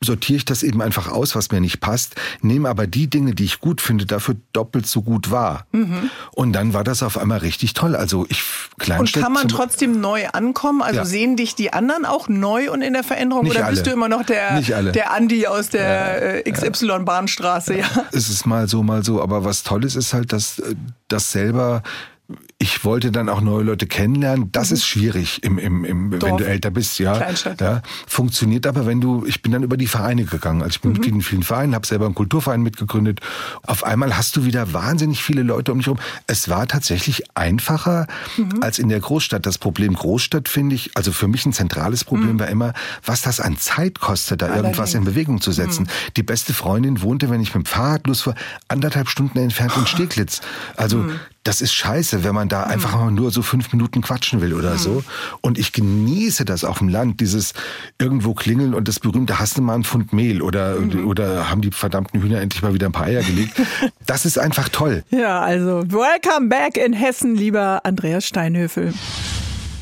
sortiere 0.00 0.36
ich 0.38 0.44
das 0.44 0.62
eben 0.62 0.80
einfach 0.80 1.08
aus, 1.08 1.34
was 1.34 1.50
mir 1.50 1.60
nicht 1.60 1.80
passt, 1.80 2.14
nehme 2.40 2.68
aber 2.68 2.86
die 2.86 3.08
Dinge, 3.08 3.34
die 3.34 3.44
ich 3.44 3.60
gut 3.60 3.80
finde, 3.80 4.06
dafür 4.06 4.36
doppelt 4.52 4.86
so 4.86 5.02
gut 5.02 5.30
wahr. 5.30 5.66
Mhm. 5.72 6.10
Und 6.32 6.52
dann 6.52 6.72
war 6.72 6.84
das 6.84 7.02
auf 7.02 7.18
einmal 7.18 7.38
richtig 7.38 7.74
toll. 7.74 7.96
Also 7.96 8.26
ich 8.28 8.42
Kleinstadt 8.78 9.16
Und 9.16 9.22
kann 9.22 9.32
man 9.32 9.48
trotzdem 9.48 10.00
neu 10.00 10.28
ankommen? 10.28 10.82
Also 10.82 11.00
ja. 11.00 11.04
sehen 11.04 11.36
dich 11.36 11.54
die 11.54 11.72
anderen 11.72 12.04
auch 12.04 12.28
neu 12.28 12.70
und 12.70 12.82
in 12.82 12.92
der 12.92 13.02
Veränderung? 13.02 13.44
Nicht 13.44 13.56
oder 13.56 13.66
alle. 13.66 13.74
bist 13.74 13.86
du 13.86 13.90
immer 13.90 14.08
noch 14.08 14.24
der, 14.24 14.60
der 14.60 15.12
Andi 15.12 15.46
aus 15.46 15.68
der 15.68 16.44
ja. 16.46 16.52
XY-Bahnstraße? 16.52 17.78
Ja. 17.78 17.86
Es 18.12 18.28
ist 18.28 18.46
mal 18.46 18.68
so, 18.68 18.82
mal 18.82 19.04
so. 19.04 19.20
Aber 19.20 19.44
was 19.44 19.62
toll 19.62 19.84
ist, 19.84 19.96
ist 19.96 20.14
halt, 20.14 20.32
dass 20.32 20.58
äh, 20.60 20.74
das 21.08 21.32
selber 21.32 21.82
ich 22.58 22.84
wollte 22.84 23.10
dann 23.10 23.30
auch 23.30 23.40
neue 23.40 23.64
Leute 23.64 23.86
kennenlernen. 23.86 24.52
Das 24.52 24.68
mhm. 24.68 24.74
ist 24.74 24.86
schwierig, 24.86 25.42
im, 25.44 25.58
im, 25.58 25.84
im, 25.84 26.12
wenn 26.12 26.36
du 26.36 26.44
älter 26.44 26.70
bist, 26.70 26.98
ja. 26.98 27.30
ja. 27.58 27.82
Funktioniert 28.06 28.66
aber, 28.66 28.84
wenn 28.84 29.00
du, 29.00 29.24
ich 29.24 29.40
bin 29.40 29.52
dann 29.52 29.62
über 29.62 29.78
die 29.78 29.86
Vereine 29.86 30.24
gegangen. 30.24 30.60
Also 30.60 30.72
ich 30.72 30.80
bin 30.82 30.90
mhm. 30.90 30.96
Mitglied 30.98 31.14
in 31.14 31.22
vielen 31.22 31.42
Vereinen, 31.42 31.74
habe 31.74 31.86
selber 31.86 32.04
einen 32.04 32.14
Kulturverein 32.14 32.60
mitgegründet. 32.60 33.20
Auf 33.62 33.82
einmal 33.82 34.16
hast 34.16 34.36
du 34.36 34.44
wieder 34.44 34.74
wahnsinnig 34.74 35.22
viele 35.22 35.42
Leute 35.42 35.72
um 35.72 35.78
dich 35.78 35.86
herum. 35.86 36.00
Es 36.26 36.50
war 36.50 36.66
tatsächlich 36.66 37.22
einfacher 37.34 38.06
mhm. 38.36 38.62
als 38.62 38.78
in 38.78 38.90
der 38.90 39.00
Großstadt. 39.00 39.46
Das 39.46 39.56
Problem 39.56 39.94
Großstadt 39.94 40.48
finde 40.50 40.74
ich, 40.74 40.90
also 40.96 41.12
für 41.12 41.28
mich 41.28 41.46
ein 41.46 41.54
zentrales 41.54 42.04
Problem 42.04 42.34
mhm. 42.34 42.40
war 42.40 42.48
immer, 42.48 42.74
was 43.06 43.22
das 43.22 43.40
an 43.40 43.56
Zeit 43.56 44.00
kostet, 44.00 44.42
da 44.42 44.46
Allerdings. 44.46 44.64
irgendwas 44.64 44.94
in 44.94 45.04
Bewegung 45.04 45.40
zu 45.40 45.52
setzen. 45.52 45.84
Mhm. 45.84 46.12
Die 46.18 46.22
beste 46.22 46.52
Freundin 46.52 47.00
wohnte, 47.00 47.30
wenn 47.30 47.40
ich 47.40 47.54
mit 47.54 47.64
dem 47.64 47.66
Fahrrad 47.66 48.06
losfuhr, 48.06 48.34
anderthalb 48.68 49.08
Stunden 49.08 49.38
entfernt 49.38 49.72
in 49.78 49.86
Steglitz. 49.86 50.42
Also 50.76 50.98
mhm 50.98 51.20
das 51.48 51.62
ist 51.62 51.72
scheiße, 51.72 52.24
wenn 52.24 52.34
man 52.34 52.50
da 52.50 52.66
mhm. 52.66 52.72
einfach 52.72 53.10
nur 53.10 53.30
so 53.30 53.40
fünf 53.40 53.72
Minuten 53.72 54.02
quatschen 54.02 54.42
will 54.42 54.52
oder 54.52 54.74
mhm. 54.74 54.78
so. 54.78 55.04
Und 55.40 55.56
ich 55.56 55.72
genieße 55.72 56.44
das 56.44 56.62
auf 56.62 56.78
dem 56.78 56.90
Land, 56.90 57.20
dieses 57.20 57.54
irgendwo 57.98 58.34
klingeln 58.34 58.74
und 58.74 58.86
das 58.86 59.00
berühmte, 59.00 59.38
hast 59.38 59.56
du 59.56 59.62
mal 59.62 59.72
einen 59.72 59.84
Pfund 59.84 60.12
Mehl 60.12 60.42
oder, 60.42 60.78
mhm. 60.78 61.06
oder 61.06 61.48
haben 61.48 61.62
die 61.62 61.70
verdammten 61.70 62.20
Hühner 62.20 62.42
endlich 62.42 62.62
mal 62.62 62.74
wieder 62.74 62.84
ein 62.84 62.92
paar 62.92 63.06
Eier 63.06 63.22
gelegt. 63.22 63.54
das 64.06 64.26
ist 64.26 64.38
einfach 64.38 64.68
toll. 64.68 65.04
Ja, 65.08 65.40
also 65.40 65.90
welcome 65.90 66.48
back 66.48 66.76
in 66.76 66.92
Hessen, 66.92 67.34
lieber 67.34 67.80
Andreas 67.82 68.26
Steinhöfel. 68.26 68.92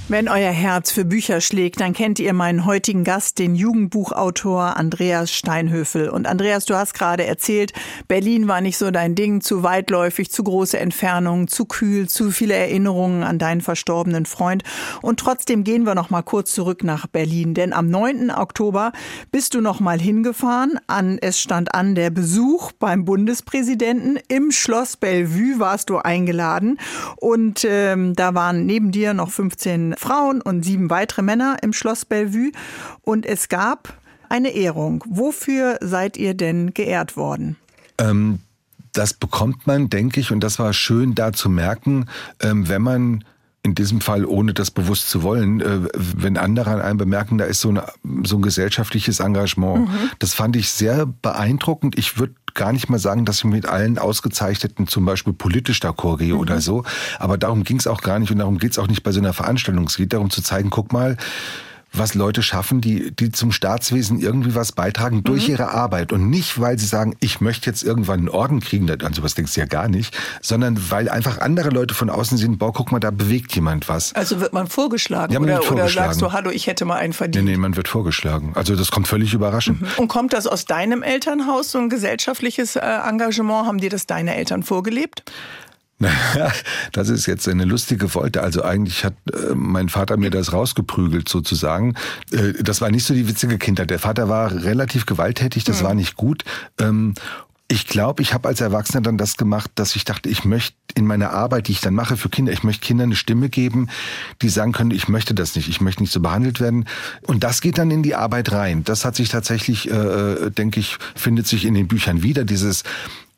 Wenn 0.08 0.28
euer 0.28 0.52
Herz 0.52 0.92
für 0.92 1.04
Bücher 1.04 1.40
schlägt, 1.40 1.80
dann 1.80 1.92
kennt 1.92 2.20
ihr 2.20 2.32
meinen 2.32 2.64
heutigen 2.64 3.02
Gast, 3.02 3.40
den 3.40 3.56
Jugendbuchautor 3.56 4.76
Andreas 4.76 5.32
Steinhöfel. 5.32 6.10
Und 6.10 6.28
Andreas, 6.28 6.64
du 6.64 6.76
hast 6.76 6.94
gerade 6.94 7.26
erzählt, 7.26 7.72
Berlin 8.06 8.46
war 8.46 8.60
nicht 8.60 8.78
so 8.78 8.92
dein 8.92 9.16
Ding, 9.16 9.40
zu 9.40 9.64
weitläufig, 9.64 10.30
zu 10.30 10.44
große 10.44 10.78
Entfernungen, 10.78 11.48
zu 11.48 11.64
kühl, 11.64 12.08
zu 12.08 12.30
viele 12.30 12.54
Erinnerungen 12.54 13.24
an 13.24 13.40
deinen 13.40 13.62
verstorbenen 13.62 14.26
Freund. 14.26 14.62
Und 15.02 15.18
trotzdem 15.18 15.64
gehen 15.64 15.86
wir 15.86 15.96
noch 15.96 16.08
mal 16.08 16.22
kurz 16.22 16.52
zurück 16.52 16.84
nach 16.84 17.08
Berlin, 17.08 17.54
denn 17.54 17.72
am 17.72 17.90
9. 17.90 18.30
Oktober 18.30 18.92
bist 19.32 19.54
du 19.54 19.60
noch 19.60 19.80
mal 19.80 20.00
hingefahren. 20.00 20.78
An, 20.86 21.18
es 21.20 21.40
stand 21.40 21.74
an 21.74 21.96
der 21.96 22.10
Besuch 22.10 22.70
beim 22.70 23.04
Bundespräsidenten 23.04 24.20
im 24.28 24.52
Schloss 24.52 24.96
Bellevue 24.96 25.58
warst 25.58 25.90
du 25.90 25.98
eingeladen 25.98 26.78
und 27.16 27.66
ähm, 27.68 28.14
da 28.14 28.34
waren 28.34 28.66
neben 28.66 28.92
dir 28.92 29.12
noch 29.12 29.30
15 29.30 29.95
Frauen 29.98 30.40
und 30.40 30.64
sieben 30.64 30.90
weitere 30.90 31.22
Männer 31.22 31.56
im 31.62 31.72
Schloss 31.72 32.04
Bellevue. 32.04 32.52
Und 33.02 33.26
es 33.26 33.48
gab 33.48 33.94
eine 34.28 34.50
Ehrung. 34.50 35.04
Wofür 35.08 35.78
seid 35.80 36.16
ihr 36.16 36.34
denn 36.34 36.74
geehrt 36.74 37.16
worden? 37.16 37.56
Ähm, 37.98 38.40
das 38.92 39.14
bekommt 39.14 39.66
man, 39.66 39.90
denke 39.90 40.20
ich, 40.20 40.32
und 40.32 40.40
das 40.40 40.58
war 40.58 40.72
schön 40.72 41.14
da 41.14 41.32
zu 41.32 41.48
merken, 41.48 42.06
ähm, 42.40 42.68
wenn 42.68 42.82
man 42.82 43.24
in 43.62 43.74
diesem 43.74 44.00
Fall, 44.00 44.24
ohne 44.24 44.54
das 44.54 44.70
bewusst 44.70 45.10
zu 45.10 45.24
wollen, 45.24 45.60
äh, 45.60 45.88
wenn 45.92 46.36
andere 46.36 46.70
an 46.70 46.80
einem 46.80 46.98
bemerken, 46.98 47.36
da 47.36 47.44
ist 47.44 47.60
so, 47.60 47.70
eine, 47.70 47.84
so 48.22 48.36
ein 48.36 48.42
gesellschaftliches 48.42 49.18
Engagement. 49.18 49.88
Mhm. 49.88 50.10
Das 50.20 50.34
fand 50.34 50.54
ich 50.54 50.70
sehr 50.70 51.06
beeindruckend. 51.06 51.98
Ich 51.98 52.16
würde 52.16 52.34
gar 52.56 52.72
nicht 52.72 52.88
mal 52.88 52.98
sagen, 52.98 53.24
dass 53.24 53.38
ich 53.38 53.44
mit 53.44 53.66
allen 53.66 53.98
Ausgezeichneten 53.98 54.88
zum 54.88 55.04
Beispiel 55.04 55.32
politisch 55.32 55.80
d'accord 55.80 56.18
gehe 56.18 56.34
mhm. 56.34 56.40
oder 56.40 56.60
so. 56.60 56.82
Aber 57.18 57.38
darum 57.38 57.62
ging 57.62 57.78
es 57.78 57.86
auch 57.86 58.02
gar 58.02 58.18
nicht 58.18 58.32
und 58.32 58.38
darum 58.38 58.58
geht 58.58 58.72
es 58.72 58.78
auch 58.78 58.88
nicht 58.88 59.04
bei 59.04 59.12
so 59.12 59.20
einer 59.20 59.32
Veranstaltung. 59.32 59.84
Es 59.84 59.96
geht 59.96 60.12
darum 60.12 60.30
zu 60.30 60.42
zeigen, 60.42 60.70
guck 60.70 60.92
mal, 60.92 61.16
was 61.98 62.14
Leute 62.14 62.42
schaffen, 62.42 62.80
die, 62.80 63.10
die 63.10 63.32
zum 63.32 63.52
Staatswesen 63.52 64.20
irgendwie 64.20 64.54
was 64.54 64.72
beitragen 64.72 65.24
durch 65.24 65.46
mhm. 65.46 65.54
ihre 65.54 65.70
Arbeit. 65.70 66.12
Und 66.12 66.30
nicht, 66.30 66.60
weil 66.60 66.78
sie 66.78 66.86
sagen, 66.86 67.16
ich 67.20 67.40
möchte 67.40 67.68
jetzt 67.70 67.82
irgendwann 67.82 68.20
einen 68.20 68.28
Orden 68.28 68.60
kriegen, 68.60 68.90
an 68.90 69.12
sowas 69.12 69.34
denkst 69.34 69.54
du 69.54 69.60
ja 69.60 69.66
gar 69.66 69.88
nicht, 69.88 70.16
sondern 70.40 70.90
weil 70.90 71.08
einfach 71.08 71.38
andere 71.38 71.70
Leute 71.70 71.94
von 71.94 72.10
außen 72.10 72.38
sehen, 72.38 72.58
boah, 72.58 72.72
guck 72.72 72.92
mal, 72.92 73.00
da 73.00 73.10
bewegt 73.10 73.54
jemand 73.54 73.88
was. 73.88 74.14
Also 74.14 74.40
wird 74.40 74.52
man 74.52 74.66
vorgeschlagen, 74.66 75.32
ja, 75.32 75.40
man 75.40 75.48
oder, 75.48 75.62
vorgeschlagen. 75.62 75.98
oder 75.98 76.08
sagst 76.08 76.22
du, 76.22 76.32
hallo, 76.32 76.50
ich 76.50 76.66
hätte 76.66 76.84
mal 76.84 76.96
einen 76.96 77.12
verdient? 77.12 77.44
Nee, 77.44 77.52
nee, 77.52 77.56
man 77.56 77.76
wird 77.76 77.88
vorgeschlagen. 77.88 78.52
Also 78.54 78.76
das 78.76 78.90
kommt 78.90 79.08
völlig 79.08 79.34
überraschend. 79.34 79.82
Mhm. 79.82 79.88
Und 79.96 80.08
kommt 80.08 80.32
das 80.32 80.46
aus 80.46 80.64
deinem 80.64 81.02
Elternhaus, 81.02 81.70
so 81.70 81.78
ein 81.78 81.88
gesellschaftliches 81.88 82.76
äh, 82.76 82.80
Engagement? 82.80 83.66
Haben 83.66 83.78
dir 83.78 83.90
das 83.90 84.06
deine 84.06 84.36
Eltern 84.36 84.62
vorgelebt? 84.62 85.22
Naja, 85.98 86.52
das 86.92 87.08
ist 87.08 87.26
jetzt 87.26 87.48
eine 87.48 87.64
lustige 87.64 88.14
Wolte. 88.14 88.42
Also 88.42 88.62
eigentlich 88.62 89.04
hat 89.04 89.14
äh, 89.32 89.54
mein 89.54 89.88
Vater 89.88 90.16
mir 90.16 90.30
das 90.30 90.52
rausgeprügelt 90.52 91.28
sozusagen. 91.28 91.94
Äh, 92.30 92.52
das 92.62 92.80
war 92.80 92.90
nicht 92.90 93.04
so 93.04 93.14
die 93.14 93.28
witzige 93.28 93.58
Kindheit. 93.58 93.90
Der 93.90 93.98
Vater 93.98 94.28
war 94.28 94.52
relativ 94.52 95.06
gewalttätig, 95.06 95.64
das 95.64 95.80
mhm. 95.80 95.86
war 95.86 95.94
nicht 95.94 96.16
gut. 96.16 96.44
Ähm, 96.78 97.14
ich 97.68 97.88
glaube, 97.88 98.22
ich 98.22 98.32
habe 98.32 98.46
als 98.46 98.60
Erwachsener 98.60 99.00
dann 99.00 99.18
das 99.18 99.36
gemacht, 99.36 99.72
dass 99.74 99.96
ich 99.96 100.04
dachte, 100.04 100.28
ich 100.28 100.44
möchte 100.44 100.76
in 100.94 101.04
meiner 101.04 101.30
Arbeit, 101.30 101.66
die 101.66 101.72
ich 101.72 101.80
dann 101.80 101.94
mache 101.94 102.16
für 102.16 102.28
Kinder, 102.28 102.52
ich 102.52 102.62
möchte 102.62 102.86
Kindern 102.86 103.08
eine 103.08 103.16
Stimme 103.16 103.48
geben, 103.48 103.88
die 104.40 104.48
sagen 104.50 104.70
können, 104.70 104.92
ich 104.92 105.08
möchte 105.08 105.34
das 105.34 105.56
nicht, 105.56 105.68
ich 105.68 105.80
möchte 105.80 106.02
nicht 106.02 106.12
so 106.12 106.20
behandelt 106.20 106.60
werden. 106.60 106.86
Und 107.22 107.42
das 107.42 107.60
geht 107.60 107.78
dann 107.78 107.90
in 107.90 108.04
die 108.04 108.14
Arbeit 108.14 108.52
rein. 108.52 108.84
Das 108.84 109.04
hat 109.04 109.16
sich 109.16 109.30
tatsächlich, 109.30 109.90
äh, 109.90 109.94
äh 109.94 110.50
denke 110.52 110.78
ich, 110.78 110.96
findet 111.16 111.48
sich 111.48 111.64
in 111.64 111.74
den 111.74 111.88
Büchern 111.88 112.22
wieder, 112.22 112.44
dieses 112.44 112.84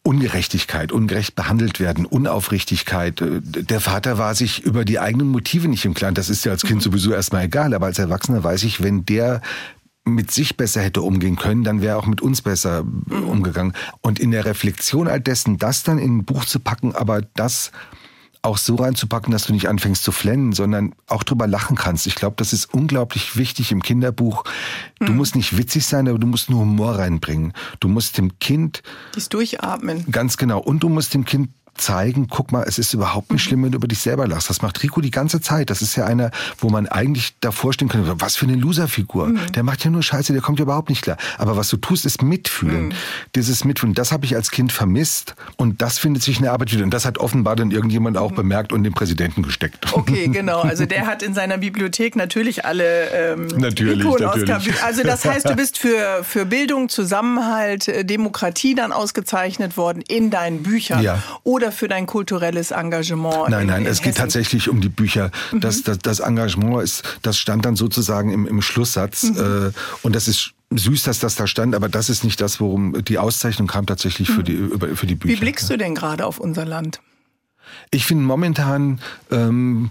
Ungerechtigkeit, 0.09 0.91
ungerecht 0.91 1.37
behandelt 1.37 1.81
werden, 1.81 2.07
Unaufrichtigkeit. 2.07 3.21
Äh, 3.21 3.43
der 3.43 3.81
Vater 3.81 4.17
war 4.17 4.35
sich 4.35 4.65
über 4.65 4.87
die 4.87 4.99
eigenen 4.99 5.29
Motive 5.29 5.69
nicht 5.69 5.85
im 5.85 5.93
Klaren. 5.93 6.15
Das 6.15 6.31
ist 6.31 6.47
ja 6.47 6.53
als 6.53 6.63
Kind 6.63 6.77
mhm. 6.77 6.85
sowieso 6.85 7.13
erstmal 7.13 7.45
egal, 7.45 7.75
aber 7.75 7.87
als 7.87 7.99
Erwachsener 7.99 8.43
weiß 8.43 8.63
ich, 8.65 8.83
wenn 8.83 9.05
der 9.05 9.43
mit 10.07 10.31
sich 10.31 10.57
besser 10.57 10.81
hätte 10.81 11.03
umgehen 11.03 11.37
können, 11.37 11.63
dann 11.63 11.83
wäre 11.83 11.97
er 11.97 11.99
auch 11.99 12.07
mit 12.07 12.23
uns 12.23 12.41
besser 12.41 12.85
mhm. 12.85 13.25
umgegangen. 13.25 13.75
Und 14.01 14.19
in 14.19 14.31
der 14.31 14.47
Reflexion 14.47 15.09
all 15.09 15.21
dessen, 15.21 15.59
das 15.59 15.83
dann 15.83 15.99
in 15.99 16.17
ein 16.17 16.25
Buch 16.25 16.47
zu 16.47 16.59
packen, 16.59 16.95
aber 16.95 17.21
das 17.35 17.71
auch 18.43 18.59
so 18.59 18.77
reinzupacken, 18.77 19.33
dass 19.33 19.47
du 19.47 19.53
nicht 19.53 19.69
anfängst 19.69 20.03
zu 20.03 20.13
flennen, 20.13 20.53
sondern 20.53 20.95
auch 21.07 21.23
drüber 21.23 21.47
lachen 21.47 21.77
kannst. 21.77 22.07
Ich 22.07 22.15
glaube, 22.15 22.37
das 22.37 22.53
ist 22.53 22.73
unglaublich 22.73 23.37
wichtig 23.37 23.73
im 23.73 23.83
Kinderbuch. 23.83 24.45
Du 24.99 25.13
mhm. 25.13 25.19
musst 25.19 25.37
nicht 25.37 25.57
witzig 25.57 25.87
sein, 25.87 26.09
aber 26.09 26.19
du 26.19 26.27
musst 26.27 26.51
nur 26.51 26.61
Humor 26.61 26.99
reinbringen. 26.99 27.53
Du 27.81 27.89
musst 27.89 28.19
dem 28.19 28.39
Kind... 28.39 28.83
Dies 29.15 29.29
durchatmen. 29.29 30.11
Ganz 30.11 30.37
genau. 30.37 30.61
Und 30.61 30.83
du 30.83 30.89
musst 30.89 31.15
dem 31.15 31.25
Kind 31.25 31.51
zeigen, 31.79 32.29
guck 32.29 32.53
mal, 32.53 32.65
es 32.67 32.79
ist 32.79 32.95
überhaupt 32.95 33.33
nicht 33.33 33.43
schlimm, 33.43 33.65
wenn 33.65 33.73
du 33.73 33.77
über 33.77 33.89
dich 33.89 34.01
selber 34.01 34.27
lachst. 34.27 34.51
Das 34.51 34.63
macht 34.63 34.83
Rico 34.83 35.01
die 35.01 35.11
ganze 35.11 35.41
Zeit. 35.41 35.71
Das 35.71 35.83
ist 35.83 35.97
ja 35.97 36.05
einer, 36.05 36.31
wo 36.59 36.69
man 36.69 36.87
eigentlich 36.87 37.35
davor 37.41 37.73
stehen 37.73 37.89
könnte, 37.89 38.21
was 38.21 38.37
für 38.37 38.47
eine 38.47 38.57
Loserfigur. 38.57 39.29
Mhm. 39.29 39.53
Der 39.53 39.63
macht 39.63 39.85
ja 39.85 39.91
nur 39.91 40.03
Scheiße, 40.03 40.33
der 40.33 40.43
kommt 40.43 40.59
ja 40.59 40.65
überhaupt 40.65 40.89
nicht 40.89 41.03
klar. 41.03 41.17
Aber 41.39 41.57
was 41.57 41.69
du 41.69 41.77
tust, 41.77 42.05
ist 42.05 42.23
mitfühlen. 42.23 42.89
Mhm. 42.89 42.93
Dieses 43.35 43.65
Mitfühlen, 43.65 43.95
das 43.95 44.13
habe 44.13 44.25
ich 44.25 44.35
als 44.35 44.51
Kind 44.51 44.73
vermisst 44.73 45.35
und 45.57 45.83
das 45.83 45.99
findet 45.99 46.23
sich 46.23 46.37
in 46.37 46.43
der 46.43 46.53
Arbeit 46.53 46.73
wieder. 46.73 46.85
Und 46.85 46.93
das 46.93 47.05
hat 47.05 47.19
offenbar 47.19 47.57
dann 47.57 47.71
irgendjemand 47.71 48.17
auch 48.17 48.31
mhm. 48.31 48.37
bemerkt 48.37 48.73
und 48.73 48.85
dem 48.85 48.95
Präsidenten 48.95 49.43
gesteckt. 49.43 49.93
Okay, 49.93 50.29
genau. 50.29 50.61
Also 50.61 50.87
der 50.87 51.07
hat 51.07 51.23
in 51.23 51.35
seiner 51.35 51.59
Bibliothek 51.59 52.17
natürlich 52.17 52.65
alle 52.65 53.09
ähm, 53.11 53.47
natürlich, 53.57 54.05
natürlich. 54.05 54.83
Also 54.83 55.03
das 55.03 55.25
heißt, 55.25 55.49
du 55.49 55.57
bist 55.57 55.79
für, 55.79 56.25
für 56.25 56.47
Bildung, 56.47 56.89
Zusammenhalt, 56.89 57.89
äh, 57.89 58.05
Demokratie 58.05 58.75
dann 58.75 58.93
ausgezeichnet 58.93 59.77
worden 59.77 60.03
in 60.07 60.31
deinen 60.31 60.63
Büchern. 60.63 61.03
Ja. 61.03 61.23
Oder 61.45 61.68
oder 61.69 61.73
für 61.73 61.89
dein 61.89 62.07
kulturelles 62.07 62.71
Engagement? 62.71 63.49
Nein, 63.51 63.67
nein, 63.67 63.83
in 63.83 63.87
es 63.87 63.99
Hessen? 63.99 64.05
geht 64.05 64.17
tatsächlich 64.17 64.69
um 64.69 64.81
die 64.81 64.89
Bücher. 64.89 65.31
Mhm. 65.53 65.61
Das, 65.61 65.83
das, 65.83 65.99
das 65.99 66.21
Engagement 66.21 66.83
ist, 66.83 67.03
das 67.23 67.39
stand 67.39 67.65
dann 67.65 67.77
sozusagen 67.77 68.31
im, 68.31 68.47
im 68.47 68.63
Schlusssatz. 68.63 69.25
Mhm. 69.25 69.69
Äh, 69.69 69.73
und 70.03 70.17
das 70.17 70.29
ist 70.29 70.53
süß, 70.71 71.03
dass 71.05 71.19
das 71.19 71.35
da 71.37 71.47
stand, 71.47 71.75
aber 71.75 71.89
das 71.89 72.11
ist 72.11 72.25
nicht 72.25 72.41
das, 72.41 72.61
worum 72.61 73.05
die 73.05 73.19
Auszeichnung 73.19 73.69
kam 73.69 73.87
tatsächlich 73.87 74.29
für, 74.29 74.41
mhm. 74.41 74.45
die, 74.45 74.97
für 74.97 75.07
die 75.07 75.15
Bücher. 75.15 75.35
Wie 75.35 75.41
blickst 75.41 75.71
du 75.71 75.77
denn 75.77 75.95
gerade 75.95 76.27
auf 76.27 76.39
unser 76.39 76.65
Land? 76.65 77.01
Ich 77.91 78.07
finde 78.07 78.25
momentan 78.25 79.01
ähm, 79.31 79.89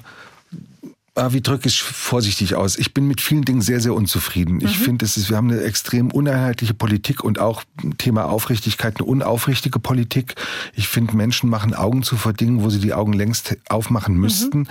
wie 1.29 1.41
drücke 1.41 1.67
ich 1.67 1.81
vorsichtig 1.81 2.55
aus? 2.55 2.77
Ich 2.77 2.93
bin 2.93 3.07
mit 3.07 3.21
vielen 3.21 3.43
Dingen 3.43 3.61
sehr, 3.61 3.79
sehr 3.81 3.93
unzufrieden. 3.93 4.55
Mhm. 4.55 4.65
Ich 4.65 4.77
finde, 4.77 5.05
wir 5.05 5.37
haben 5.37 5.51
eine 5.51 5.61
extrem 5.61 6.11
uneinheitliche 6.11 6.73
Politik 6.73 7.23
und 7.23 7.39
auch 7.39 7.63
Thema 7.97 8.25
Aufrichtigkeit, 8.25 8.97
eine 8.97 9.05
unaufrichtige 9.05 9.79
Politik. 9.79 10.35
Ich 10.73 10.87
finde, 10.87 11.15
Menschen 11.15 11.49
machen 11.49 11.73
Augen 11.73 12.03
zu 12.03 12.17
vor 12.17 12.33
Dingen, 12.33 12.63
wo 12.63 12.69
sie 12.69 12.79
die 12.79 12.93
Augen 12.93 13.13
längst 13.13 13.57
aufmachen 13.69 14.15
mhm. 14.15 14.21
müssten. 14.21 14.59
Mhm. 14.59 14.67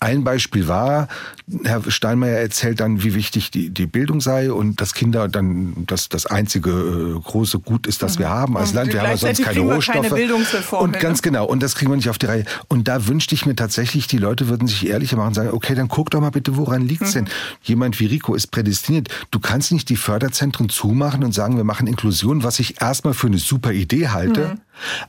Ein 0.00 0.24
Beispiel 0.24 0.68
war, 0.68 1.08
Herr 1.64 1.82
Steinmeier 1.90 2.38
erzählt 2.38 2.80
dann, 2.80 3.02
wie 3.02 3.14
wichtig 3.14 3.50
die, 3.50 3.70
die 3.70 3.86
Bildung 3.86 4.20
sei 4.20 4.52
und 4.52 4.80
dass 4.80 4.94
Kinder 4.94 5.28
dann 5.28 5.84
das, 5.86 6.08
das 6.08 6.26
einzige 6.26 6.70
äh, 6.70 7.20
große 7.20 7.58
Gut 7.58 7.86
ist, 7.86 8.02
das 8.02 8.16
mhm. 8.16 8.20
wir 8.20 8.28
haben 8.28 8.56
als 8.56 8.72
Land. 8.72 8.92
Wir 8.92 9.02
haben 9.02 9.16
sonst 9.16 9.42
keine 9.42 9.60
Rohstoffe. 9.60 10.10
Keine 10.10 10.34
und 10.78 11.00
ganz 11.00 11.22
genau, 11.22 11.46
und 11.46 11.62
das 11.62 11.74
kriegen 11.74 11.90
wir 11.90 11.96
nicht 11.96 12.10
auf 12.10 12.18
die 12.18 12.26
Reihe. 12.26 12.44
Und 12.68 12.88
da 12.88 13.06
wünschte 13.06 13.34
ich 13.34 13.46
mir 13.46 13.56
tatsächlich, 13.56 14.06
die 14.06 14.18
Leute 14.18 14.48
würden 14.48 14.68
sich 14.68 14.86
ehrlicher 14.86 15.16
machen 15.16 15.28
und 15.28 15.34
sagen, 15.34 15.50
okay, 15.52 15.74
dann 15.74 15.87
guck 15.88 16.10
doch 16.10 16.20
mal 16.20 16.30
bitte, 16.30 16.56
woran 16.56 16.86
liegt's 16.86 17.14
mhm. 17.14 17.24
denn? 17.24 17.28
Jemand 17.62 17.98
wie 18.00 18.06
Rico 18.06 18.34
ist 18.34 18.48
prädestiniert. 18.48 19.08
Du 19.30 19.40
kannst 19.40 19.72
nicht 19.72 19.88
die 19.88 19.96
Förderzentren 19.96 20.68
zumachen 20.68 21.24
und 21.24 21.32
sagen, 21.32 21.56
wir 21.56 21.64
machen 21.64 21.86
Inklusion, 21.86 22.42
was 22.42 22.58
ich 22.58 22.80
erstmal 22.80 23.14
für 23.14 23.26
eine 23.26 23.38
super 23.38 23.72
Idee 23.72 24.08
halte. 24.08 24.48
Mhm. 24.48 24.60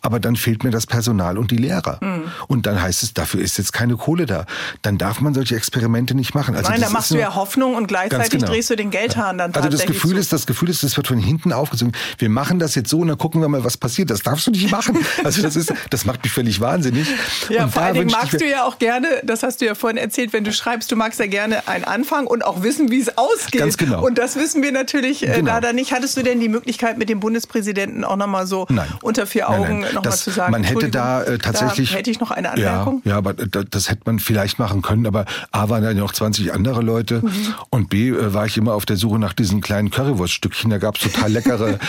Aber 0.01 0.19
dann 0.19 0.35
fehlt 0.35 0.63
mir 0.63 0.71
das 0.71 0.85
Personal 0.85 1.37
und 1.37 1.51
die 1.51 1.57
Lehrer. 1.57 1.99
Mhm. 2.01 2.23
Und 2.47 2.65
dann 2.65 2.81
heißt 2.81 3.03
es, 3.03 3.13
dafür 3.13 3.41
ist 3.41 3.57
jetzt 3.57 3.73
keine 3.73 3.95
Kohle 3.95 4.25
da. 4.25 4.45
Dann 4.81 4.97
darf 4.97 5.21
man 5.21 5.33
solche 5.33 5.55
Experimente 5.55 6.15
nicht 6.15 6.35
machen. 6.35 6.55
Also 6.55 6.69
Nein, 6.69 6.81
da 6.81 6.89
machst 6.89 7.11
du 7.11 7.17
ja 7.17 7.35
Hoffnung 7.35 7.75
und 7.75 7.87
gleichzeitig 7.87 8.31
genau. 8.31 8.47
drehst 8.47 8.69
du 8.69 8.75
den 8.75 8.91
Geldhahn 8.91 9.37
dann 9.37 9.53
Also 9.53 9.69
das 9.69 9.85
Gefühl 9.85 10.13
zu. 10.13 10.17
ist, 10.17 10.33
das 10.33 10.45
Gefühl 10.45 10.69
ist, 10.69 10.83
das 10.83 10.97
wird 10.97 11.07
von 11.07 11.19
hinten 11.19 11.53
aufgezogen. 11.53 11.93
Wir 12.17 12.29
machen 12.29 12.59
das 12.59 12.75
jetzt 12.75 12.89
so 12.89 12.99
und 12.99 13.07
dann 13.07 13.17
gucken 13.17 13.41
wir 13.41 13.47
mal, 13.47 13.63
was 13.63 13.77
passiert. 13.77 14.09
Das 14.09 14.21
darfst 14.21 14.47
du 14.47 14.51
nicht 14.51 14.71
machen. 14.71 14.97
Also 15.23 15.41
das 15.41 15.55
ist, 15.55 15.73
das 15.89 16.05
macht 16.05 16.23
mich 16.23 16.31
völlig 16.31 16.61
wahnsinnig. 16.61 17.07
Ja, 17.49 17.65
und 17.65 17.71
vor 17.71 17.81
allen 17.83 17.95
Dingen 17.95 18.11
magst 18.11 18.39
du 18.39 18.47
ja 18.47 18.63
auch 18.63 18.79
gerne, 18.79 19.07
das 19.23 19.43
hast 19.43 19.61
du 19.61 19.65
ja 19.65 19.75
vorhin 19.75 19.97
erzählt, 19.97 20.33
wenn 20.33 20.43
du 20.43 20.53
schreibst, 20.53 20.91
du 20.91 20.95
magst 20.95 21.19
ja 21.19 21.27
gerne 21.27 21.67
einen 21.67 21.83
Anfang 21.83 22.25
und 22.25 22.45
auch 22.45 22.63
wissen, 22.63 22.89
wie 22.89 23.01
es 23.01 23.17
ausgeht. 23.17 23.59
Ganz 23.59 23.77
genau. 23.77 24.05
Und 24.05 24.17
das 24.17 24.37
wissen 24.37 24.63
wir 24.63 24.71
natürlich 24.71 25.23
äh, 25.23 25.35
genau. 25.35 25.51
leider 25.51 25.73
nicht. 25.73 25.91
Hattest 25.91 26.15
du 26.17 26.23
denn 26.23 26.39
die 26.39 26.47
Möglichkeit, 26.47 26.97
mit 26.97 27.09
dem 27.09 27.19
Bundespräsidenten 27.19 28.03
auch 28.03 28.15
nochmal 28.15 28.47
so 28.47 28.65
nein. 28.69 28.87
unter 29.01 29.25
vier 29.25 29.49
Augen 29.49 29.58
nochmal 29.67 30.15
zu 30.15 30.31
sagen? 30.31 30.51
Man 30.51 30.63
hätte 30.63 30.89
da 30.89 31.23
äh, 31.23 31.37
tatsächlich. 31.37 31.91
Da 31.91 31.97
hätte 31.97 32.11
ich 32.11 32.19
noch 32.19 32.31
eine 32.31 32.51
Anmerkung. 32.51 33.01
Ja, 33.05 33.11
ja 33.11 33.17
aber 33.17 33.33
das, 33.33 33.89
hätte 33.89 34.01
man 34.05 34.19
vielleicht 34.19 34.59
machen 34.59 34.81
können. 34.81 35.05
Aber 35.05 35.25
A 35.51 35.69
waren 35.69 35.83
da 35.83 35.93
noch 35.93 36.13
20 36.13 36.53
andere 36.53 36.81
Leute 36.81 37.21
mhm. 37.23 37.31
und 37.69 37.89
B 37.89 38.09
äh, 38.09 38.33
war 38.33 38.45
ich 38.45 38.57
immer 38.57 38.73
auf 38.73 38.85
der 38.85 38.97
Suche 38.97 39.19
nach 39.19 39.33
diesen 39.33 39.61
kleinen 39.61 39.89
Currywurststückchen. 39.89 40.69
Da 40.69 40.77
gab 40.77 40.95
es 40.95 41.01
total 41.01 41.31
leckere. 41.31 41.79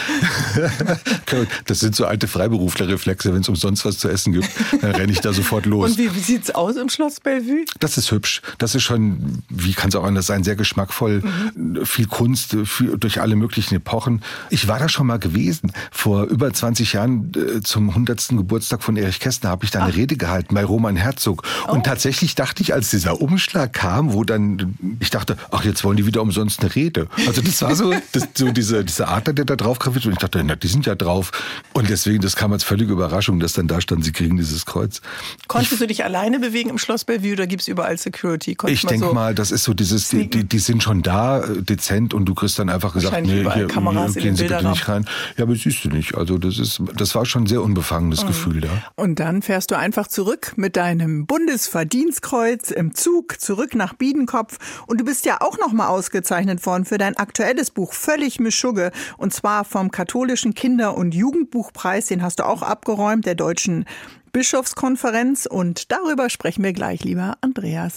das 1.67 1.81
sind 1.81 1.97
so 1.97 2.07
alte 2.07 2.29
Freiberuflerreflexe. 2.29 3.33
Wenn 3.33 3.41
es 3.43 3.49
umsonst 3.49 3.85
was 3.85 3.99
zu 3.99 4.09
essen 4.09 4.33
gibt, 4.33 4.49
dann 4.81 4.93
renne 4.93 5.13
ich 5.13 5.21
da 5.21 5.33
sofort 5.33 5.67
los. 5.67 5.91
Und 5.91 5.99
wie, 5.99 6.15
wie 6.15 6.21
sieht's 6.21 6.51
aus 6.55 6.77
im 6.77 6.89
Schloss 6.89 7.21
Bellevue? 7.21 7.65
Das 7.79 7.99
ist 7.99 8.11
hübsch. 8.11 8.43
Das 8.59 8.75
ist 8.75 8.83
schon, 8.83 9.43
wie 9.49 9.73
kann 9.73 9.89
es 9.89 9.97
auch 9.97 10.05
anders 10.05 10.27
sein, 10.27 10.45
sehr 10.45 10.57
geschmackvoll. 10.57 11.23
Mhm. 11.55 11.85
Viel 11.85 12.07
Kunst 12.07 12.57
viel, 12.65 12.97
durch 12.99 13.21
alle 13.21 13.37
möglichen 13.37 13.75
Epochen. 13.75 14.23
Ich 14.51 14.69
war 14.69 14.79
da 14.79 14.89
schon 14.89 15.07
mal 15.07 15.19
gewesen. 15.19 15.73
Vor 15.91 16.25
über 16.25 16.53
20 16.53 16.93
Jahren 16.93 17.33
äh, 17.35 17.60
zum 17.63 17.91
100. 17.91 18.29
Geburtstag 18.31 18.83
von 18.83 18.97
Erich 18.97 19.21
Kästner 19.21 19.51
habe 19.51 19.65
ich 19.65 19.71
da 19.71 19.81
eine 19.81 19.93
Ach. 19.93 19.97
Rede 19.97 20.17
gehalten 20.17 20.55
bei 20.55 20.65
Roman 20.65 20.97
Herzog. 20.97 21.43
Oh. 21.67 21.73
Und 21.73 21.85
tatsächlich 21.85 22.35
dachte 22.35 22.63
ich, 22.63 22.75
als 22.75 22.91
dieser 22.91 23.21
Umschlag 23.21 23.73
kam, 23.73 24.13
wo 24.13 24.25
dann, 24.25 24.77
ich 25.01 25.11
dachte, 25.11 25.37
ach, 25.51 25.65
jetzt 25.65 25.85
wollen 25.85 25.97
die 25.97 26.07
wieder 26.07 26.23
umsonst 26.23 26.61
eine 26.61 26.75
Rede. 26.75 27.09
Also 27.27 27.43
das 27.43 27.63
war 27.63 27.75
so, 27.75 27.93
das, 28.13 28.29
so 28.35 28.51
diese, 28.51 28.85
diese 28.85 29.09
Adler, 29.09 29.33
der 29.33 29.45
da 29.45 29.57
drauf 29.57 29.79
graviert 29.79 30.07
und 30.07 30.13
ich 30.13 30.19
dachte, 30.19 30.43
na, 30.45 30.57
die 30.57 30.69
sind 30.69 30.87
ja 30.87 30.95
drauf. 30.95 31.33
Und 31.73 31.89
deswegen, 31.89 32.21
das 32.21 32.37
kam 32.37 32.53
als 32.53 32.65
völlige 32.65 32.93
Überraschung, 32.93 33.41
dass 33.41 33.53
dann 33.53 33.69
da 33.69 33.81
stand, 33.81 34.05
sie 34.05 34.13
kriegen 34.13 34.37
dieses 34.37 34.67
Kreuz. 34.67 35.01
Konntest 35.49 35.73
ich, 35.73 35.79
du 35.79 35.87
dich 35.87 36.05
alleine 36.05 36.39
bewegen 36.39 36.71
im 36.71 36.79
Schloss 36.79 37.05
Bellevue 37.05 37.33
oder 37.33 37.47
gibt 37.47 37.63
es 37.63 37.69
überall 37.69 37.97
Security? 37.99 38.55
Konntest 38.55 38.85
ich 38.85 38.89
denke 38.89 39.07
so 39.07 39.15
mal, 39.15 39.35
das 39.35 39.51
ist 39.51 39.65
so 39.65 39.75
dieses, 39.75 40.09
die, 40.09 40.29
die, 40.29 40.45
die, 40.45 40.59
sind 40.59 40.83
schon 40.83 41.03
da, 41.03 41.41
äh, 41.41 41.63
dezent 41.63 42.15
und 42.15 42.27
du 42.27 42.35
kriegst 42.35 42.59
dann 42.59 42.69
einfach 42.69 42.93
gesagt, 42.93 43.25
nee, 43.25 43.47
hier, 43.55 43.67
Kameras 43.67 44.15
gehen 44.15 44.37
Sie 44.37 44.49
bitte 44.49 44.69
nicht 44.69 44.89
rein. 44.89 45.07
Ja, 45.37 45.45
aber 45.45 45.55
siehst 45.55 45.85
du 45.85 45.89
nicht. 45.89 46.15
Also 46.17 46.39
das 46.39 46.59
ist, 46.59 46.83
das 46.97 47.15
war 47.15 47.27
schon 47.27 47.47
sehr 47.51 47.63
unbefangenes 47.63 48.23
mhm. 48.23 48.29
Gefühl 48.29 48.61
da. 48.63 48.71
Und 48.97 49.21
dann 49.21 49.43
fährst 49.43 49.71
du 49.71 49.77
einfach 49.77 50.07
zurück 50.07 50.55
mit 50.57 50.77
deinem 50.77 51.27
Bundesverdienstkreuz 51.27 52.71
im 52.71 52.95
Zug 52.95 53.41
zurück 53.41 53.75
nach 53.75 53.93
Biedenkopf. 53.95 54.59
Und 54.87 55.01
du 55.01 55.05
bist 55.05 55.27
ja 55.27 55.41
auch 55.41 55.59
nochmal 55.59 55.89
ausgezeichnet 55.89 56.65
worden 56.65 56.85
für 56.85 56.97
dein 56.97 57.17
aktuelles 57.17 57.71
Buch 57.71 57.93
Völlig 57.93 58.41
Mischugge. 58.41 58.93
Und 59.19 59.35
zwar 59.35 59.65
vom 59.65 59.91
katholischen 59.91 60.55
Kinder- 60.55 60.97
und 60.97 61.15
Jugendbuchpreis. 61.15 62.07
Den 62.07 62.23
hast 62.23 62.39
du 62.39 62.47
auch 62.47 62.63
abgeräumt, 62.63 63.27
der 63.27 63.35
deutschen 63.35 63.85
Bischofskonferenz. 64.33 65.47
Und 65.47 65.91
darüber 65.93 66.31
sprechen 66.31 66.63
wir 66.63 66.73
gleich, 66.73 67.03
lieber 67.05 67.37
Andreas. 67.41 67.95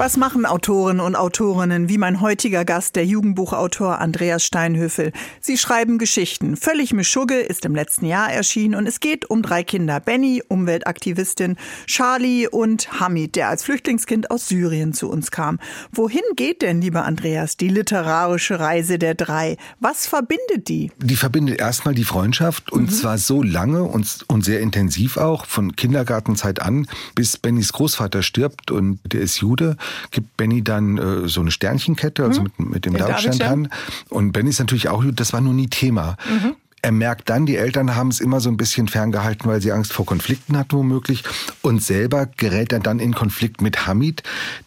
Was 0.00 0.16
machen 0.16 0.46
Autoren 0.46 0.98
und 0.98 1.14
Autorinnen 1.14 1.90
wie 1.90 1.98
mein 1.98 2.22
heutiger 2.22 2.64
Gast, 2.64 2.96
der 2.96 3.04
Jugendbuchautor 3.04 3.98
Andreas 3.98 4.42
Steinhöfel? 4.46 5.12
Sie 5.42 5.58
schreiben 5.58 5.98
Geschichten. 5.98 6.56
Völlig 6.56 6.94
Mischugge 6.94 7.38
ist 7.38 7.66
im 7.66 7.74
letzten 7.74 8.06
Jahr 8.06 8.32
erschienen 8.32 8.76
und 8.76 8.86
es 8.86 9.00
geht 9.00 9.28
um 9.28 9.42
drei 9.42 9.62
Kinder. 9.62 10.00
Benny, 10.00 10.42
Umweltaktivistin, 10.48 11.56
Charlie 11.86 12.48
und 12.48 12.98
Hamid, 12.98 13.36
der 13.36 13.50
als 13.50 13.62
Flüchtlingskind 13.64 14.30
aus 14.30 14.48
Syrien 14.48 14.94
zu 14.94 15.10
uns 15.10 15.30
kam. 15.30 15.58
Wohin 15.92 16.22
geht 16.34 16.62
denn, 16.62 16.80
lieber 16.80 17.04
Andreas, 17.04 17.58
die 17.58 17.68
literarische 17.68 18.58
Reise 18.58 18.98
der 18.98 19.14
drei? 19.14 19.58
Was 19.80 20.06
verbindet 20.06 20.68
die? 20.68 20.92
Die 20.96 21.16
verbindet 21.16 21.60
erstmal 21.60 21.94
die 21.94 22.04
Freundschaft 22.04 22.72
und 22.72 22.84
mhm. 22.84 22.88
zwar 22.88 23.18
so 23.18 23.42
lange 23.42 23.82
und, 23.82 24.24
und 24.28 24.46
sehr 24.46 24.60
intensiv 24.60 25.18
auch, 25.18 25.44
von 25.44 25.76
Kindergartenzeit 25.76 26.62
an, 26.62 26.86
bis 27.14 27.36
Bennys 27.36 27.74
Großvater 27.74 28.22
stirbt 28.22 28.70
und 28.70 28.98
der 29.04 29.20
ist 29.20 29.36
Jude 29.36 29.76
gibt 30.10 30.36
Benny 30.36 30.62
dann 30.62 30.98
äh, 30.98 31.28
so 31.28 31.40
eine 31.40 31.50
Sternchenkette, 31.50 32.24
also 32.24 32.40
mhm. 32.40 32.50
mit, 32.58 32.70
mit 32.70 32.86
dem 32.86 32.96
Davidstern 32.96 33.38
dran. 33.38 33.68
Und 34.08 34.32
Benny 34.32 34.50
ist 34.50 34.58
natürlich 34.58 34.88
auch, 34.88 35.04
das 35.12 35.32
war 35.32 35.40
nur 35.40 35.54
nie 35.54 35.68
Thema. 35.68 36.16
Mhm 36.28 36.56
Er 36.82 36.92
merkt 36.92 37.28
dann, 37.28 37.44
die 37.44 37.56
Eltern 37.56 37.94
haben 37.94 38.08
es 38.08 38.20
immer 38.20 38.40
so 38.40 38.48
ein 38.48 38.56
bisschen 38.56 38.88
ferngehalten, 38.88 39.50
weil 39.50 39.60
sie 39.60 39.70
Angst 39.70 39.92
vor 39.92 40.06
Konflikten 40.06 40.56
hatten 40.56 40.76
womöglich. 40.76 41.24
Und 41.60 41.82
selber 41.82 42.26
gerät 42.26 42.72
er 42.72 42.80
dann 42.80 43.00
in 43.00 43.12
Konflikt 43.14 43.60
mit 43.60 43.86
Hamid, 43.86 44.22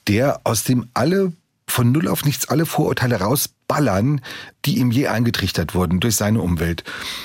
der 0.07 0.41
aus 0.43 0.63
dem 0.63 0.86
alle 0.93 1.34
von 1.67 1.91
null 1.91 2.07
auf 2.07 2.24
nichts 2.24 2.49
alle 2.49 2.65
Vorurteile 2.65 3.19
rausballern, 3.74 4.21
die 4.65 4.78
ihm 4.78 4.91
je 4.91 5.07
eingetrichtert 5.07 5.76
wurden 5.76 5.99
durch 5.99 6.15
seine 6.15 6.41
Umwelt. 6.41 6.84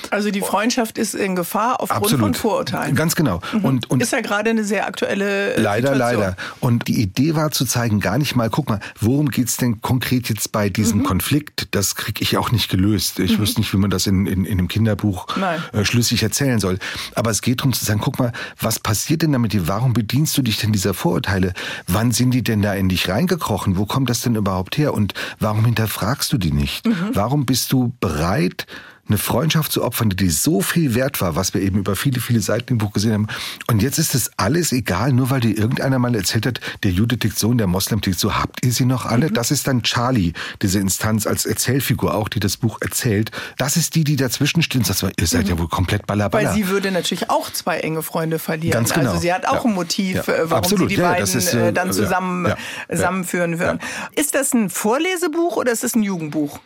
Also 0.09 0.29
die 0.29 0.41
Freundschaft 0.41 0.97
ist 0.97 1.15
in 1.15 1.35
Gefahr 1.37 1.79
aufgrund 1.79 2.03
Absolut. 2.03 2.25
von 2.25 2.33
Vorurteilen. 2.33 2.95
Ganz 2.95 3.15
genau. 3.15 3.39
Mhm. 3.53 3.65
Und, 3.65 3.89
und 3.89 4.01
ist 4.01 4.11
ja 4.11 4.19
gerade 4.19 4.49
eine 4.49 4.65
sehr 4.65 4.85
aktuelle 4.85 5.53
äh, 5.53 5.61
Leider, 5.61 5.93
Situation. 5.93 6.19
leider. 6.21 6.35
Und 6.59 6.87
die 6.89 7.01
Idee 7.01 7.35
war 7.35 7.51
zu 7.51 7.65
zeigen, 7.65 8.01
gar 8.01 8.17
nicht 8.17 8.35
mal, 8.35 8.49
guck 8.49 8.67
mal, 8.67 8.81
worum 8.99 9.29
geht's 9.29 9.55
denn 9.55 9.81
konkret 9.81 10.27
jetzt 10.27 10.51
bei 10.51 10.69
diesem 10.69 10.99
mhm. 10.99 11.03
Konflikt? 11.03 11.69
Das 11.71 11.95
kriege 11.95 12.21
ich 12.21 12.37
auch 12.37 12.51
nicht 12.51 12.69
gelöst. 12.69 13.19
Ich 13.19 13.37
mhm. 13.37 13.41
wüsste 13.41 13.61
nicht, 13.61 13.71
wie 13.71 13.77
man 13.77 13.89
das 13.89 14.05
in, 14.05 14.27
in, 14.27 14.43
in 14.43 14.59
einem 14.59 14.67
Kinderbuch 14.67 15.27
äh, 15.71 15.85
schlüssig 15.85 16.23
erzählen 16.23 16.59
soll. 16.59 16.77
Aber 17.15 17.31
es 17.31 17.41
geht 17.41 17.61
darum 17.61 17.71
zu 17.71 17.85
sagen, 17.85 18.01
guck 18.03 18.19
mal, 18.19 18.33
was 18.59 18.79
passiert 18.79 19.21
denn 19.21 19.31
damit? 19.31 19.49
Warum 19.67 19.93
bedienst 19.93 20.37
du 20.37 20.41
dich 20.41 20.57
denn 20.57 20.73
dieser 20.73 20.93
Vorurteile? 20.93 21.53
Wann 21.87 22.11
sind 22.11 22.31
die 22.31 22.43
denn 22.43 22.61
da 22.61 22.73
in 22.73 22.89
dich 22.89 23.07
reingekrochen? 23.07 23.77
Wo 23.77 23.85
kommt 23.85 24.09
das 24.09 24.21
denn 24.21 24.35
überhaupt 24.35 24.77
her? 24.77 24.93
Und 24.93 25.13
warum 25.39 25.63
hinterfragst 25.63 26.33
du 26.33 26.37
die 26.39 26.51
nicht? 26.51 26.87
Mhm. 26.87 27.11
Warum 27.13 27.45
bist 27.45 27.71
du 27.71 27.93
bereit, 27.99 28.65
eine 29.09 29.17
Freundschaft 29.17 29.71
zu 29.71 29.83
opfern, 29.83 30.09
die 30.09 30.29
so 30.29 30.61
viel 30.61 30.95
wert 30.95 31.19
war, 31.19 31.35
was 31.35 31.53
wir 31.53 31.61
eben 31.61 31.79
über 31.79 31.95
viele, 31.95 32.21
viele 32.21 32.41
Seiten 32.41 32.73
im 32.73 32.77
Buch 32.77 32.93
gesehen 32.93 33.13
haben. 33.13 33.27
Und 33.67 33.81
jetzt 33.81 33.97
ist 33.97 34.15
es 34.15 34.31
alles 34.37 34.71
egal, 34.71 35.11
nur 35.11 35.29
weil 35.29 35.41
dir 35.41 35.57
irgendeiner 35.57 35.99
mal 35.99 36.15
erzählt 36.15 36.45
hat, 36.45 36.59
der 36.83 36.91
Jude 36.91 37.17
tickt 37.17 37.37
so 37.37 37.49
und 37.49 37.57
der 37.57 37.67
Moslem 37.67 38.01
tickt 38.01 38.19
so. 38.19 38.35
Habt 38.35 38.65
ihr 38.65 38.71
sie 38.71 38.85
noch 38.85 39.05
alle? 39.05 39.29
Mhm. 39.29 39.33
Das 39.33 39.51
ist 39.51 39.67
dann 39.67 39.83
Charlie, 39.83 40.33
diese 40.61 40.79
Instanz 40.79 41.25
als 41.25 41.45
Erzählfigur 41.45 42.13
auch, 42.13 42.29
die 42.29 42.39
das 42.39 42.57
Buch 42.57 42.77
erzählt. 42.81 43.31
Das 43.57 43.77
ist 43.77 43.95
die, 43.95 44.03
die 44.03 44.15
dazwischen 44.15 44.61
steht 44.61 44.81
und 44.81 44.85
sagt, 44.85 45.19
ihr 45.19 45.27
seid 45.27 45.45
mhm. 45.45 45.49
ja 45.49 45.59
wohl 45.59 45.67
komplett 45.67 46.05
ballerballer. 46.05 46.49
Weil 46.49 46.55
sie 46.55 46.69
würde 46.69 46.91
natürlich 46.91 47.29
auch 47.29 47.51
zwei 47.51 47.79
enge 47.79 48.03
Freunde 48.03 48.39
verlieren. 48.39 48.73
Ganz 48.73 48.93
genau. 48.93 49.09
Also 49.09 49.21
sie 49.21 49.33
hat 49.33 49.47
auch 49.47 49.63
ja. 49.65 49.69
ein 49.69 49.73
Motiv, 49.73 50.27
ja. 50.27 50.33
Äh, 50.33 50.49
warum 50.49 50.63
Absolut. 50.63 50.89
sie 50.89 50.95
die 50.95 51.01
ja, 51.01 51.11
beiden 51.11 51.23
ist, 51.23 51.53
äh, 51.53 51.73
dann 51.73 51.91
zusammen, 51.91 52.53
zusammenführen 52.89 53.59
würden. 53.59 53.79
Ist 54.15 54.35
das 54.35 54.53
ein 54.53 54.69
Vorlesebuch 54.69 55.57
oder 55.57 55.71
ist 55.71 55.83
es 55.83 55.95
ein 55.95 56.03
Jugendbuch? 56.03 56.59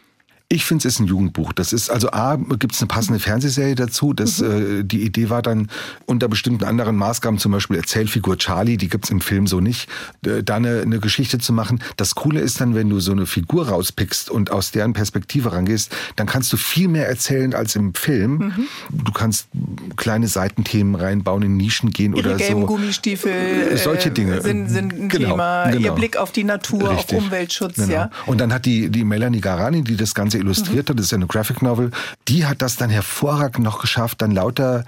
Ich 0.53 0.65
finde, 0.65 0.87
es 0.87 0.93
ist 0.93 0.99
ein 0.99 1.07
Jugendbuch. 1.07 1.51
Das 1.51 1.73
ist, 1.73 1.89
also 1.89 2.11
A, 2.11 2.35
gibt 2.35 2.75
es 2.75 2.81
eine 2.81 2.87
passende 2.87 3.19
Fernsehserie 3.19 3.73
dazu. 3.73 4.13
Das, 4.13 4.39
mhm. 4.39 4.81
äh, 4.81 4.83
die 4.83 5.01
Idee 5.01 5.31
war 5.31 5.41
dann, 5.41 5.67
unter 6.05 6.27
bestimmten 6.27 6.63
anderen 6.63 6.95
Maßgaben, 6.95 7.39
zum 7.39 7.51
Beispiel 7.53 7.77
Erzählfigur 7.77 8.37
Charlie, 8.37 8.77
die 8.77 8.87
gibt 8.87 9.05
es 9.05 9.09
im 9.09 9.19
Film 9.19 9.47
so 9.47 9.61
nicht, 9.61 9.89
äh, 10.23 10.43
da 10.43 10.57
eine, 10.57 10.81
eine 10.81 10.99
Geschichte 10.99 11.39
zu 11.39 11.53
machen. 11.53 11.81
Das 11.97 12.13
Coole 12.13 12.39
ist 12.39 12.61
dann, 12.61 12.75
wenn 12.75 12.87
du 12.87 12.99
so 12.99 13.13
eine 13.13 13.25
Figur 13.25 13.69
rauspickst 13.69 14.29
und 14.29 14.51
aus 14.51 14.69
deren 14.69 14.93
Perspektive 14.93 15.53
rangehst, 15.53 15.91
dann 16.17 16.27
kannst 16.27 16.53
du 16.53 16.57
viel 16.57 16.87
mehr 16.87 17.07
erzählen 17.07 17.55
als 17.55 17.75
im 17.75 17.95
Film. 17.95 18.37
Mhm. 18.37 18.67
Du 18.91 19.11
kannst 19.11 19.47
kleine 19.95 20.27
Seitenthemen 20.27 20.93
reinbauen, 20.93 21.41
in 21.41 21.57
Nischen 21.57 21.89
gehen 21.89 22.13
Ihre 22.13 22.29
oder 22.29 22.37
gelben 22.37 22.61
so. 22.61 22.67
Gummistiefel 22.67 23.31
äh, 23.71 23.77
solche 23.77 24.11
Dinge 24.11 24.39
sind, 24.43 24.69
sind 24.69 24.93
ein 24.93 25.09
genau, 25.09 25.31
Thema. 25.31 25.71
Genau. 25.71 25.79
Ihr 25.79 25.91
Blick 25.93 26.15
auf 26.15 26.31
die 26.31 26.43
Natur, 26.43 26.91
Richtig. 26.91 27.17
auf 27.17 27.23
Umweltschutz, 27.25 27.77
genau. 27.77 27.91
ja. 27.91 28.11
Und 28.27 28.39
dann 28.39 28.53
hat 28.53 28.67
die, 28.67 28.91
die 28.91 29.03
Melanie 29.03 29.41
Garani, 29.41 29.83
die 29.83 29.95
das 29.95 30.13
Ganze 30.13 30.42
illustriert 30.43 30.89
hat, 30.89 30.97
das 30.97 31.05
ist 31.05 31.11
ja 31.11 31.17
eine 31.17 31.27
Graphic 31.27 31.61
Novel, 31.61 31.91
die 32.27 32.45
hat 32.45 32.61
das 32.61 32.75
dann 32.75 32.89
hervorragend 32.89 33.63
noch 33.63 33.79
geschafft, 33.79 34.21
dann 34.21 34.31
lauter 34.31 34.85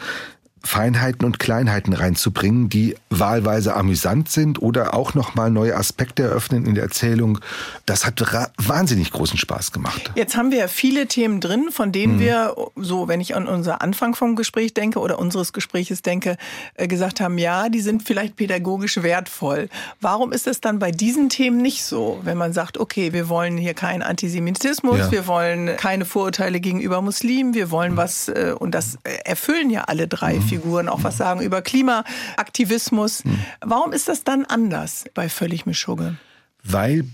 Feinheiten 0.66 1.26
und 1.26 1.40
Kleinheiten 1.40 1.94
reinzubringen, 1.94 2.70
die 2.70 2.96
wahlweise 3.10 3.76
amüsant 3.76 4.30
sind 4.30 4.62
oder 4.62 4.94
auch 4.94 5.14
nochmal 5.14 5.52
neue 5.52 5.76
Aspekte 5.76 6.24
eröffnen 6.24 6.66
in 6.66 6.76
der 6.76 6.84
Erzählung. 6.84 7.40
Das 7.86 8.06
hat 8.06 8.22
wahnsinnig 8.58 9.12
großen 9.12 9.38
Spaß 9.38 9.72
gemacht. 9.72 10.12
Jetzt 10.16 10.36
haben 10.36 10.52
wir 10.52 10.58
ja 10.60 10.68
viele 10.68 11.08
Themen 11.08 11.40
drin, 11.40 11.70
von 11.72 11.92
denen 11.92 12.16
mhm. 12.16 12.20
wir, 12.20 12.56
so 12.76 13.08
wenn 13.08 13.22
ich 13.22 13.36
an 13.36 13.48
unser 13.48 13.82
Anfang 13.82 14.16
vom 14.16 14.36
Gespräch 14.36 14.74
denke 14.74 15.00
oder 15.00 15.20
unseres 15.20 15.54
Gespräches 15.54 16.02
denke, 16.02 16.38
äh, 16.76 16.88
gesagt 16.88 17.22
haben, 17.22 17.38
ja, 17.38 17.70
die 17.70 17.82
sind 17.82 18.04
vielleicht 18.04 18.36
pädagogisch 18.36 19.04
wertvoll. 19.04 19.70
Warum 20.02 20.32
ist 20.32 20.48
es 20.48 20.62
dann 20.62 20.80
bei 20.80 20.92
diesen 20.92 21.30
Themen 21.30 21.58
nicht 21.58 21.84
so, 21.84 22.20
wenn 22.24 22.38
man 22.38 22.54
sagt, 22.54 22.78
okay, 22.80 23.14
wir 23.14 23.30
wollen 23.30 23.58
hier 23.58 23.74
keinen 23.74 24.02
Antisemitismus, 24.02 24.98
ja. 24.98 25.12
wir 25.12 25.28
wollen 25.28 25.78
keine 25.78 26.06
Vorurteile 26.06 26.60
gegenüber 26.60 27.02
Muslimen, 27.02 27.54
wir 27.54 27.70
wollen 27.72 27.94
mhm. 27.94 27.98
was, 27.98 28.30
äh, 28.30 28.56
und 28.58 28.72
das 28.72 28.98
erfüllen 29.24 29.70
ja 29.70 29.84
alle 29.84 30.08
drei, 30.08 30.36
mhm. 30.36 30.42
Figuren 30.56 30.88
auch 30.88 31.04
was 31.04 31.18
sagen 31.18 31.42
über 31.42 31.62
Klimaaktivismus. 31.62 33.24
Hm. 33.24 33.40
Warum 33.62 33.92
ist 33.92 34.08
das 34.08 34.24
dann 34.24 34.46
anders 34.46 35.06
bei 35.14 35.28
Völlig 35.30 35.66
Mischugge? 35.66 36.16
Weil 36.64 37.06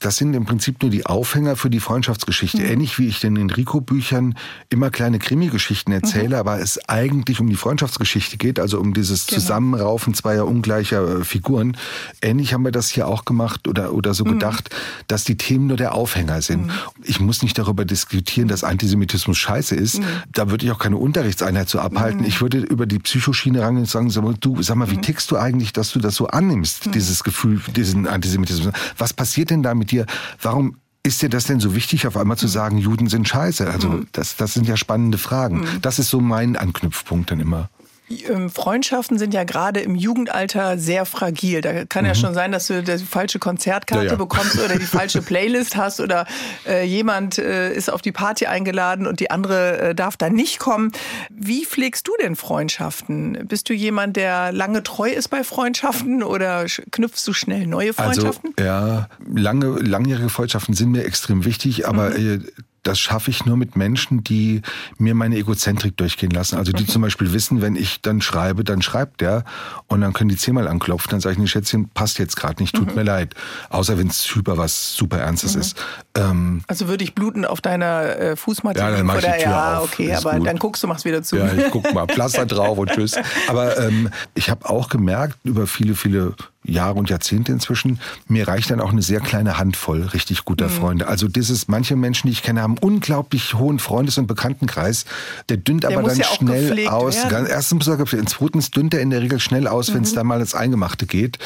das 0.00 0.16
sind 0.16 0.32
im 0.32 0.46
Prinzip 0.46 0.80
nur 0.82 0.90
die 0.90 1.04
Aufhänger 1.04 1.56
für 1.56 1.68
die 1.68 1.78
Freundschaftsgeschichte. 1.78 2.58
Mhm. 2.58 2.64
Ähnlich 2.64 2.98
wie 2.98 3.06
ich 3.06 3.22
in 3.22 3.34
den 3.34 3.50
Enrico-Büchern 3.50 4.34
immer 4.70 4.90
kleine 4.90 5.18
Krimi-Geschichten 5.18 5.92
erzähle, 5.92 6.28
mhm. 6.36 6.40
aber 6.40 6.58
es 6.58 6.88
eigentlich 6.88 7.38
um 7.38 7.48
die 7.50 7.56
Freundschaftsgeschichte 7.56 8.38
geht, 8.38 8.58
also 8.58 8.80
um 8.80 8.94
dieses 8.94 9.26
genau. 9.26 9.40
Zusammenraufen 9.40 10.14
zweier 10.14 10.46
ungleicher 10.46 11.20
äh, 11.20 11.24
Figuren. 11.24 11.76
Ähnlich 12.22 12.54
haben 12.54 12.64
wir 12.64 12.72
das 12.72 12.88
hier 12.88 13.06
auch 13.06 13.26
gemacht 13.26 13.68
oder, 13.68 13.92
oder 13.92 14.14
so 14.14 14.24
mhm. 14.24 14.32
gedacht, 14.32 14.74
dass 15.06 15.24
die 15.24 15.36
Themen 15.36 15.66
nur 15.66 15.76
der 15.76 15.94
Aufhänger 15.94 16.40
sind. 16.40 16.68
Mhm. 16.68 16.72
Ich 17.04 17.20
muss 17.20 17.42
nicht 17.42 17.58
darüber 17.58 17.84
diskutieren, 17.84 18.48
dass 18.48 18.64
Antisemitismus 18.64 19.36
scheiße 19.36 19.74
ist. 19.76 19.98
Mhm. 19.98 20.04
Da 20.32 20.50
würde 20.50 20.64
ich 20.64 20.72
auch 20.72 20.78
keine 20.78 20.96
Unterrichtseinheit 20.96 21.68
zu 21.68 21.78
abhalten. 21.78 22.22
Mhm. 22.22 22.26
Ich 22.26 22.40
würde 22.40 22.58
über 22.58 22.86
die 22.86 23.00
Psychoschiene 23.00 23.60
rangehen 23.60 23.82
und 23.82 23.90
sagen, 23.90 24.08
sag 24.08 24.24
mal, 24.24 24.34
du, 24.40 24.62
sag 24.62 24.76
mal, 24.76 24.90
wie 24.90 24.96
tickst 24.96 25.30
du 25.30 25.36
eigentlich, 25.36 25.74
dass 25.74 25.92
du 25.92 25.98
das 25.98 26.14
so 26.14 26.28
annimmst, 26.28 26.94
dieses 26.94 27.22
Gefühl, 27.22 27.60
diesen 27.76 28.06
Antisemitismus? 28.06 28.72
Was 28.96 29.12
passiert 29.12 29.50
denn 29.50 29.62
damit? 29.62 29.89
Dir, 29.90 30.06
warum 30.40 30.76
ist 31.02 31.22
dir 31.22 31.28
das 31.28 31.44
denn 31.44 31.60
so 31.60 31.74
wichtig, 31.74 32.06
auf 32.06 32.16
einmal 32.16 32.36
zu 32.36 32.46
mhm. 32.46 32.50
sagen, 32.50 32.78
Juden 32.78 33.08
sind 33.08 33.28
scheiße? 33.28 33.68
Also 33.70 33.88
mhm. 33.88 34.06
das, 34.12 34.36
das 34.36 34.54
sind 34.54 34.66
ja 34.66 34.76
spannende 34.76 35.18
Fragen. 35.18 35.60
Mhm. 35.60 35.80
Das 35.82 35.98
ist 35.98 36.10
so 36.10 36.20
mein 36.20 36.56
Anknüpfpunkt 36.56 37.30
dann 37.30 37.40
immer. 37.40 37.70
Ähm, 38.10 38.50
Freundschaften 38.50 39.18
sind 39.18 39.32
ja 39.34 39.44
gerade 39.44 39.80
im 39.80 39.94
Jugendalter 39.94 40.78
sehr 40.78 41.06
fragil. 41.06 41.60
Da 41.60 41.84
kann 41.84 42.04
mhm. 42.04 42.08
ja 42.08 42.14
schon 42.14 42.34
sein, 42.34 42.52
dass 42.52 42.66
du 42.66 42.82
die 42.82 42.98
falsche 42.98 43.38
Konzertkarte 43.38 44.04
ja, 44.04 44.10
ja. 44.12 44.16
bekommst 44.16 44.58
oder 44.58 44.76
die 44.76 44.84
falsche 44.84 45.22
Playlist 45.22 45.76
hast 45.76 46.00
oder 46.00 46.26
äh, 46.66 46.84
jemand 46.84 47.38
äh, 47.38 47.72
ist 47.72 47.90
auf 47.90 48.02
die 48.02 48.12
Party 48.12 48.46
eingeladen 48.46 49.06
und 49.06 49.20
die 49.20 49.30
andere 49.30 49.80
äh, 49.80 49.94
darf 49.94 50.16
da 50.16 50.28
nicht 50.28 50.58
kommen. 50.58 50.92
Wie 51.30 51.64
pflegst 51.64 52.06
du 52.08 52.12
denn 52.20 52.36
Freundschaften? 52.36 53.46
Bist 53.46 53.68
du 53.68 53.74
jemand, 53.74 54.16
der 54.16 54.52
lange 54.52 54.82
treu 54.82 55.10
ist 55.10 55.28
bei 55.28 55.44
Freundschaften 55.44 56.22
oder 56.22 56.66
knüpfst 56.90 57.26
du 57.26 57.32
schnell 57.32 57.66
neue 57.66 57.90
also, 57.90 58.02
Freundschaften? 58.02 58.54
Also, 58.56 58.68
ja, 58.68 59.08
lange, 59.32 59.66
langjährige 59.78 60.28
Freundschaften 60.28 60.74
sind 60.74 60.90
mir 60.90 61.04
extrem 61.04 61.44
wichtig, 61.44 61.86
aber 61.86 62.10
mhm. 62.10 62.48
Das 62.82 62.98
schaffe 62.98 63.30
ich 63.30 63.44
nur 63.44 63.56
mit 63.56 63.76
Menschen, 63.76 64.24
die 64.24 64.62
mir 64.98 65.14
meine 65.14 65.36
Egozentrik 65.36 65.96
durchgehen 65.96 66.30
lassen. 66.30 66.56
Also 66.56 66.72
die 66.72 66.86
zum 66.86 67.02
Beispiel 67.02 67.32
wissen, 67.32 67.60
wenn 67.60 67.76
ich 67.76 68.00
dann 68.00 68.20
schreibe, 68.20 68.64
dann 68.64 68.82
schreibt 68.82 69.20
der 69.20 69.44
und 69.86 70.00
dann 70.00 70.12
können 70.12 70.28
die 70.28 70.36
zehnmal 70.36 70.68
anklopfen. 70.68 71.10
Dann 71.10 71.20
sage 71.20 71.34
ich, 71.34 71.38
nee, 71.38 71.46
Schätzchen, 71.46 71.88
passt 71.88 72.18
jetzt 72.18 72.36
gerade 72.36 72.62
nicht, 72.62 72.74
tut 72.74 72.88
mhm. 72.88 72.94
mir 72.94 73.02
leid. 73.02 73.34
Außer 73.68 73.98
wenn 73.98 74.08
es 74.08 74.22
super 74.22 74.56
was 74.58 74.94
super 74.94 75.18
Ernstes 75.18 75.54
mhm. 75.54 75.60
ist. 75.60 75.84
Ähm, 76.14 76.62
also 76.66 76.88
würde 76.88 77.04
ich 77.04 77.14
bluten 77.14 77.44
auf 77.44 77.60
deiner 77.60 78.16
äh, 78.18 78.36
Fußmatte? 78.36 78.80
Ja, 78.80 78.90
dann 78.90 79.06
mache 79.06 79.18
ich 79.18 79.24
die 79.24 79.42
Tür 79.42 79.52
ja, 79.52 79.78
auf. 79.78 79.92
okay, 79.92 80.14
aber 80.14 80.36
gut. 80.36 80.46
dann 80.46 80.58
guckst 80.58 80.82
du, 80.82 80.86
machst 80.86 81.04
wieder 81.04 81.22
zu. 81.22 81.36
Ja, 81.36 81.52
ich 81.52 81.70
guck 81.70 81.92
mal, 81.94 82.06
Pflaster 82.08 82.46
drauf 82.46 82.78
und 82.78 82.90
tschüss. 82.90 83.16
Aber 83.48 83.78
ähm, 83.78 84.10
ich 84.34 84.50
habe 84.50 84.68
auch 84.68 84.88
gemerkt 84.88 85.38
über 85.44 85.66
viele, 85.66 85.94
viele 85.94 86.34
Jahre 86.64 86.98
und 86.98 87.08
Jahrzehnte 87.08 87.52
inzwischen. 87.52 88.00
Mir 88.26 88.46
reicht 88.46 88.70
dann 88.70 88.80
auch 88.80 88.92
eine 88.92 89.02
sehr 89.02 89.20
kleine 89.20 89.58
Handvoll 89.58 90.02
richtig 90.02 90.44
guter 90.44 90.68
mhm. 90.68 90.72
Freunde. 90.72 91.08
Also 91.08 91.26
dieses, 91.26 91.68
manche 91.68 91.96
Menschen, 91.96 92.26
die 92.26 92.32
ich 92.32 92.42
kenne, 92.42 92.60
haben 92.60 92.76
unglaublich 92.78 93.54
hohen 93.54 93.78
Freundes- 93.78 94.18
und 94.18 94.26
Bekanntenkreis. 94.26 95.06
Der 95.48 95.56
dünnt 95.56 95.84
der 95.84 95.96
aber 95.96 96.08
dann 96.08 96.18
ja 96.18 96.24
schnell 96.24 96.88
aus. 96.88 97.16
Werden. 97.16 97.46
Erstens 97.46 97.78
muss 97.78 97.88
er 97.88 97.96
gepflegt 97.96 98.28
zweitens 98.28 98.70
dünnt 98.70 98.94
er 98.94 99.00
in 99.00 99.10
der 99.10 99.22
Regel 99.22 99.40
schnell 99.40 99.66
aus, 99.66 99.90
mhm. 99.90 99.94
wenn 99.94 100.02
es 100.02 100.12
da 100.12 100.22
mal 100.22 100.40
ins 100.40 100.54
Eingemachte 100.54 101.06
geht. 101.06 101.38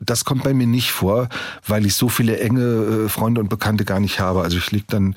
Das 0.00 0.24
kommt 0.24 0.44
bei 0.44 0.52
mir 0.52 0.66
nicht 0.66 0.92
vor, 0.92 1.28
weil 1.66 1.86
ich 1.86 1.94
so 1.94 2.08
viele 2.08 2.38
enge 2.38 3.06
äh, 3.06 3.08
Freunde 3.08 3.40
und 3.40 3.48
Bekannte 3.48 3.84
gar 3.84 4.00
nicht 4.00 4.20
habe. 4.20 4.42
Also 4.42 4.58
ich 4.58 4.70
liege 4.70 4.86
dann 4.88 5.14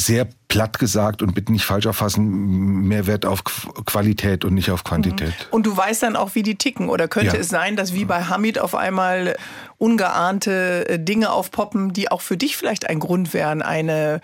sehr 0.00 0.26
platt 0.48 0.78
gesagt 0.78 1.22
und 1.22 1.34
bitte 1.34 1.52
nicht 1.52 1.64
falsch 1.64 1.86
auffassen, 1.86 2.88
mehr 2.88 3.06
Wert 3.06 3.26
auf 3.26 3.44
Qualität 3.86 4.44
und 4.44 4.54
nicht 4.54 4.70
auf 4.70 4.82
Quantität. 4.82 5.28
Mhm. 5.28 5.52
Und 5.52 5.66
du 5.66 5.76
weißt 5.76 6.02
dann 6.02 6.16
auch, 6.16 6.34
wie 6.34 6.42
die 6.42 6.56
ticken. 6.56 6.88
Oder 6.88 7.06
könnte 7.06 7.36
ja. 7.36 7.40
es 7.40 7.48
sein, 7.48 7.76
dass 7.76 7.94
wie 7.94 8.04
bei 8.04 8.24
Hamid 8.24 8.58
auf 8.58 8.74
einmal 8.74 9.36
ungeahnte 9.78 10.88
äh, 10.88 10.98
Dinge 10.98 11.30
aufpoppen, 11.30 11.92
die 11.92 12.10
auch 12.10 12.22
für 12.22 12.36
dich 12.36 12.56
vielleicht 12.56 12.88
ein 12.88 12.98
Grund 12.98 13.34
wären, 13.34 13.62
eine 13.62 14.20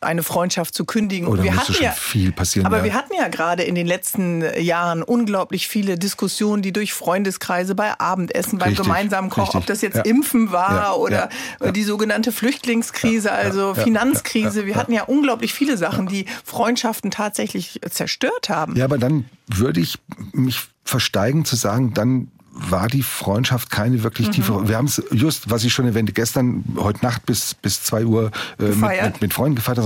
eine 0.00 0.22
Freundschaft 0.22 0.74
zu 0.74 0.84
kündigen. 0.84 1.28
Oder 1.28 1.42
wir 1.42 1.56
hatten 1.56 1.74
ja 1.80 1.92
viel 1.92 2.32
passieren. 2.32 2.66
Aber 2.66 2.78
ja. 2.78 2.84
wir 2.84 2.94
hatten 2.94 3.14
ja 3.14 3.28
gerade 3.28 3.62
in 3.62 3.74
den 3.74 3.86
letzten 3.86 4.42
Jahren 4.60 5.02
unglaublich 5.02 5.68
viele 5.68 5.98
Diskussionen, 5.98 6.62
die 6.62 6.72
durch 6.72 6.92
Freundeskreise 6.92 7.74
bei 7.74 7.98
Abendessen, 7.98 8.58
beim 8.58 8.70
richtig, 8.70 8.84
gemeinsamen 8.84 9.30
Koch, 9.30 9.42
richtig. 9.42 9.60
ob 9.60 9.66
das 9.66 9.82
jetzt 9.82 9.96
ja. 9.96 10.02
Impfen 10.02 10.52
war 10.52 10.74
ja, 10.74 10.92
oder 10.92 11.28
die 11.74 11.82
sogenannte 11.82 12.32
Flüchtlingskrise, 12.32 13.32
also 13.32 13.74
Finanzkrise. 13.74 14.66
Wir 14.66 14.76
hatten 14.76 14.92
ja 14.92 15.04
unglaublich 15.04 15.52
viele 15.52 15.76
Sachen, 15.76 16.06
die 16.06 16.26
Freundschaften 16.44 17.10
tatsächlich 17.10 17.80
zerstört 17.90 18.48
haben. 18.48 18.76
Ja, 18.76 18.84
aber 18.84 18.98
dann 18.98 19.24
würde 19.46 19.80
ich 19.80 19.98
mich 20.32 20.60
versteigen 20.84 21.44
zu 21.44 21.56
sagen, 21.56 21.92
dann 21.94 22.30
war 22.58 22.88
die 22.88 23.02
Freundschaft 23.02 23.70
keine 23.70 24.02
wirklich 24.02 24.28
mhm. 24.28 24.32
tiefe. 24.32 24.68
Wir 24.68 24.76
haben 24.76 24.86
es 24.86 25.02
just, 25.12 25.50
was 25.50 25.64
ich 25.64 25.72
schon 25.72 25.86
erwähnte, 25.86 26.12
gestern, 26.12 26.64
heute 26.76 27.04
Nacht 27.04 27.24
bis, 27.26 27.54
bis 27.54 27.82
zwei 27.82 28.04
Uhr 28.04 28.30
äh, 28.58 28.64
mit, 28.64 29.02
mit, 29.02 29.20
mit, 29.20 29.34
Freunden 29.34 29.56
gefeiert. 29.56 29.78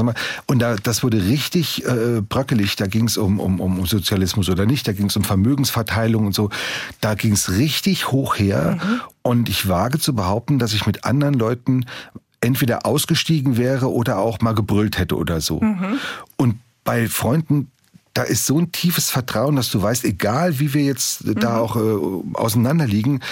Und 0.46 0.58
da, 0.58 0.76
das 0.76 1.02
wurde 1.02 1.24
richtig 1.24 1.84
äh, 1.84 2.20
bröckelig. 2.20 2.76
Da 2.76 2.86
ging 2.86 3.06
es 3.06 3.16
um, 3.16 3.40
um, 3.40 3.60
um 3.60 3.86
Sozialismus 3.86 4.48
oder 4.48 4.66
nicht, 4.66 4.88
da 4.88 4.92
ging 4.92 5.06
es 5.06 5.16
um 5.16 5.24
Vermögensverteilung 5.24 6.26
und 6.26 6.34
so. 6.34 6.50
Da 7.00 7.14
ging 7.14 7.32
es 7.32 7.52
richtig 7.52 8.10
hoch 8.10 8.38
her. 8.38 8.78
Mhm. 8.82 9.00
Und 9.22 9.48
ich 9.48 9.68
wage 9.68 9.98
zu 9.98 10.14
behaupten, 10.14 10.58
dass 10.58 10.72
ich 10.72 10.86
mit 10.86 11.04
anderen 11.04 11.34
Leuten 11.34 11.86
entweder 12.40 12.86
ausgestiegen 12.86 13.56
wäre 13.56 13.92
oder 13.92 14.18
auch 14.18 14.40
mal 14.40 14.54
gebrüllt 14.54 14.98
hätte 14.98 15.16
oder 15.16 15.40
so. 15.40 15.60
Mhm. 15.60 15.98
Und 16.36 16.58
bei 16.84 17.06
Freunden 17.08 17.70
da 18.14 18.22
ist 18.22 18.46
so 18.46 18.58
ein 18.58 18.72
tiefes 18.72 19.10
Vertrauen, 19.10 19.56
dass 19.56 19.70
du 19.70 19.80
weißt, 19.80 20.04
egal 20.04 20.58
wie 20.58 20.74
wir 20.74 20.82
jetzt 20.82 21.24
mhm. 21.24 21.34
da 21.36 21.58
auch 21.58 21.76
äh, 21.76 22.34
auseinanderliegen, 22.34 23.22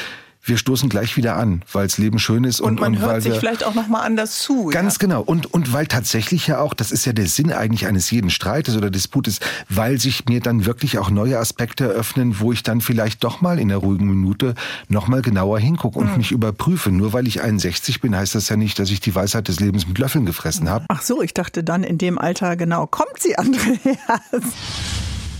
wir 0.42 0.56
stoßen 0.56 0.88
gleich 0.88 1.16
wieder 1.16 1.36
an, 1.36 1.62
weil 1.72 1.86
das 1.86 1.98
Leben 1.98 2.18
schön 2.18 2.44
ist. 2.44 2.60
Und, 2.60 2.72
und 2.72 2.80
man 2.80 2.94
und 2.94 3.00
hört 3.00 3.22
sich 3.22 3.34
vielleicht 3.34 3.64
auch 3.64 3.74
nochmal 3.74 4.06
anders 4.06 4.38
zu. 4.40 4.66
Ganz 4.66 4.94
ja. 4.94 4.98
genau. 5.00 5.22
Und, 5.22 5.52
und 5.52 5.72
weil 5.72 5.86
tatsächlich 5.86 6.46
ja 6.46 6.60
auch, 6.60 6.74
das 6.74 6.92
ist 6.92 7.04
ja 7.04 7.12
der 7.12 7.26
Sinn 7.26 7.52
eigentlich 7.52 7.86
eines 7.86 8.10
jeden 8.10 8.30
Streites 8.30 8.76
oder 8.76 8.90
Disputes, 8.90 9.40
weil 9.68 10.00
sich 10.00 10.24
mir 10.26 10.40
dann 10.40 10.64
wirklich 10.64 10.98
auch 10.98 11.10
neue 11.10 11.38
Aspekte 11.38 11.84
eröffnen, 11.84 12.40
wo 12.40 12.52
ich 12.52 12.62
dann 12.62 12.80
vielleicht 12.80 13.22
doch 13.22 13.40
mal 13.40 13.58
in 13.58 13.68
der 13.68 13.78
ruhigen 13.78 14.06
Minute 14.06 14.54
nochmal 14.88 15.22
genauer 15.22 15.58
hingucke 15.58 15.98
und 15.98 16.10
mhm. 16.12 16.16
mich 16.16 16.32
überprüfe. 16.32 16.90
Nur 16.90 17.12
weil 17.12 17.26
ich 17.26 17.42
61 17.42 18.00
bin, 18.00 18.16
heißt 18.16 18.34
das 18.34 18.48
ja 18.48 18.56
nicht, 18.56 18.78
dass 18.78 18.90
ich 18.90 19.00
die 19.00 19.14
Weisheit 19.14 19.48
des 19.48 19.60
Lebens 19.60 19.86
mit 19.86 19.98
Löffeln 19.98 20.24
gefressen 20.24 20.70
habe. 20.70 20.86
Ach 20.88 21.02
so, 21.02 21.22
ich 21.22 21.34
dachte 21.34 21.62
dann 21.62 21.84
in 21.84 21.98
dem 21.98 22.18
Alter, 22.18 22.56
genau, 22.56 22.86
kommt 22.86 23.20
sie, 23.20 23.36
Andreas. 23.36 23.90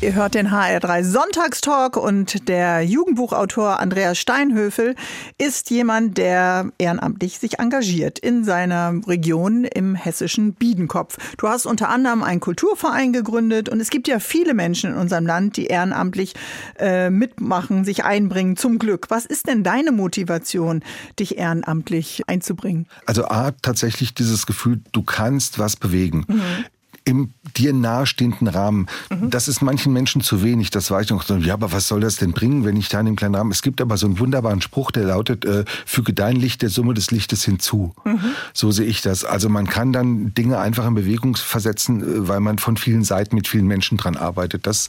Ihr 0.02 0.14
hört 0.14 0.32
den 0.32 0.48
HR3 0.48 1.04
Sonntagstalk 1.04 1.98
und 1.98 2.48
der 2.48 2.80
Jugendbuchautor 2.80 3.80
Andreas 3.80 4.16
Steinhöfel 4.16 4.94
ist 5.36 5.68
jemand, 5.68 6.16
der 6.16 6.72
ehrenamtlich 6.78 7.38
sich 7.38 7.58
engagiert 7.58 8.18
in 8.18 8.42
seiner 8.42 8.94
Region 9.06 9.64
im 9.64 9.94
hessischen 9.94 10.54
Biedenkopf. 10.54 11.18
Du 11.36 11.48
hast 11.48 11.66
unter 11.66 11.90
anderem 11.90 12.22
einen 12.22 12.40
Kulturverein 12.40 13.12
gegründet 13.12 13.68
und 13.68 13.78
es 13.78 13.90
gibt 13.90 14.08
ja 14.08 14.20
viele 14.20 14.54
Menschen 14.54 14.92
in 14.92 14.96
unserem 14.96 15.26
Land, 15.26 15.58
die 15.58 15.66
ehrenamtlich 15.66 16.32
äh, 16.78 17.10
mitmachen, 17.10 17.84
sich 17.84 18.02
einbringen, 18.02 18.56
zum 18.56 18.78
Glück. 18.78 19.08
Was 19.10 19.26
ist 19.26 19.48
denn 19.48 19.64
deine 19.64 19.92
Motivation, 19.92 20.82
dich 21.18 21.36
ehrenamtlich 21.36 22.22
einzubringen? 22.26 22.86
Also 23.04 23.26
A, 23.26 23.50
tatsächlich 23.50 24.14
dieses 24.14 24.46
Gefühl, 24.46 24.80
du 24.92 25.02
kannst 25.02 25.58
was 25.58 25.76
bewegen. 25.76 26.24
Mhm 26.26 26.64
im 27.04 27.32
dir 27.56 27.72
nahestehenden 27.72 28.48
Rahmen. 28.48 28.86
Mhm. 29.10 29.30
Das 29.30 29.48
ist 29.48 29.62
manchen 29.62 29.92
Menschen 29.92 30.20
zu 30.20 30.42
wenig. 30.42 30.70
Das 30.70 30.90
war 30.90 31.00
ich 31.00 31.10
noch 31.10 31.22
so, 31.22 31.36
ja, 31.36 31.54
aber 31.54 31.72
was 31.72 31.88
soll 31.88 32.00
das 32.00 32.16
denn 32.16 32.32
bringen, 32.32 32.64
wenn 32.64 32.76
ich 32.76 32.88
da 32.88 33.00
in 33.00 33.06
dem 33.06 33.16
kleinen 33.16 33.34
Rahmen. 33.34 33.50
Es 33.50 33.62
gibt 33.62 33.80
aber 33.80 33.96
so 33.96 34.06
einen 34.06 34.18
wunderbaren 34.18 34.60
Spruch, 34.60 34.90
der 34.90 35.04
lautet, 35.04 35.44
äh, 35.44 35.64
füge 35.86 36.12
dein 36.12 36.36
Licht 36.36 36.62
der 36.62 36.68
Summe 36.68 36.94
des 36.94 37.10
Lichtes 37.10 37.44
hinzu. 37.44 37.94
Mhm. 38.04 38.20
So 38.52 38.70
sehe 38.70 38.86
ich 38.86 39.02
das. 39.02 39.24
Also 39.24 39.48
man 39.48 39.66
kann 39.66 39.92
dann 39.92 40.34
Dinge 40.34 40.58
einfach 40.58 40.86
in 40.86 40.94
Bewegung 40.94 41.36
versetzen, 41.36 42.02
äh, 42.02 42.28
weil 42.28 42.40
man 42.40 42.58
von 42.58 42.76
vielen 42.76 43.04
Seiten 43.04 43.34
mit 43.34 43.48
vielen 43.48 43.66
Menschen 43.66 43.96
dran 43.96 44.16
arbeitet. 44.16 44.66
Das, 44.66 44.88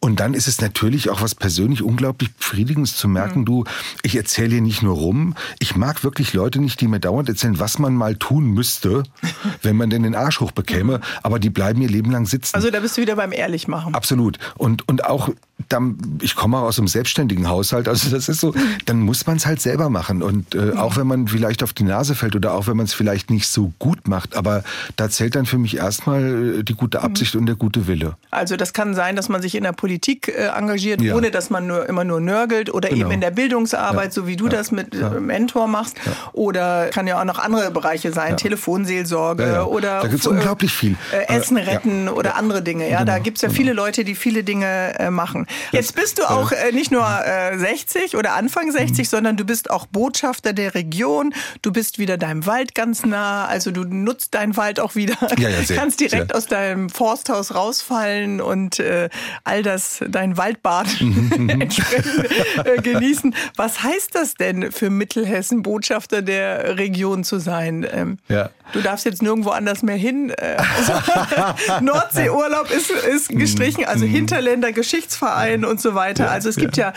und 0.00 0.20
dann 0.20 0.34
ist 0.34 0.48
es 0.48 0.60
natürlich 0.60 1.10
auch 1.10 1.20
was 1.20 1.34
persönlich 1.34 1.82
unglaublich 1.82 2.34
Befriedigendes 2.34 2.96
zu 2.96 3.08
merken, 3.08 3.40
mhm. 3.40 3.44
du, 3.44 3.64
ich 4.02 4.16
erzähle 4.16 4.52
hier 4.52 4.62
nicht 4.62 4.82
nur 4.82 4.96
rum. 4.96 5.34
Ich 5.58 5.76
mag 5.76 6.02
wirklich 6.04 6.32
Leute 6.32 6.60
nicht, 6.60 6.80
die 6.80 6.88
mir 6.88 7.00
dauernd 7.00 7.28
erzählen, 7.28 7.58
was 7.58 7.78
man 7.78 7.94
mal 7.94 8.16
tun 8.16 8.46
müsste, 8.46 9.02
wenn 9.62 9.76
man 9.76 9.90
denn 9.90 10.02
den 10.02 10.14
Arsch 10.14 10.40
hochbekäme. 10.40 10.98
Mhm. 10.98 11.02
Aber 11.22 11.38
die 11.38 11.49
bleiben 11.50 11.82
ihr 11.82 11.88
Leben 11.88 12.10
lang 12.10 12.26
sitzen. 12.26 12.54
Also 12.54 12.70
da 12.70 12.80
bist 12.80 12.96
du 12.96 13.02
wieder 13.02 13.16
beim 13.16 13.32
Ehrlichmachen. 13.32 13.94
Absolut. 13.94 14.38
Und, 14.56 14.88
und 14.88 15.04
auch, 15.04 15.30
dann, 15.68 15.98
ich 16.22 16.34
komme 16.34 16.58
auch 16.58 16.62
aus 16.62 16.78
einem 16.78 16.88
selbstständigen 16.88 17.48
Haushalt, 17.48 17.88
also 17.88 18.10
das 18.10 18.28
ist 18.28 18.40
so, 18.40 18.54
dann 18.86 19.00
muss 19.00 19.26
man 19.26 19.36
es 19.36 19.46
halt 19.46 19.60
selber 19.60 19.90
machen. 19.90 20.22
Und 20.22 20.54
äh, 20.54 20.72
auch 20.72 20.96
wenn 20.96 21.06
man 21.06 21.28
vielleicht 21.28 21.62
auf 21.62 21.72
die 21.72 21.84
Nase 21.84 22.14
fällt 22.14 22.34
oder 22.34 22.54
auch 22.54 22.66
wenn 22.66 22.76
man 22.76 22.86
es 22.86 22.94
vielleicht 22.94 23.30
nicht 23.30 23.46
so 23.46 23.72
gut 23.78 24.08
macht, 24.08 24.36
aber 24.36 24.64
da 24.96 25.10
zählt 25.10 25.34
dann 25.34 25.46
für 25.46 25.58
mich 25.58 25.76
erstmal 25.76 26.60
äh, 26.60 26.62
die 26.62 26.74
gute 26.74 26.98
mhm. 26.98 27.04
Absicht 27.04 27.34
mhm. 27.34 27.40
und 27.40 27.46
der 27.46 27.56
gute 27.56 27.86
Wille. 27.86 28.16
Also 28.30 28.56
das 28.56 28.72
kann 28.72 28.94
sein, 28.94 29.16
dass 29.16 29.28
man 29.28 29.42
sich 29.42 29.54
in 29.54 29.62
der 29.62 29.72
Politik 29.72 30.28
äh, 30.28 30.46
engagiert, 30.56 31.00
ja. 31.00 31.14
ohne 31.14 31.30
dass 31.30 31.50
man 31.50 31.66
nur 31.66 31.88
immer 31.88 32.04
nur 32.04 32.20
nörgelt 32.20 32.72
oder 32.72 32.88
genau. 32.88 33.02
eben 33.02 33.10
in 33.12 33.20
der 33.20 33.30
Bildungsarbeit, 33.30 34.06
ja. 34.06 34.10
so 34.10 34.26
wie 34.26 34.36
du 34.36 34.44
ja. 34.44 34.50
das 34.50 34.70
mit 34.70 34.94
äh, 34.94 35.20
Mentor 35.20 35.66
machst. 35.66 35.96
Oder 36.32 36.88
kann 36.88 37.06
ja 37.06 37.20
auch 37.20 37.24
noch 37.24 37.38
andere 37.38 37.70
Bereiche 37.70 38.12
sein, 38.12 38.36
Telefonseelsorge 38.36 39.66
oder 39.68 40.00
da 40.00 40.08
gibt 40.08 40.20
es 40.20 40.26
unglaublich 40.26 40.72
viel. 40.72 40.96
Äh, 41.12 41.39
Essen 41.40 41.56
retten 41.56 42.06
ja. 42.06 42.12
oder 42.12 42.36
andere 42.36 42.62
Dinge. 42.62 42.88
Ja, 42.88 43.00
genau. 43.00 43.12
da 43.12 43.18
gibt's 43.18 43.42
ja 43.42 43.48
genau. 43.48 43.56
viele 43.56 43.72
Leute, 43.72 44.04
die 44.04 44.14
viele 44.14 44.44
Dinge 44.44 44.98
äh, 44.98 45.10
machen. 45.10 45.46
Jetzt 45.72 45.94
bist 45.94 46.18
du 46.18 46.24
auch 46.24 46.52
äh, 46.52 46.72
nicht 46.72 46.90
nur 46.90 47.06
äh, 47.06 47.58
60 47.58 48.16
oder 48.16 48.34
Anfang 48.34 48.70
60, 48.70 48.98
mhm. 48.98 49.04
sondern 49.04 49.36
du 49.36 49.44
bist 49.44 49.70
auch 49.70 49.86
Botschafter 49.86 50.52
der 50.52 50.74
Region. 50.74 51.34
Du 51.62 51.72
bist 51.72 51.98
wieder 51.98 52.16
deinem 52.16 52.46
Wald 52.46 52.74
ganz 52.74 53.04
nah. 53.04 53.46
Also 53.46 53.70
du 53.70 53.84
nutzt 53.84 54.34
deinen 54.34 54.56
Wald 54.56 54.80
auch 54.80 54.94
wieder. 54.94 55.16
Ja, 55.38 55.48
ja, 55.48 55.62
sehr, 55.62 55.76
Kannst 55.76 56.00
direkt 56.00 56.28
sehr. 56.28 56.36
aus 56.36 56.46
deinem 56.46 56.90
Forsthaus 56.90 57.54
rausfallen 57.54 58.40
und 58.40 58.78
äh, 58.78 59.08
all 59.44 59.62
das, 59.62 60.02
dein 60.08 60.36
Waldbad 60.36 60.86
entsprechend 61.00 62.30
äh, 62.64 62.80
genießen. 62.82 63.34
Was 63.56 63.82
heißt 63.82 64.14
das 64.14 64.34
denn 64.34 64.72
für 64.72 64.90
Mittelhessen, 64.90 65.62
Botschafter 65.62 66.22
der 66.22 66.76
Region 66.76 67.24
zu 67.24 67.38
sein? 67.38 67.86
Ähm, 67.90 68.18
ja. 68.28 68.50
Du 68.72 68.80
darfst 68.80 69.04
jetzt 69.04 69.22
nirgendwo 69.22 69.50
anders 69.50 69.82
mehr 69.82 69.96
hin. 69.96 70.32
Also 70.38 70.92
Nordseeurlaub 71.80 72.70
ist, 72.70 72.90
ist 72.90 73.28
gestrichen, 73.28 73.84
also 73.84 74.04
mhm. 74.04 74.10
Hinterländer 74.10 74.72
Geschichtsverein 74.72 75.64
und 75.64 75.80
so 75.80 75.94
weiter. 75.94 76.30
Also 76.30 76.48
es 76.48 76.56
gibt 76.56 76.76
ja, 76.76 76.92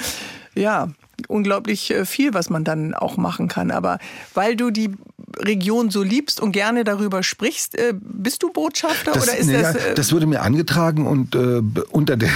ja, 0.55 0.89
unglaublich 1.27 1.91
äh, 1.91 2.05
viel, 2.05 2.33
was 2.33 2.49
man 2.49 2.63
dann 2.63 2.93
auch 2.93 3.17
machen 3.17 3.47
kann. 3.47 3.71
Aber 3.71 3.99
weil 4.33 4.55
du 4.55 4.71
die 4.71 4.91
Region 5.39 5.89
so 5.89 6.03
liebst 6.03 6.39
und 6.39 6.51
gerne 6.51 6.83
darüber 6.83 7.23
sprichst, 7.23 7.77
äh, 7.77 7.93
bist 7.99 8.43
du 8.43 8.51
Botschafter 8.51 9.13
das, 9.13 9.23
oder 9.23 9.37
ist 9.37 9.47
nee, 9.47 9.61
das? 9.61 9.75
Äh 9.75 9.93
das 9.95 10.11
wurde 10.11 10.25
mir 10.25 10.41
angetragen 10.41 11.07
und 11.07 11.35
äh, 11.35 11.61
unter 11.91 12.17
der 12.17 12.29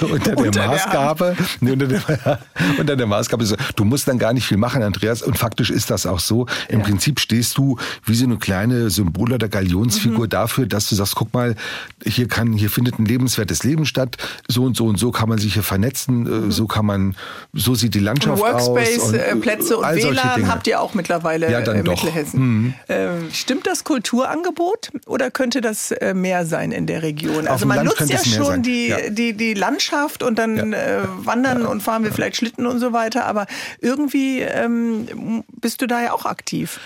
unter 0.00 0.34
der 0.34 0.46
unter 0.46 0.66
Maßgabe, 0.66 1.36
der 1.36 1.46
nee, 1.60 1.72
unter, 1.72 1.86
der, 1.86 2.40
unter 2.78 2.96
der 2.96 3.06
Maßgabe, 3.06 3.46
so, 3.46 3.56
du 3.74 3.84
musst 3.84 4.08
dann 4.08 4.18
gar 4.18 4.32
nicht 4.32 4.46
viel 4.46 4.56
machen, 4.56 4.82
Andreas. 4.82 5.22
Und 5.22 5.38
faktisch 5.38 5.70
ist 5.70 5.90
das 5.90 6.06
auch 6.06 6.20
so. 6.20 6.46
Im 6.68 6.80
ja. 6.80 6.86
Prinzip 6.86 7.20
stehst 7.20 7.58
du 7.58 7.78
wie 8.04 8.14
so 8.14 8.24
eine 8.24 8.36
kleine 8.36 8.90
Symbol 8.90 9.32
oder 9.32 9.48
Galionsfigur 9.48 10.26
mhm. 10.26 10.30
dafür, 10.30 10.66
dass 10.66 10.88
du 10.88 10.94
sagst, 10.94 11.14
guck 11.14 11.32
mal, 11.34 11.56
hier 12.04 12.28
kann, 12.28 12.52
hier 12.52 12.70
findet 12.70 12.98
ein 12.98 13.06
lebenswertes 13.06 13.64
Leben 13.64 13.86
statt. 13.86 14.16
So 14.48 14.64
und 14.64 14.76
so 14.76 14.86
und 14.86 14.98
so 14.98 15.10
kann 15.10 15.28
man 15.28 15.38
sich 15.38 15.54
hier 15.54 15.62
vernetzen. 15.62 16.26
Äh, 16.26 16.30
mhm. 16.30 16.52
So 16.52 16.66
kann 16.66 16.86
man, 16.86 17.16
so 17.52 17.74
sieht 17.74 17.94
die 17.94 18.00
Landschaft 18.00 18.40
Workspace, 18.40 19.00
aus. 19.00 19.12
Workspace, 19.12 19.40
Plätze 19.40 19.76
und 19.76 19.84
WLAN 19.84 20.48
habt 20.48 20.66
ihr 20.66 20.80
auch 20.80 20.94
mittlerweile 20.94 21.50
ja, 21.50 21.60
dann 21.60 21.76
in 21.78 21.84
doch. 21.84 22.02
Mittelhessen. 22.02 22.35
Mhm. 22.36 22.74
Ähm, 22.88 23.30
stimmt 23.32 23.66
das 23.66 23.84
Kulturangebot 23.84 24.90
oder 25.06 25.30
könnte 25.30 25.60
das 25.60 25.90
äh, 25.90 26.14
mehr 26.14 26.46
sein 26.46 26.72
in 26.72 26.86
der 26.86 27.02
Region? 27.02 27.48
Also 27.48 27.66
man 27.66 27.84
nutzt 27.84 28.08
ja 28.08 28.18
schon 28.18 28.62
die, 28.62 28.88
ja. 28.88 29.10
die, 29.10 29.32
die 29.32 29.54
Landschaft 29.54 30.22
und 30.22 30.38
dann 30.38 30.72
ja. 30.72 30.78
äh, 30.78 31.02
wandern 31.24 31.62
ja. 31.62 31.68
und 31.68 31.82
fahren 31.82 32.04
wir 32.04 32.12
vielleicht 32.12 32.36
Schlitten 32.36 32.66
und 32.66 32.78
so 32.78 32.92
weiter, 32.92 33.26
aber 33.26 33.46
irgendwie 33.80 34.40
ähm, 34.40 35.44
bist 35.52 35.82
du 35.82 35.86
da 35.86 36.02
ja 36.02 36.12
auch 36.12 36.26
aktiv. 36.26 36.80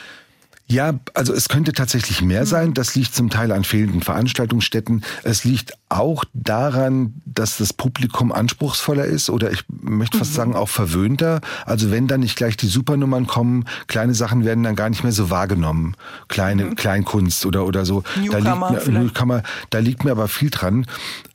Ja, 0.71 0.95
also 1.15 1.35
es 1.35 1.49
könnte 1.49 1.73
tatsächlich 1.73 2.23
mehr 2.23 2.47
sein. 2.47 2.75
Das 2.75 2.95
liegt 2.95 3.13
zum 3.13 3.29
Teil 3.29 3.51
an 3.51 3.65
fehlenden 3.65 4.03
Veranstaltungsstätten. 4.03 5.05
Es 5.25 5.43
liegt 5.43 5.73
auch 5.89 6.25
daran, 6.33 7.15
dass 7.27 7.57
das 7.57 7.73
Publikum 7.73 8.31
anspruchsvoller 8.31 9.05
ist 9.05 9.31
oder 9.31 9.51
ich 9.51 9.65
möchte 9.69 10.19
fast 10.19 10.31
mhm. 10.31 10.37
sagen 10.37 10.55
auch 10.55 10.69
verwöhnter. 10.69 11.41
Also 11.67 11.91
wenn 11.91 12.07
dann 12.07 12.21
nicht 12.21 12.37
gleich 12.37 12.57
die 12.57 12.69
Supernummern 12.69 13.27
kommen, 13.27 13.65
kleine 13.89 14.15
Sachen 14.15 14.45
werden 14.45 14.63
dann 14.63 14.77
gar 14.77 14.89
nicht 14.89 15.03
mehr 15.03 15.13
so 15.13 15.29
wahrgenommen. 15.29 15.97
Kleine 16.29 16.67
mhm. 16.67 16.77
Kleinkunst 16.77 17.45
oder 17.47 17.67
oder 17.67 17.85
so. 17.85 18.05
Newcomer, 18.15 18.69
da 18.69 18.69
liegt, 18.69 18.87
mir, 18.87 18.99
Newcomer, 19.01 19.43
da 19.71 19.79
liegt 19.81 20.05
mir 20.05 20.13
aber 20.13 20.29
viel 20.29 20.51
dran. 20.51 20.87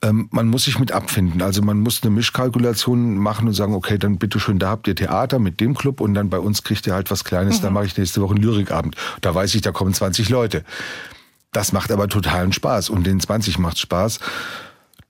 Ähm, 0.01 0.29
man 0.31 0.47
muss 0.47 0.63
sich 0.63 0.79
mit 0.79 0.93
abfinden. 0.93 1.41
Also 1.41 1.61
man 1.61 1.81
muss 1.81 2.01
eine 2.03 2.11
Mischkalkulation 2.11 3.17
machen 3.17 3.49
und 3.49 3.53
sagen, 3.53 3.73
okay, 3.73 3.97
dann 3.97 4.17
bitteschön, 4.17 4.59
da 4.59 4.69
habt 4.69 4.87
ihr 4.87 4.95
Theater 4.95 5.39
mit 5.39 5.59
dem 5.59 5.75
Club 5.75 5.99
und 5.99 6.13
dann 6.13 6.29
bei 6.29 6.39
uns 6.39 6.63
kriegt 6.63 6.87
ihr 6.87 6.93
halt 6.93 7.11
was 7.11 7.25
Kleines. 7.25 7.59
Mhm. 7.59 7.63
Da 7.63 7.69
mache 7.71 7.87
ich 7.87 7.97
nächste 7.97 8.21
Woche 8.21 8.35
einen 8.35 8.43
Lyrikabend. 8.43 8.95
Da 9.25 9.33
weiß 9.33 9.55
ich, 9.55 9.63
da 9.63 9.71
kommen 9.71 9.91
20 9.91 10.29
Leute. 10.29 10.63
Das 11.51 11.71
macht 11.71 11.91
aber 11.91 12.07
totalen 12.07 12.53
Spaß 12.53 12.91
und 12.91 13.07
den 13.07 13.19
20 13.19 13.57
macht 13.57 13.79
Spaß. 13.79 14.19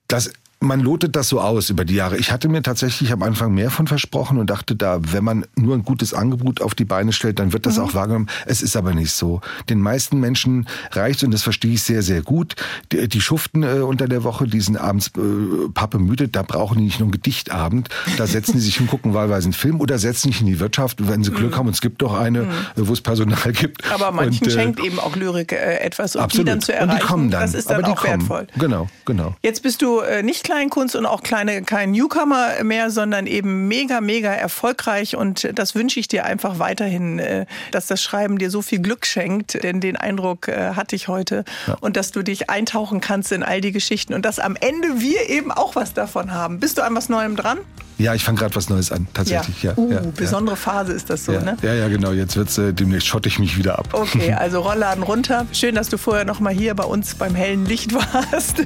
Das 0.08 0.32
man 0.66 0.80
lotet 0.80 1.16
das 1.16 1.28
so 1.28 1.40
aus 1.40 1.70
über 1.70 1.84
die 1.84 1.94
Jahre. 1.94 2.16
Ich 2.16 2.30
hatte 2.30 2.48
mir 2.48 2.62
tatsächlich 2.62 3.12
am 3.12 3.22
Anfang 3.22 3.54
mehr 3.54 3.70
von 3.70 3.86
versprochen 3.86 4.38
und 4.38 4.50
dachte 4.50 4.76
da, 4.76 4.98
wenn 5.12 5.24
man 5.24 5.46
nur 5.56 5.74
ein 5.74 5.84
gutes 5.84 6.14
Angebot 6.14 6.60
auf 6.60 6.74
die 6.74 6.84
Beine 6.84 7.12
stellt, 7.12 7.38
dann 7.38 7.52
wird 7.52 7.66
das 7.66 7.78
mhm. 7.78 7.84
auch 7.84 7.94
wahrgenommen. 7.94 8.28
Es 8.46 8.62
ist 8.62 8.76
aber 8.76 8.94
nicht 8.94 9.12
so. 9.12 9.40
Den 9.68 9.80
meisten 9.80 10.20
Menschen 10.20 10.66
reicht 10.92 11.22
und 11.24 11.32
das 11.32 11.42
verstehe 11.42 11.72
ich 11.72 11.82
sehr, 11.82 12.02
sehr 12.02 12.22
gut. 12.22 12.56
Die, 12.92 13.08
die 13.08 13.20
schuften 13.20 13.62
äh, 13.62 13.80
unter 13.80 14.08
der 14.08 14.24
Woche, 14.24 14.46
die 14.46 14.60
sind 14.60 14.76
abends 14.76 15.08
äh, 15.16 15.68
pappe 15.72 15.98
müde, 15.98 16.28
da 16.28 16.42
brauchen 16.42 16.78
die 16.78 16.84
nicht 16.84 17.00
nur 17.00 17.06
einen 17.06 17.12
Gedichtabend. 17.12 17.88
Da 18.16 18.26
setzen 18.26 18.54
die 18.54 18.60
sich 18.60 18.76
hin, 18.76 18.86
gucken 18.86 19.14
wahlweise 19.14 19.46
einen 19.46 19.52
Film 19.52 19.80
oder 19.80 19.98
setzen 19.98 20.32
sich 20.32 20.40
in 20.40 20.46
die 20.46 20.60
Wirtschaft, 20.60 21.08
wenn 21.08 21.22
sie 21.22 21.30
Glück 21.30 21.52
mhm. 21.52 21.56
haben. 21.56 21.66
Und 21.68 21.74
es 21.74 21.80
gibt 21.80 22.02
doch 22.02 22.18
eine, 22.18 22.42
mhm. 22.42 22.52
wo 22.76 22.92
es 22.92 23.00
Personal 23.00 23.52
gibt. 23.52 23.90
Aber 23.92 24.10
manchen 24.10 24.44
und, 24.44 24.52
äh, 24.52 24.54
schenkt 24.54 24.80
eben 24.80 24.98
auch 24.98 25.16
Lyrik 25.16 25.52
äh, 25.52 25.78
etwas, 25.78 26.16
um 26.16 26.22
absolut. 26.22 26.46
die 26.46 26.50
dann 26.50 26.60
zu 26.60 26.72
erreichen. 26.72 26.90
Und 26.90 27.00
die 27.00 27.06
kommen 27.06 27.30
dann. 27.30 27.40
Das 27.42 27.54
ist 27.54 27.70
dann 27.70 27.84
auch 27.84 27.96
kommen. 27.96 28.20
wertvoll. 28.20 28.46
Genau, 28.58 28.88
genau. 29.04 29.36
Jetzt 29.42 29.62
bist 29.62 29.82
du 29.82 30.00
äh, 30.00 30.22
nicht 30.22 30.44
klar 30.44 30.55
Kleinkunst 30.56 30.96
und 30.96 31.04
auch 31.04 31.22
kleine, 31.22 31.60
kein 31.64 31.90
Newcomer 31.90 32.64
mehr, 32.64 32.90
sondern 32.90 33.26
eben 33.26 33.68
mega, 33.68 34.00
mega 34.00 34.32
erfolgreich. 34.32 35.14
Und 35.14 35.46
das 35.52 35.74
wünsche 35.74 36.00
ich 36.00 36.08
dir 36.08 36.24
einfach 36.24 36.58
weiterhin, 36.58 37.18
äh, 37.18 37.44
dass 37.72 37.88
das 37.88 38.02
Schreiben 38.02 38.38
dir 38.38 38.50
so 38.50 38.62
viel 38.62 38.78
Glück 38.78 39.04
schenkt. 39.04 39.62
Denn 39.62 39.82
den 39.82 39.96
Eindruck 39.96 40.48
äh, 40.48 40.70
hatte 40.74 40.96
ich 40.96 41.08
heute. 41.08 41.44
Ja. 41.66 41.76
Und 41.80 41.98
dass 41.98 42.10
du 42.10 42.22
dich 42.22 42.48
eintauchen 42.48 43.02
kannst 43.02 43.32
in 43.32 43.42
all 43.42 43.60
die 43.60 43.72
Geschichten 43.72 44.14
und 44.14 44.24
dass 44.24 44.38
am 44.38 44.56
Ende 44.56 44.98
wir 44.98 45.28
eben 45.28 45.52
auch 45.52 45.76
was 45.76 45.92
davon 45.92 46.32
haben. 46.32 46.58
Bist 46.58 46.78
du 46.78 46.82
an 46.82 46.94
was 46.94 47.10
Neuem 47.10 47.36
dran? 47.36 47.58
Ja, 47.98 48.14
ich 48.14 48.24
fange 48.24 48.38
gerade 48.38 48.54
was 48.54 48.68
Neues 48.68 48.92
an, 48.92 49.06
tatsächlich. 49.14 49.62
Ja. 49.62 49.72
ja, 49.72 49.78
uh, 49.78 49.92
ja 49.92 50.00
besondere 50.14 50.54
ja. 50.56 50.60
Phase 50.60 50.92
ist 50.92 51.08
das 51.08 51.24
so, 51.24 51.32
ja, 51.32 51.40
ne? 51.40 51.56
Ja, 51.62 51.74
ja, 51.74 51.88
genau. 51.88 52.12
Jetzt 52.12 52.36
wird's 52.36 52.58
äh, 52.58 52.72
demnächst 52.72 53.06
schotte 53.06 53.28
ich 53.28 53.38
mich 53.38 53.56
wieder 53.56 53.78
ab. 53.78 53.88
Okay, 53.92 54.32
also 54.38 54.60
Rollladen 54.60 55.02
runter. 55.02 55.46
Schön, 55.52 55.74
dass 55.74 55.88
du 55.88 55.96
vorher 55.96 56.24
noch 56.24 56.40
mal 56.40 56.52
hier 56.52 56.74
bei 56.74 56.84
uns 56.84 57.14
beim 57.14 57.34
hellen 57.34 57.64
Licht 57.64 57.94
warst. 57.94 58.62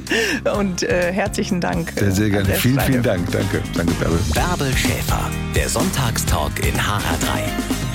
Und 0.57 0.83
äh, 0.83 1.12
herzlichen 1.12 1.61
Dank. 1.61 1.93
Sehr, 1.97 2.11
sehr 2.11 2.31
gerne. 2.31 2.49
Vielen, 2.55 2.74
Steine. 2.74 2.91
vielen 2.91 3.03
Dank. 3.03 3.31
Danke. 3.31 3.62
Danke, 3.74 3.93
Bärbel. 3.95 4.18
Bärbel 4.35 4.76
Schäfer, 4.76 5.31
der 5.55 5.68
Sonntagstalk 5.68 6.66
in 6.66 6.74
HR3. 6.74 7.89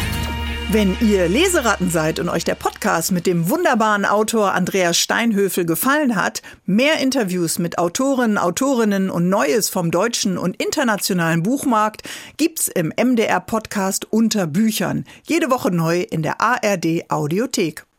Wenn 0.72 0.98
ihr 1.00 1.30
Leseratten 1.30 1.92
seid 1.92 2.20
und 2.20 2.28
euch 2.28 2.44
der 2.44 2.56
Podcast 2.56 3.12
mit 3.12 3.28
dem 3.28 3.50
wunderbaren 3.50 4.04
Autor 4.04 4.54
Andreas 4.54 4.98
Steinhöfel 4.98 5.64
gefallen 5.64 6.16
hat, 6.16 6.42
mehr 6.66 7.00
Interviews 7.00 7.60
mit 7.60 7.78
Autorinnen, 7.78 8.40
Autorinnen 8.40 9.12
und 9.12 9.30
Neues 9.30 9.70
vom 9.70 9.92
deutschen 9.92 10.38
und 10.40 10.62
internationalen 10.62 11.44
Buchmarkt 11.44 12.02
gibt's 12.38 12.68
im 12.68 12.92
MDR 13.00 13.42
Podcast 13.42 14.12
unter 14.12 14.48
Büchern. 14.48 15.06
Jede 15.28 15.52
Woche 15.52 15.70
neu 15.72 16.02
in 16.02 16.24
der 16.24 16.42
ARD 16.42 17.10
Audiothek. 17.10 17.86